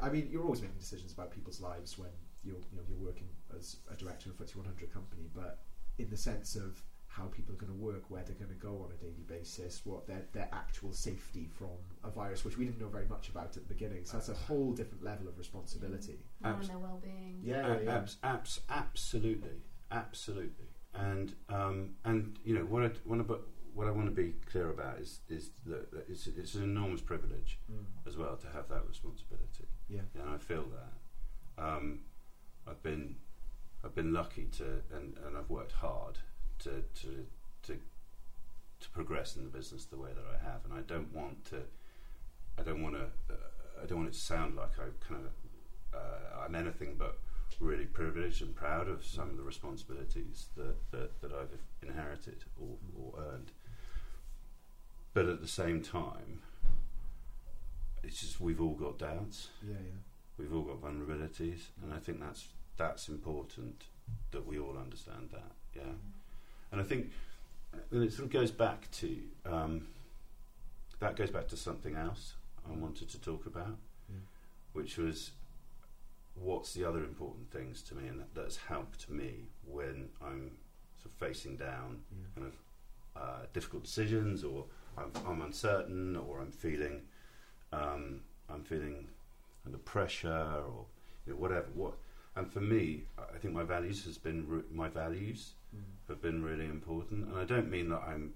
I 0.02 0.10
mean, 0.10 0.30
you're 0.32 0.44
always 0.44 0.62
making 0.62 0.78
decisions 0.80 1.12
about 1.12 1.32
people's 1.32 1.60
lives 1.60 1.98
when 1.98 2.12
you're 2.46 2.56
you 2.56 2.78
know 2.78 2.84
you're 2.88 3.06
working 3.06 3.28
as 3.54 3.76
a 3.92 3.96
director 3.96 4.30
of 4.30 4.40
a 4.40 4.44
FTSE 4.46 4.56
100 4.56 4.94
company, 4.94 5.30
but 5.36 5.60
in 5.98 6.10
the 6.10 6.18
sense 6.18 6.56
of 6.56 6.82
how 7.18 7.26
people 7.26 7.54
are 7.56 7.58
going 7.58 7.72
to 7.72 7.78
work, 7.84 8.04
where 8.10 8.24
they're 8.24 8.36
going 8.36 8.50
to 8.58 8.66
go 8.70 8.74
on 8.86 8.92
a 8.92 9.02
daily 9.04 9.26
basis, 9.28 9.82
what 9.86 10.06
their 10.08 10.24
their 10.34 10.48
actual 10.54 10.92
safety 10.94 11.48
from 11.58 11.70
a 12.04 12.10
virus, 12.10 12.46
which 12.46 12.58
we 12.58 12.66
didn't 12.66 12.80
know 12.80 12.88
very 12.88 13.08
much 13.08 13.30
about 13.30 13.48
at 13.58 13.68
the 13.68 13.74
beginning. 13.74 14.06
So 14.06 14.18
that's 14.18 14.30
a 14.30 14.34
whole 14.34 14.72
different 14.74 15.04
level 15.04 15.28
of 15.28 15.38
responsibility. 15.38 16.20
More 16.42 16.54
on 16.54 16.60
Abs- 16.60 16.68
their 16.68 16.78
well-being. 16.78 17.40
Yeah, 17.44 17.66
A- 17.74 17.90
abs- 17.90 18.18
abs- 18.24 18.60
absolutely 18.70 19.58
absolutely 19.92 20.68
and 20.94 21.34
um, 21.50 21.92
and 22.06 22.38
you 22.44 22.54
know 22.54 22.66
what 22.66 22.84
I 22.84 22.92
what 23.06 23.20
I, 23.20 23.24
what 23.74 23.88
I 23.88 23.92
want 23.92 24.08
to 24.08 24.12
be 24.24 24.34
clear 24.52 24.70
about 24.70 25.00
is 25.00 25.20
is 25.30 25.52
that 25.66 25.92
that 25.92 26.06
it's, 26.10 26.28
it's 26.28 26.56
an 26.56 26.64
enormous 26.64 27.02
privilege 27.02 27.60
Mm. 27.72 27.86
as 28.08 28.18
well 28.18 28.36
to 28.38 28.48
have 28.48 28.68
that 28.70 28.88
responsibility 28.88 29.66
Yeah. 29.90 30.02
and 30.20 30.30
I 30.30 30.38
feel 30.38 30.66
that. 30.78 31.64
Um, 31.64 32.02
I've 32.68 32.82
been 32.84 33.16
I've 33.84 33.96
been 33.96 34.12
lucky 34.14 34.46
to 34.58 34.82
and, 34.94 35.18
and 35.26 35.38
I've 35.38 35.50
worked 35.50 35.72
hard 35.72 36.18
to, 36.60 36.84
to 37.02 37.26
to 37.64 37.80
to 38.80 38.90
progress 38.90 39.36
in 39.36 39.44
the 39.44 39.50
business 39.50 39.86
the 39.86 39.98
way 39.98 40.10
that 40.14 40.26
I 40.34 40.44
have, 40.44 40.66
and 40.66 40.74
I 40.74 40.82
don't 40.82 41.14
want 41.14 41.46
to 41.46 41.62
I 42.58 42.64
don't 42.64 42.82
want 42.82 42.96
to 42.96 43.04
uh, 43.34 43.84
I 43.84 43.86
don't 43.86 44.00
want 44.00 44.10
it 44.10 44.14
to 44.14 44.20
sound 44.20 44.56
like 44.56 44.80
I 44.80 44.86
kind 45.08 45.26
of 45.26 46.00
uh, 46.00 46.44
I'm 46.46 46.56
anything 46.56 46.96
but 46.98 47.20
really 47.60 47.86
privileged 47.86 48.42
and 48.42 48.56
proud 48.56 48.88
of 48.88 49.06
some 49.06 49.30
of 49.30 49.38
the 49.38 49.44
responsibilities 49.44 50.48
that 50.56 50.76
that, 50.92 51.22
that 51.22 51.32
I've 51.34 51.58
inherited 51.82 52.44
or, 52.60 52.78
or 53.00 53.24
earned. 53.34 53.52
But 55.14 55.26
at 55.26 55.42
the 55.42 55.48
same 55.48 55.82
time, 55.82 56.42
it's 58.04 58.20
just 58.22 58.40
we've 58.40 58.62
all 58.62 58.76
got 58.76 59.00
doubts. 59.00 59.50
Yeah, 59.64 59.74
yeah. 59.74 60.00
We've 60.38 60.54
all 60.54 60.62
got 60.62 60.82
vulnerabilities, 60.82 61.62
and 61.82 61.94
I 61.94 61.98
think 61.98 62.20
that's 62.20 62.48
that's 62.78 63.10
important 63.10 63.86
that 64.32 64.46
we 64.46 64.60
all 64.60 64.78
understand 64.78 65.30
that. 65.32 65.52
Yeah, 65.76 65.94
and 66.72 66.82
I 66.82 66.84
think 66.84 67.12
and 67.92 68.04
it 68.04 68.12
sort 68.14 68.26
of 68.26 68.32
goes 68.32 68.52
back 68.52 68.90
to 68.92 69.18
um, 69.46 69.88
that 71.00 71.16
goes 71.16 71.30
back 71.32 71.48
to 71.50 71.58
something 71.58 71.96
else 71.96 72.34
I 72.68 72.74
wanted 72.74 73.10
to 73.10 73.22
talk 73.22 73.46
about, 73.46 73.78
Yeah. 74.10 74.18
which 74.74 74.98
was 74.98 75.32
what's 76.36 76.74
the 76.74 76.84
other 76.86 77.00
important 77.04 77.50
things 77.52 77.82
to 77.84 77.96
me, 77.96 78.08
and 78.08 78.20
that, 78.20 78.34
that's 78.36 78.58
helped 78.58 79.10
me 79.10 79.46
when 79.66 80.10
I'm 80.22 80.52
sort 81.02 81.06
of 81.06 81.12
facing 81.14 81.56
down 81.58 82.02
Yeah. 82.12 82.26
kind 82.36 82.48
of 82.48 83.22
uh, 83.22 83.46
difficult 83.54 83.84
decisions, 83.84 84.44
or 84.44 84.66
I'm, 84.98 85.12
I'm 85.26 85.42
uncertain, 85.42 86.16
or 86.16 86.40
I'm 86.42 86.52
feeling 86.52 87.02
um, 87.74 88.22
I'm 88.50 88.64
feeling 88.64 89.08
under 89.66 89.78
pressure, 89.80 90.30
or 90.66 90.86
you 91.26 91.34
know, 91.34 91.40
whatever. 91.40 91.68
What 91.76 91.94
and 92.36 92.52
for 92.52 92.62
me, 92.62 93.04
I 93.18 93.38
think 93.40 93.54
my 93.54 93.64
values 93.64 94.06
has 94.06 94.18
been 94.18 94.64
my 94.72 94.88
values 94.90 95.54
Mm. 95.76 95.82
have 96.08 96.22
been 96.22 96.44
really 96.44 96.66
important, 96.66 97.28
and 97.28 97.38
I 97.38 97.44
don't 97.44 97.70
mean 97.70 97.90
that 97.90 98.02
I'm 98.08 98.34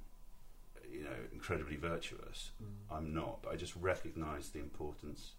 you 0.91 1.03
know 1.03 1.15
incredibly 1.31 1.77
virtuous. 1.77 2.51
Mm. 2.61 2.95
I'm 2.95 3.13
not, 3.13 3.41
but 3.43 3.53
I 3.53 3.55
just 3.55 3.75
recognise 3.75 4.49
the 4.49 4.59
importance 4.59 5.31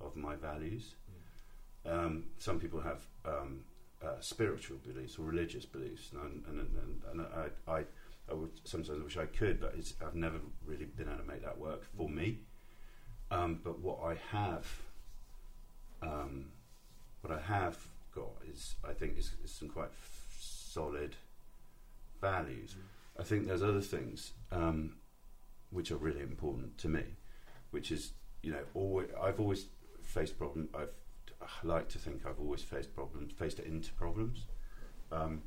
of 0.00 0.16
my 0.16 0.36
values. 0.36 0.94
Um, 1.86 2.24
some 2.38 2.58
people 2.60 2.80
have 2.80 3.00
um, 3.24 3.60
uh, 4.02 4.20
spiritual 4.20 4.78
beliefs 4.78 5.18
or 5.18 5.22
religious 5.22 5.64
beliefs, 5.64 6.10
and, 6.12 6.44
and, 6.46 6.60
and, 6.60 7.02
and 7.10 7.26
I, 7.66 7.72
I, 7.72 7.84
I 8.30 8.34
would 8.34 8.50
sometimes 8.64 9.02
wish 9.02 9.16
I 9.16 9.26
could, 9.26 9.60
but 9.60 9.74
it's, 9.76 9.94
I've 10.04 10.14
never 10.14 10.38
really 10.66 10.84
been 10.84 11.08
able 11.08 11.18
to 11.18 11.24
make 11.24 11.42
that 11.42 11.58
work 11.58 11.84
for 11.96 12.08
me. 12.08 12.40
Um, 13.30 13.60
but 13.62 13.80
what 13.80 14.00
I 14.04 14.16
have, 14.30 14.66
um, 16.02 16.46
what 17.22 17.32
I 17.32 17.40
have 17.40 17.78
got 18.14 18.32
is, 18.50 18.76
I 18.88 18.92
think, 18.92 19.18
is, 19.18 19.32
is 19.44 19.50
some 19.50 19.68
quite 19.68 19.92
solid 20.78 21.16
values. 22.20 22.76
I 23.18 23.24
think 23.24 23.46
there's 23.46 23.62
other 23.64 23.80
things 23.80 24.32
um, 24.52 24.94
which 25.70 25.90
are 25.90 25.96
really 25.96 26.20
important 26.20 26.78
to 26.78 26.88
me, 26.88 27.04
which 27.72 27.90
is 27.90 28.12
you 28.42 28.52
know 28.52 28.64
always 28.74 29.08
I've 29.20 29.40
always 29.40 29.66
faced 30.02 30.38
problems. 30.38 30.68
I've 30.74 30.94
I 31.40 31.46
like 31.66 31.88
to 31.90 31.98
think 31.98 32.26
I've 32.26 32.40
always 32.40 32.62
faced 32.62 32.94
problems, 32.94 33.32
faced 33.32 33.58
it 33.60 33.66
into 33.66 33.92
problems. 33.94 34.46
Um, 35.10 35.42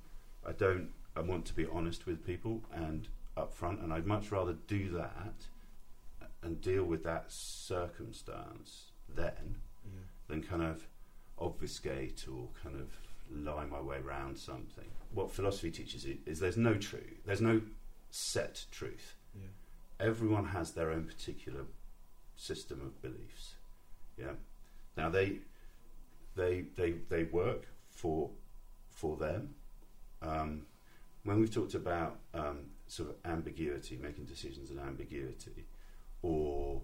I 0.46 0.52
don't. 0.52 0.90
I 1.16 1.22
want 1.22 1.46
to 1.46 1.54
be 1.54 1.66
honest 1.78 2.06
with 2.06 2.26
people 2.26 2.62
and 2.74 3.08
upfront, 3.38 3.84
and 3.84 3.94
I'd 3.94 4.06
much 4.08 4.32
rather 4.32 4.54
do 4.68 4.90
that 4.92 5.36
and 6.44 6.60
deal 6.62 6.84
with 6.84 7.04
that 7.04 7.26
circumstance 7.32 8.92
then 9.08 9.58
Yeah. 9.86 10.00
than 10.28 10.42
kind 10.44 10.64
of 10.64 10.88
obfuscate 11.38 12.26
or 12.28 12.50
kind 12.64 12.76
of 12.84 12.90
lie 13.32 13.66
my 13.66 13.82
way 13.82 13.98
around 13.98 14.38
something. 14.38 14.86
What 15.14 15.32
philosophy 15.32 15.72
teaches 15.72 16.06
i- 16.06 16.18
is 16.26 16.40
there's 16.40 16.58
no 16.58 16.76
truth, 16.76 17.22
there's 17.26 17.42
no 17.42 17.62
set 18.10 18.66
truth. 18.72 19.16
Yeah. 19.36 19.48
Everyone 20.00 20.46
has 20.46 20.72
their 20.72 20.92
own 20.92 21.06
particular 21.06 21.66
system 22.36 22.82
of 22.82 23.02
beliefs. 23.02 23.56
Yeah. 24.18 24.34
Now 24.98 25.10
they 25.10 25.40
they 26.36 26.62
they 26.76 26.92
they 27.10 27.24
work 27.24 27.68
for 27.90 28.30
for 28.90 29.18
them. 29.18 29.56
Um, 30.22 30.66
when 31.24 31.40
we've 31.40 31.54
talked 31.54 31.74
about 31.76 32.20
um, 32.34 32.72
sort 32.88 33.10
of 33.10 33.16
ambiguity, 33.26 33.98
making 34.02 34.26
decisions 34.26 34.72
in 34.72 34.80
ambiguity, 34.80 35.66
or 36.22 36.82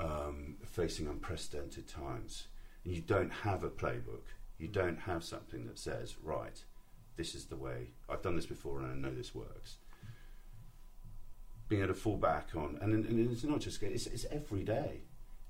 um, 0.00 0.56
facing 0.64 1.06
unprecedented 1.08 1.86
times, 1.88 2.48
and 2.84 2.94
you 2.94 3.00
don't 3.02 3.30
have 3.30 3.64
a 3.64 3.68
playbook, 3.70 4.24
you 4.58 4.68
don't 4.68 5.00
have 5.00 5.22
something 5.24 5.66
that 5.66 5.78
says, 5.78 6.16
right, 6.22 6.62
this 7.16 7.34
is 7.34 7.46
the 7.46 7.56
way. 7.56 7.88
I've 8.08 8.22
done 8.22 8.36
this 8.36 8.46
before 8.46 8.80
and 8.80 8.90
I 8.90 9.08
know 9.08 9.14
this 9.14 9.34
works. 9.34 9.76
Being 11.68 11.82
able 11.82 11.94
to 11.94 12.00
fall 12.00 12.16
back 12.16 12.50
on, 12.54 12.78
and, 12.80 12.92
and 12.94 13.32
it's 13.32 13.42
not 13.42 13.60
just 13.60 13.82
it's, 13.82 14.06
it's 14.06 14.26
every 14.30 14.62
day. 14.62 15.00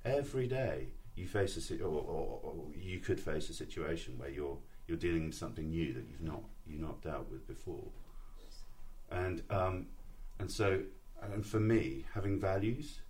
Every 0.04 0.46
day 0.46 0.88
you 1.14 1.26
face 1.26 1.57
a 1.57 1.61
si- 1.61 1.80
or, 1.80 1.88
or, 1.88 2.40
or 2.42 2.54
you 2.74 3.00
could 3.00 3.20
face 3.20 3.50
a 3.50 3.54
situation 3.54 4.16
where 4.18 4.30
you're 4.30 4.59
you're 4.86 4.96
dealing 4.96 5.26
with 5.26 5.34
something 5.34 5.68
new 5.68 5.92
that 5.92 6.04
you've 6.09 6.22
not 6.22 6.42
you've 6.66 6.80
not 6.80 7.02
dealt 7.02 7.30
with 7.30 7.46
before, 7.46 7.84
and 9.11 9.42
um, 9.50 9.88
and 10.38 10.50
so 10.50 10.80
and 11.22 11.44
for 11.44 11.61
me 11.61 12.04
having 12.14 12.38
values, 12.40 13.00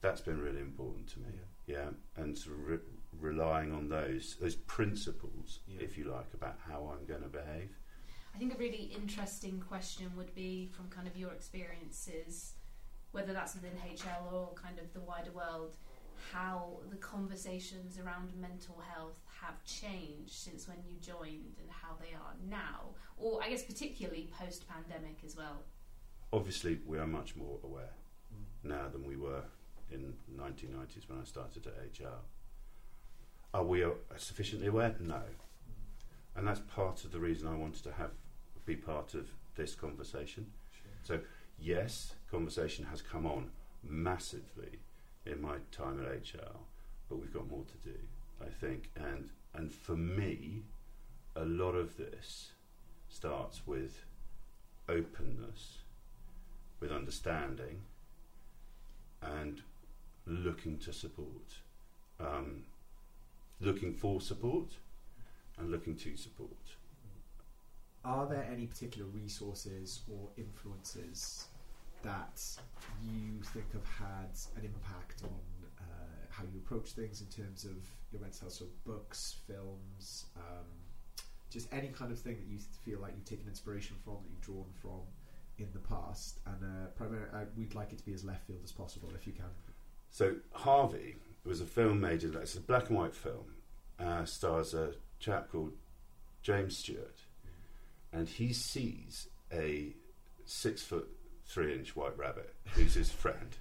that's 0.00 0.20
been 0.20 0.40
really 0.40 0.60
important 0.60 1.08
to 1.08 1.20
me. 1.20 1.32
Yeah, 1.66 1.88
and 2.16 2.36
sort 2.36 2.56
of 2.56 2.66
re- 2.68 2.78
relying 3.26 3.72
on 3.72 3.88
those 3.88 4.36
those 4.40 4.56
principles, 4.56 5.60
Yeah. 5.66 5.80
if 5.80 5.96
you 5.96 6.04
like, 6.04 6.34
about 6.34 6.58
how 6.58 6.92
I'm 6.92 7.06
going 7.06 7.22
to 7.22 7.28
behave. 7.28 7.70
I 8.34 8.38
think 8.38 8.54
a 8.54 8.58
really 8.58 8.84
interesting 8.94 9.60
question 9.60 10.10
would 10.16 10.34
be 10.34 10.66
from 10.66 10.88
kind 10.88 11.06
of 11.06 11.16
your 11.16 11.32
experiences, 11.32 12.54
whether 13.12 13.32
that's 13.32 13.54
within 13.54 13.76
HL 13.78 14.32
or 14.32 14.54
kind 14.54 14.78
of 14.78 14.92
the 14.94 15.00
wider 15.00 15.30
world, 15.32 15.76
how 16.32 16.80
the 16.90 16.96
conversations 16.96 17.98
around 17.98 18.34
mental 18.40 18.78
health 18.94 19.18
have 19.40 19.62
changed 19.64 20.32
since 20.32 20.66
when 20.68 20.78
you 20.88 20.96
joined 21.00 21.56
and 21.60 21.70
how 21.70 21.94
they 22.00 22.14
are 22.14 22.34
now, 22.48 22.94
or 23.18 23.42
I 23.42 23.50
guess 23.50 23.62
particularly 23.64 24.30
post 24.38 24.66
pandemic 24.68 25.18
as 25.24 25.36
well. 25.36 25.62
Obviously, 26.32 26.80
we 26.86 26.98
are 26.98 27.06
much 27.06 27.36
more 27.36 27.58
aware 27.62 27.92
Mm. 28.32 28.44
now 28.68 28.88
than 28.88 29.04
we 29.04 29.16
were 29.16 29.44
in 29.90 30.02
the 30.02 30.42
1990s 30.42 31.06
when 31.08 31.18
I 31.20 31.24
started 31.24 31.66
at 31.66 31.74
HL. 31.92 32.24
Are 33.54 33.64
we 33.64 33.84
sufficiently 34.16 34.68
aware? 34.68 34.94
No. 34.98 35.22
And 36.34 36.46
that's 36.46 36.60
part 36.60 37.04
of 37.04 37.12
the 37.12 37.20
reason 37.20 37.48
I 37.48 37.54
wanted 37.54 37.82
to 37.84 37.92
have 37.92 38.10
be 38.64 38.76
part 38.76 39.14
of 39.14 39.28
this 39.56 39.74
conversation. 39.74 40.46
Sure. 41.06 41.20
Yes, 41.58 42.14
conversation 42.30 42.86
has 42.86 43.02
come 43.02 43.26
on 43.26 43.50
massively 43.82 44.78
in 45.26 45.40
my 45.40 45.56
time 45.70 46.00
at 46.00 46.22
HL, 46.22 46.58
but 47.08 47.18
we've 47.18 47.32
got 47.32 47.50
more 47.50 47.64
to 47.64 47.88
do, 47.88 47.96
I 48.40 48.48
think. 48.48 48.90
And 48.96 49.30
and 49.54 49.72
for 49.72 49.96
me, 49.96 50.62
a 51.36 51.44
lot 51.44 51.72
of 51.72 51.96
this 51.96 52.52
starts 53.08 53.66
with 53.66 54.04
openness, 54.88 55.78
with 56.80 56.90
understanding, 56.90 57.82
and 59.22 59.62
looking 60.26 60.78
to 60.78 60.92
support, 60.92 61.58
um, 62.18 62.62
looking 63.62 63.94
for 63.94 64.20
support, 64.20 64.72
and 65.58 65.70
looking 65.70 65.96
to 65.96 66.16
support. 66.16 66.50
Are 68.04 68.26
there 68.26 68.46
any 68.52 68.66
particular 68.66 69.06
resources 69.08 70.00
or 70.10 70.28
influences 70.36 71.46
that 72.02 72.42
you 73.00 73.40
think 73.42 73.72
have 73.72 73.86
had 73.86 74.30
an 74.56 74.64
impact 74.64 75.22
on 75.22 75.40
uh, 75.78 75.82
how 76.30 76.42
you 76.52 76.58
approach 76.58 76.90
things 76.90 77.20
in 77.20 77.28
terms 77.28 77.64
of 77.64 77.76
your 78.10 78.20
mental 78.20 78.40
health? 78.40 78.54
So, 78.54 78.64
books, 78.84 79.36
films, 79.46 80.26
um, 80.36 80.66
just 81.48 81.72
any 81.72 81.88
kind 81.88 82.10
of 82.10 82.18
thing 82.18 82.38
that 82.38 82.46
you 82.46 82.58
feel 82.84 82.98
like 82.98 83.12
you've 83.14 83.24
taken 83.24 83.46
inspiration 83.46 83.94
from, 84.02 84.14
that 84.24 84.30
you've 84.30 84.40
drawn 84.40 84.66
from 84.80 85.02
in 85.58 85.68
the 85.72 85.78
past. 85.78 86.40
And 86.46 86.56
uh, 86.64 86.86
primarily, 86.96 87.28
uh, 87.32 87.44
we'd 87.56 87.76
like 87.76 87.92
it 87.92 87.98
to 87.98 88.04
be 88.04 88.14
as 88.14 88.24
left 88.24 88.48
field 88.48 88.60
as 88.64 88.72
possible 88.72 89.10
if 89.14 89.28
you 89.28 89.32
can. 89.32 89.50
So 90.10 90.34
Harvey 90.52 91.16
was 91.44 91.60
a 91.60 91.64
film 91.66 92.00
made. 92.00 92.22
In 92.22 92.34
it's 92.36 92.54
a 92.54 92.60
black 92.60 92.88
and 92.88 92.98
white 92.98 93.14
film. 93.14 93.54
Uh, 93.98 94.24
stars 94.24 94.74
a 94.74 94.92
chap 95.20 95.50
called 95.50 95.72
James 96.42 96.76
Stewart, 96.76 97.16
and 98.12 98.28
he 98.28 98.52
sees 98.52 99.28
a 99.52 99.94
six 100.44 100.82
foot 100.82 101.08
three 101.46 101.74
inch 101.74 101.94
white 101.94 102.16
rabbit 102.18 102.54
who's 102.74 102.94
his 102.94 103.10
friend. 103.10 103.56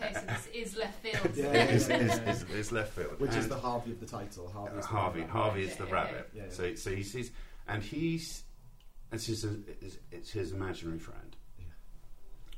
Okay, 0.00 0.12
so 0.12 0.20
this 0.20 0.48
is 0.52 0.76
left 0.76 1.02
field. 1.02 1.34
Yeah, 1.34 1.46
It's- 1.46 1.88
yeah, 1.88 1.96
it's- 1.96 2.18
it's- 2.18 2.44
it's 2.52 2.72
left 2.72 2.92
field. 2.92 3.18
Which 3.18 3.34
is 3.34 3.48
the 3.48 3.56
Harvey 3.58 3.92
of 3.92 4.00
the 4.00 4.06
title. 4.06 4.48
Harvey, 4.50 4.74
Uh, 4.74 4.78
is 4.78 4.84
the 4.84 4.90
Harvey. 4.90 5.20
rabbit. 5.20 5.32
Harvey 5.32 5.62
is 5.64 5.76
the 5.76 5.82
Okay, 5.84 5.92
rabbit. 5.92 6.30
okay. 6.34 6.44
Yeah, 6.44 6.50
So, 6.50 6.74
so 6.74 6.94
he 6.94 7.02
sees, 7.02 7.30
and 7.66 7.82
he's, 7.82 8.42
it's 9.12 9.26
his, 9.26 9.44
it's, 9.44 9.96
it's 10.12 10.30
his 10.30 10.52
imaginary 10.52 10.98
friend. 10.98 11.36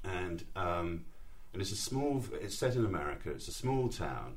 And 0.03 0.43
um, 0.57 1.05
and 1.53 1.61
it's 1.61 1.73
a 1.73 1.77
small. 1.77 2.25
It's 2.41 2.57
set 2.57 2.75
in 2.75 2.85
America. 2.85 3.31
It's 3.31 3.49
a 3.49 3.53
small 3.53 3.89
town. 3.89 4.37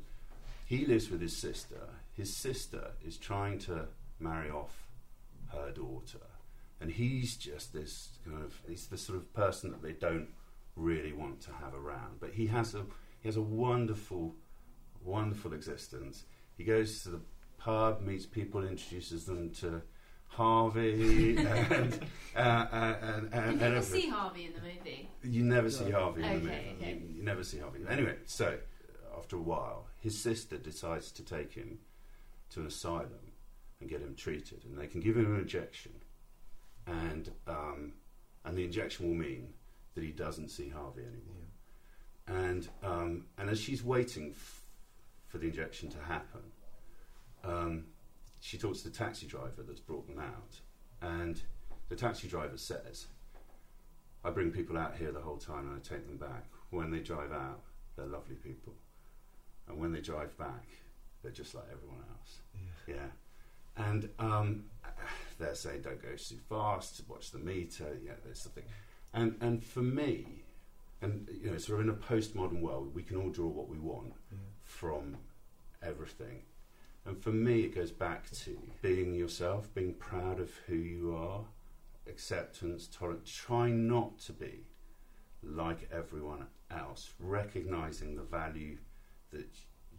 He 0.66 0.86
lives 0.86 1.10
with 1.10 1.22
his 1.22 1.36
sister. 1.36 1.82
His 2.14 2.36
sister 2.36 2.92
is 3.06 3.18
trying 3.18 3.60
to 3.60 3.88
marry 4.20 4.50
off 4.50 4.88
her 5.52 5.72
daughter, 5.72 6.20
and 6.82 6.92
he's 6.92 7.36
just 7.38 7.74
this 7.74 8.10
kind 8.26 8.44
of. 8.44 8.54
He's 8.68 8.88
the 8.88 8.98
sort 8.98 9.18
of 9.18 9.34
person 9.34 9.72
that 9.72 9.82
they 9.82 9.94
don't 9.94 10.28
really 10.76 11.14
want 11.14 11.42
to 11.42 11.52
have 11.62 11.74
around. 11.74 12.20
But 12.20 12.32
he 12.32 12.48
has 12.48 12.76
a 12.76 12.84
he 13.22 13.28
has 13.28 13.38
a 13.38 13.42
wonderful, 13.42 14.36
wonderful 15.04 15.54
existence. 15.54 16.24
He 16.58 16.64
goes 16.64 17.04
to 17.04 17.10
the 17.10 17.22
pub, 17.58 18.02
meets 18.02 18.26
people, 18.26 18.62
introduces 18.68 19.26
them 19.26 19.50
to 19.62 19.82
Harvey, 20.28 21.38
and, 21.70 22.00
uh, 22.36 22.40
uh, 22.40 22.96
and, 23.02 23.24
You 23.24 23.30
and, 23.32 23.34
and 23.34 23.60
never 23.60 23.76
everything. 23.78 24.02
see 24.02 24.10
Harvey 24.10 24.46
in 24.46 24.54
the 24.54 24.60
movie. 24.62 25.10
You 25.24 25.44
never 25.44 25.70
see 25.70 25.86
No. 25.86 26.00
Harvey 26.00 26.24
in 26.24 26.30
the 26.30 26.36
movie. 26.40 26.76
okay. 26.80 27.00
You, 27.02 27.16
you 27.18 27.24
never 27.24 27.44
see 27.44 27.60
Harvey. 27.60 27.80
Anyway, 27.88 28.16
so 28.26 28.58
after 29.18 29.36
a 29.36 29.42
while, 29.42 29.86
his 30.04 30.20
sister 30.20 30.58
decides 30.58 31.14
to 31.14 31.24
take 31.24 31.54
him 31.54 31.80
to 32.50 32.60
an 32.60 32.68
asylum 32.68 33.32
and 33.80 33.90
get 33.90 34.02
him 34.02 34.16
treated, 34.16 34.66
and 34.66 34.78
they 34.78 34.86
can 34.86 35.00
give 35.00 35.16
him 35.16 35.34
an 35.34 35.40
injection, 35.40 35.94
and 36.86 37.32
um, 37.48 37.94
and 38.44 38.58
the 38.58 38.66
injection 38.66 39.08
will 39.08 39.16
mean 39.16 39.54
that 39.96 40.04
he 40.04 40.12
doesn't 40.12 40.50
see 40.50 40.68
Harvey 40.68 41.04
anymore. 41.04 41.48
And 42.28 42.68
um, 42.84 43.26
and 43.38 43.50
as 43.50 43.62
she's 43.62 43.82
waiting 43.82 44.32
f- 44.32 44.66
for 45.28 45.38
the 45.38 45.48
injection 45.48 45.90
to 45.92 46.00
happen, 46.00 46.42
um, 47.46 47.86
she 48.42 48.58
talks 48.58 48.82
to 48.82 48.90
the 48.90 48.98
taxi 48.98 49.26
driver 49.26 49.64
that's 49.66 49.80
brought 49.80 50.06
them 50.06 50.20
out, 50.20 50.60
and 51.02 51.42
the 51.88 51.96
taxi 51.96 52.28
driver 52.28 52.58
says, 52.58 53.08
"I 54.26 54.32
bring 54.32 54.52
people 54.52 54.78
out 54.78 54.98
here 54.98 55.14
the 55.14 55.22
whole 55.22 55.38
time, 55.38 55.70
and 55.70 55.78
I 55.78 55.80
take 55.80 56.06
them 56.06 56.18
back. 56.18 56.44
When 56.72 56.92
they 56.92 57.00
drive 57.00 57.32
out, 57.32 57.62
they're 57.96 58.06
lovely 58.06 58.36
people, 58.36 58.74
and 59.68 59.80
when 59.80 59.92
they 59.92 60.02
drive 60.02 60.38
back, 60.38 60.66
they're 61.22 61.32
just 61.32 61.56
like 61.56 61.66
everyone 61.72 62.04
else." 62.18 62.40
Yeah. 62.88 62.96
Yeah, 62.96 63.86
and 63.86 64.10
um, 64.20 64.66
they're 65.40 65.56
saying 65.56 65.82
don't 65.82 66.02
go 66.02 66.16
too 66.16 66.38
fast, 66.50 67.02
watch 67.08 67.32
the 67.32 67.40
meter. 67.40 67.98
Yeah, 68.04 68.14
there's 68.24 68.42
something, 68.42 68.66
and 69.14 69.36
and 69.42 69.64
for 69.64 69.82
me, 69.82 70.44
and 71.02 71.30
you 71.42 71.52
know, 71.52 71.58
sort 71.58 71.80
of 71.82 71.86
in 71.88 71.92
a 71.94 71.98
postmodern 71.98 72.62
world, 72.62 72.94
we 72.94 73.04
can 73.04 73.18
all 73.18 73.30
draw 73.30 73.48
what 73.48 73.68
we 73.70 73.80
want 73.80 74.14
Yeah. 74.32 74.38
from 74.64 75.18
everything. 75.82 76.44
And 77.06 77.22
for 77.22 77.32
me, 77.32 77.62
it 77.62 77.76
goes 77.76 77.92
back 77.92 78.30
to 78.32 78.58
being 78.82 79.14
yourself, 79.14 79.74
being 79.74 79.94
proud 79.96 80.40
of 80.40 80.50
who 80.68 80.76
you 80.76 81.14
are, 81.18 81.44
acceptance, 82.08 82.88
tolerance, 82.88 83.30
trying 83.30 83.88
not 83.90 84.20
to 84.20 84.32
be 84.34 84.66
like 85.42 85.90
everyone 85.92 86.48
else, 86.72 87.14
recognizing 87.20 88.16
the 88.16 88.24
value 88.24 88.78
that 89.34 89.50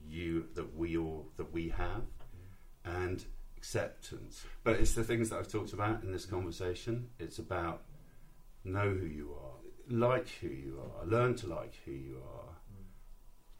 you, 0.06 0.46
that 0.54 0.76
we 0.76 0.96
all, 0.96 1.28
that 1.36 1.52
we 1.52 1.68
have, 1.68 2.02
and 2.84 3.24
acceptance. 3.56 4.44
But 4.62 4.74
it's 4.74 4.94
the 4.94 5.04
things 5.04 5.30
that 5.30 5.38
I've 5.38 5.48
talked 5.48 5.72
about 5.72 6.02
in 6.02 6.12
this 6.12 6.26
conversation. 6.26 7.08
It's 7.18 7.38
about 7.38 7.82
know 8.64 8.90
who 8.90 9.06
you 9.06 9.34
are, 9.34 9.94
like 9.94 10.28
who 10.40 10.48
you 10.48 10.80
are, 10.80 11.06
learn 11.06 11.34
to 11.36 11.46
like 11.46 11.74
who 11.84 11.92
you 11.92 12.16
are, 12.16 12.54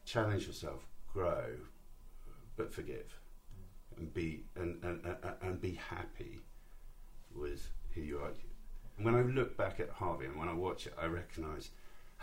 challenge 0.05 0.47
yourself, 0.47 0.85
grow, 1.11 1.45
but 2.55 2.73
forgive, 2.73 3.17
and 3.97 4.13
be 4.13 4.45
and, 4.55 4.83
and, 4.83 5.01
and, 5.05 5.35
and 5.41 5.61
be 5.61 5.73
happy 5.73 6.39
with 7.33 7.69
who 7.93 8.01
you 8.01 8.19
are. 8.19 8.31
And 8.97 9.05
when 9.05 9.15
I 9.15 9.21
look 9.21 9.57
back 9.57 9.79
at 9.79 9.89
Harvey 9.89 10.25
and 10.25 10.37
when 10.37 10.47
I 10.47 10.53
watch 10.53 10.87
it, 10.87 10.93
I 10.99 11.05
recognise 11.05 11.71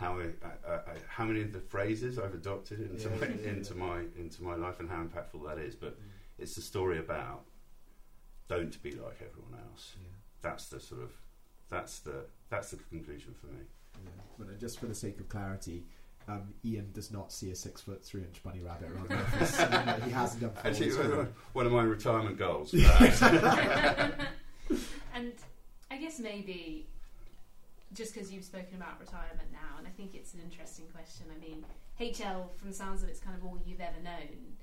how 0.03 0.19
I, 0.19 0.23
I, 0.45 0.73
I, 0.75 0.79
how 1.07 1.23
many 1.25 1.41
of 1.41 1.53
the 1.53 1.59
phrases 1.61 2.19
I've 2.19 2.33
adopted 2.33 2.79
into 2.81 3.09
Yeah, 3.09 3.15
my, 3.15 3.27
yeah, 3.27 3.33
yeah. 3.43 3.49
into 3.51 3.75
my 3.75 3.99
into 4.17 4.43
my 4.43 4.55
life 4.55 4.79
and 4.79 4.89
how 4.89 5.01
impactful 5.03 5.41
that 5.47 5.57
is. 5.59 5.75
But 5.75 5.93
Mm. 5.97 6.03
it's 6.39 6.55
the 6.55 6.61
story 6.61 6.99
about 6.99 7.45
don't 8.49 8.81
be 8.83 8.91
like 8.91 9.21
everyone 9.27 9.55
else. 9.69 9.95
Yeah. 10.01 10.09
That's 10.41 10.67
the 10.67 10.79
sort 10.79 11.01
of 11.01 11.11
that's 11.69 11.99
the 11.99 12.25
that's 12.49 12.71
the 12.71 12.77
conclusion 12.89 13.33
for 13.39 13.47
me. 13.47 13.63
Yeah. 14.03 14.09
But 14.37 14.59
just 14.59 14.79
for 14.79 14.87
the 14.87 14.95
sake 14.95 15.19
of 15.19 15.29
clarity, 15.29 15.85
um, 16.27 16.53
Ian 16.65 16.91
does 16.93 17.11
not 17.11 17.31
see 17.31 17.51
a 17.51 17.55
six 17.55 17.81
foot 17.81 18.03
three 18.03 18.21
inch 18.23 18.43
bunny 18.43 18.59
rabbit 18.59 18.89
around 18.91 19.07
the 19.09 19.15
office. 19.17 19.59
Um, 19.59 20.01
he 20.05 20.11
hasn't 20.11 20.41
done 20.41 20.51
for 20.51 20.59
all 20.59 20.67
Actually, 20.67 20.87
his 20.87 20.97
one 21.53 21.65
of 21.65 21.71
my 21.71 21.83
retirement 21.83 22.37
goals. 22.37 22.73
and 25.13 25.33
I 25.91 25.97
guess 25.97 26.19
maybe 26.19 26.87
just 27.93 28.13
because 28.13 28.31
you've 28.31 28.43
spoken 28.43 28.75
about 28.75 28.99
retirement 28.99 29.51
now, 29.51 29.77
and 29.77 29.87
I 29.87 29.91
think 29.91 30.15
it's 30.15 30.33
an 30.33 30.41
interesting 30.43 30.85
question. 30.93 31.25
I 31.35 31.39
mean, 31.39 31.65
HL, 31.99 32.49
from 32.57 32.69
the 32.69 32.75
sounds 32.75 33.03
of 33.03 33.09
it, 33.09 33.11
it's 33.11 33.19
kind 33.19 33.37
of 33.37 33.45
all 33.45 33.57
you've 33.65 33.81
ever 33.81 34.01
known 34.03 34.57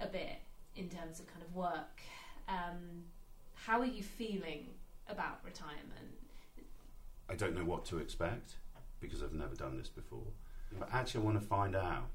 a 0.00 0.06
bit 0.06 0.40
in 0.76 0.88
terms 0.88 1.20
of 1.20 1.26
kind 1.26 1.42
of 1.42 1.54
work. 1.54 2.00
Um, 2.48 3.04
how 3.54 3.80
are 3.80 3.86
you 3.86 4.02
feeling 4.02 4.66
about 5.08 5.38
retirement? 5.44 6.16
I 7.28 7.34
don't 7.34 7.54
know 7.54 7.64
what 7.64 7.84
to 7.86 7.98
expect 7.98 8.54
because 9.00 9.22
I've 9.22 9.32
never 9.32 9.54
done 9.54 9.76
this 9.78 9.88
before. 9.88 10.26
But 10.78 10.88
actually, 10.92 11.22
I 11.22 11.24
want 11.24 11.40
to 11.40 11.46
find 11.46 11.76
out 11.76 12.06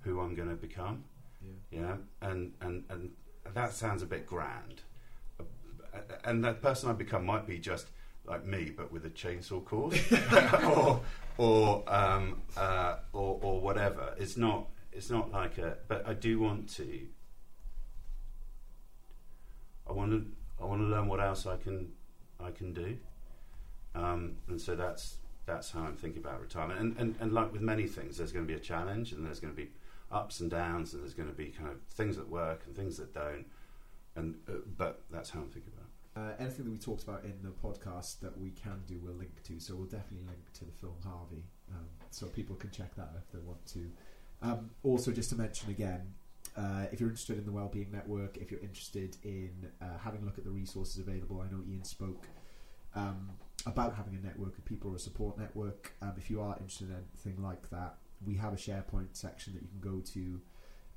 who 0.00 0.20
I'm 0.20 0.34
going 0.34 0.48
to 0.48 0.54
become. 0.54 1.04
Yeah. 1.70 1.80
Yeah, 1.80 1.96
and 2.22 2.52
and 2.60 2.84
and 2.88 3.10
that 3.52 3.72
sounds 3.72 4.02
a 4.02 4.06
bit 4.06 4.26
grand. 4.26 4.82
Uh, 5.38 5.44
And 6.24 6.42
that 6.44 6.62
person 6.62 6.88
I 6.88 6.92
become 6.92 7.26
might 7.26 7.46
be 7.46 7.58
just 7.58 7.88
like 8.24 8.44
me, 8.46 8.72
but 8.74 8.92
with 8.92 9.04
a 9.04 9.10
chainsaw 9.10 9.64
cord, 9.64 9.98
or 10.76 11.00
or 11.38 11.82
um, 11.86 12.42
uh, 12.56 12.96
or 13.12 13.38
or 13.42 13.60
whatever. 13.60 14.14
It's 14.18 14.36
not. 14.36 14.68
It's 14.92 15.10
not 15.10 15.32
like 15.32 15.58
a. 15.58 15.78
But 15.88 16.06
I 16.06 16.14
do 16.14 16.38
want 16.40 16.68
to. 16.76 17.06
I 19.88 19.92
want 19.92 20.12
to. 20.12 20.26
I 20.60 20.66
want 20.66 20.80
to 20.82 20.86
learn 20.86 21.08
what 21.08 21.20
else 21.20 21.46
I 21.46 21.56
can. 21.56 21.92
I 22.42 22.50
can 22.50 22.72
do. 22.72 22.96
Um, 23.94 24.36
and 24.48 24.60
so 24.60 24.74
that's 24.74 25.16
that's 25.46 25.70
how 25.70 25.80
I'm 25.80 25.96
thinking 25.96 26.22
about 26.22 26.40
retirement. 26.40 26.80
And, 26.80 26.96
and 26.98 27.14
and 27.20 27.32
like 27.32 27.52
with 27.52 27.62
many 27.62 27.86
things, 27.86 28.18
there's 28.18 28.32
going 28.32 28.46
to 28.46 28.52
be 28.52 28.56
a 28.56 28.62
challenge, 28.62 29.12
and 29.12 29.24
there's 29.26 29.40
going 29.40 29.52
to 29.52 29.56
be 29.56 29.70
ups 30.10 30.40
and 30.40 30.50
downs, 30.50 30.92
and 30.92 31.02
there's 31.02 31.14
going 31.14 31.28
to 31.28 31.34
be 31.34 31.46
kind 31.46 31.70
of 31.70 31.76
things 31.94 32.16
that 32.16 32.28
work 32.28 32.62
and 32.66 32.76
things 32.76 32.96
that 32.98 33.12
don't. 33.12 33.46
And 34.14 34.36
uh, 34.48 34.52
but 34.76 35.02
that's 35.10 35.30
how 35.30 35.40
I'm 35.40 35.48
thinking 35.48 35.72
about. 35.74 35.81
it. 35.81 35.81
Uh, 36.14 36.32
anything 36.38 36.66
that 36.66 36.70
we 36.70 36.78
talked 36.78 37.02
about 37.02 37.24
in 37.24 37.34
the 37.42 37.50
podcast 37.50 38.20
that 38.20 38.36
we 38.38 38.50
can 38.50 38.82
do, 38.86 39.00
we'll 39.02 39.14
link 39.14 39.42
to. 39.44 39.58
So 39.58 39.74
we'll 39.74 39.86
definitely 39.86 40.26
link 40.26 40.52
to 40.54 40.64
the 40.66 40.72
film 40.72 40.96
Harvey, 41.02 41.44
um, 41.70 41.86
so 42.10 42.26
people 42.26 42.54
can 42.56 42.70
check 42.70 42.94
that 42.96 43.12
if 43.16 43.32
they 43.32 43.38
want 43.38 43.64
to. 43.66 43.90
Um, 44.42 44.70
also, 44.82 45.10
just 45.10 45.30
to 45.30 45.36
mention 45.36 45.70
again, 45.70 46.14
uh, 46.56 46.84
if 46.92 47.00
you're 47.00 47.08
interested 47.08 47.38
in 47.38 47.46
the 47.46 47.52
Wellbeing 47.52 47.90
Network, 47.90 48.36
if 48.36 48.50
you're 48.50 48.60
interested 48.60 49.16
in 49.22 49.70
uh, 49.80 49.98
having 50.04 50.22
a 50.22 50.24
look 50.24 50.36
at 50.36 50.44
the 50.44 50.50
resources 50.50 50.98
available, 50.98 51.40
I 51.40 51.50
know 51.50 51.62
Ian 51.66 51.84
spoke 51.84 52.26
um, 52.94 53.30
about 53.64 53.94
having 53.94 54.14
a 54.14 54.26
network 54.26 54.58
of 54.58 54.64
people 54.64 54.92
or 54.92 54.96
a 54.96 54.98
support 54.98 55.38
network. 55.38 55.94
Um, 56.02 56.12
if 56.18 56.28
you 56.28 56.42
are 56.42 56.54
interested 56.58 56.90
in 56.90 56.96
anything 56.96 57.42
like 57.42 57.70
that, 57.70 57.96
we 58.26 58.34
have 58.36 58.52
a 58.52 58.56
SharePoint 58.56 59.08
section 59.12 59.54
that 59.54 59.62
you 59.62 59.68
can 59.68 59.80
go 59.80 60.00
to, 60.12 60.40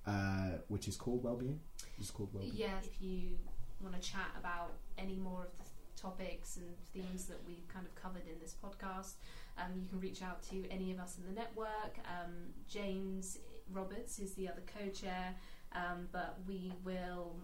uh, 0.05 0.57
which 0.67 0.87
is 0.87 0.97
called 0.97 1.23
Wellbeing. 1.23 1.59
It's 1.97 2.11
called 2.11 2.33
Wellbeing. 2.33 2.53
Yeah, 2.55 2.77
if 2.83 3.01
you 3.01 3.37
want 3.85 4.01
to 4.01 4.09
chat 4.11 4.31
about 4.37 4.73
any 4.97 5.15
more 5.15 5.43
of 5.43 5.57
the 5.57 5.65
topics 6.01 6.57
and 6.57 6.65
themes 6.93 7.25
that 7.25 7.37
we've 7.47 7.67
kind 7.67 7.85
of 7.85 7.95
covered 7.95 8.23
in 8.27 8.39
this 8.41 8.55
podcast, 8.61 9.13
um, 9.57 9.71
you 9.79 9.87
can 9.87 9.99
reach 9.99 10.21
out 10.21 10.43
to 10.43 10.67
any 10.69 10.91
of 10.91 10.99
us 10.99 11.17
in 11.17 11.25
the 11.33 11.39
network. 11.39 11.97
Um, 12.05 12.33
James 12.67 13.37
Roberts 13.71 14.19
is 14.19 14.33
the 14.33 14.49
other 14.49 14.61
co-chair, 14.65 15.35
um, 15.73 16.07
but 16.11 16.37
we 16.47 16.73
will, 16.83 17.35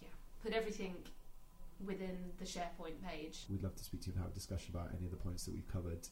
yeah, 0.00 0.08
put 0.42 0.52
everything 0.52 0.94
within 1.84 2.16
the 2.38 2.44
SharePoint 2.44 3.02
page. 3.06 3.44
We'd 3.50 3.62
love 3.62 3.74
to 3.76 3.84
speak 3.84 4.02
to 4.02 4.06
you 4.08 4.12
and 4.14 4.22
have 4.22 4.30
a 4.30 4.34
discussion 4.34 4.74
about 4.74 4.90
any 4.96 5.04
of 5.04 5.10
the 5.10 5.16
points 5.16 5.44
that 5.44 5.54
we've 5.54 5.68
covered. 5.68 6.08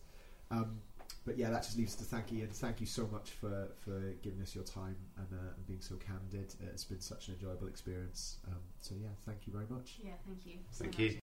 Um, 0.50 0.80
but 1.24 1.36
yeah, 1.36 1.50
that 1.50 1.62
just 1.62 1.76
leaves 1.76 1.94
us 1.94 1.98
to 2.00 2.04
thank 2.04 2.32
Ian. 2.32 2.48
Thank 2.48 2.80
you 2.80 2.86
so 2.86 3.06
much 3.12 3.30
for, 3.30 3.68
for 3.84 4.00
giving 4.22 4.40
us 4.42 4.54
your 4.54 4.64
time 4.64 4.96
and, 5.16 5.26
uh, 5.32 5.54
and 5.56 5.66
being 5.66 5.80
so 5.80 5.96
candid. 5.96 6.54
Uh, 6.62 6.66
it's 6.72 6.84
been 6.84 7.00
such 7.00 7.28
an 7.28 7.34
enjoyable 7.34 7.66
experience. 7.66 8.38
Um, 8.48 8.58
so 8.80 8.94
yeah, 9.00 9.08
thank 9.26 9.46
you 9.46 9.52
very 9.52 9.66
much. 9.68 9.98
Yeah, 10.02 10.12
thank 10.26 10.46
you. 10.46 10.58
so 10.70 10.84
Thank 10.84 10.98
much. 10.98 11.12
you. 11.12 11.18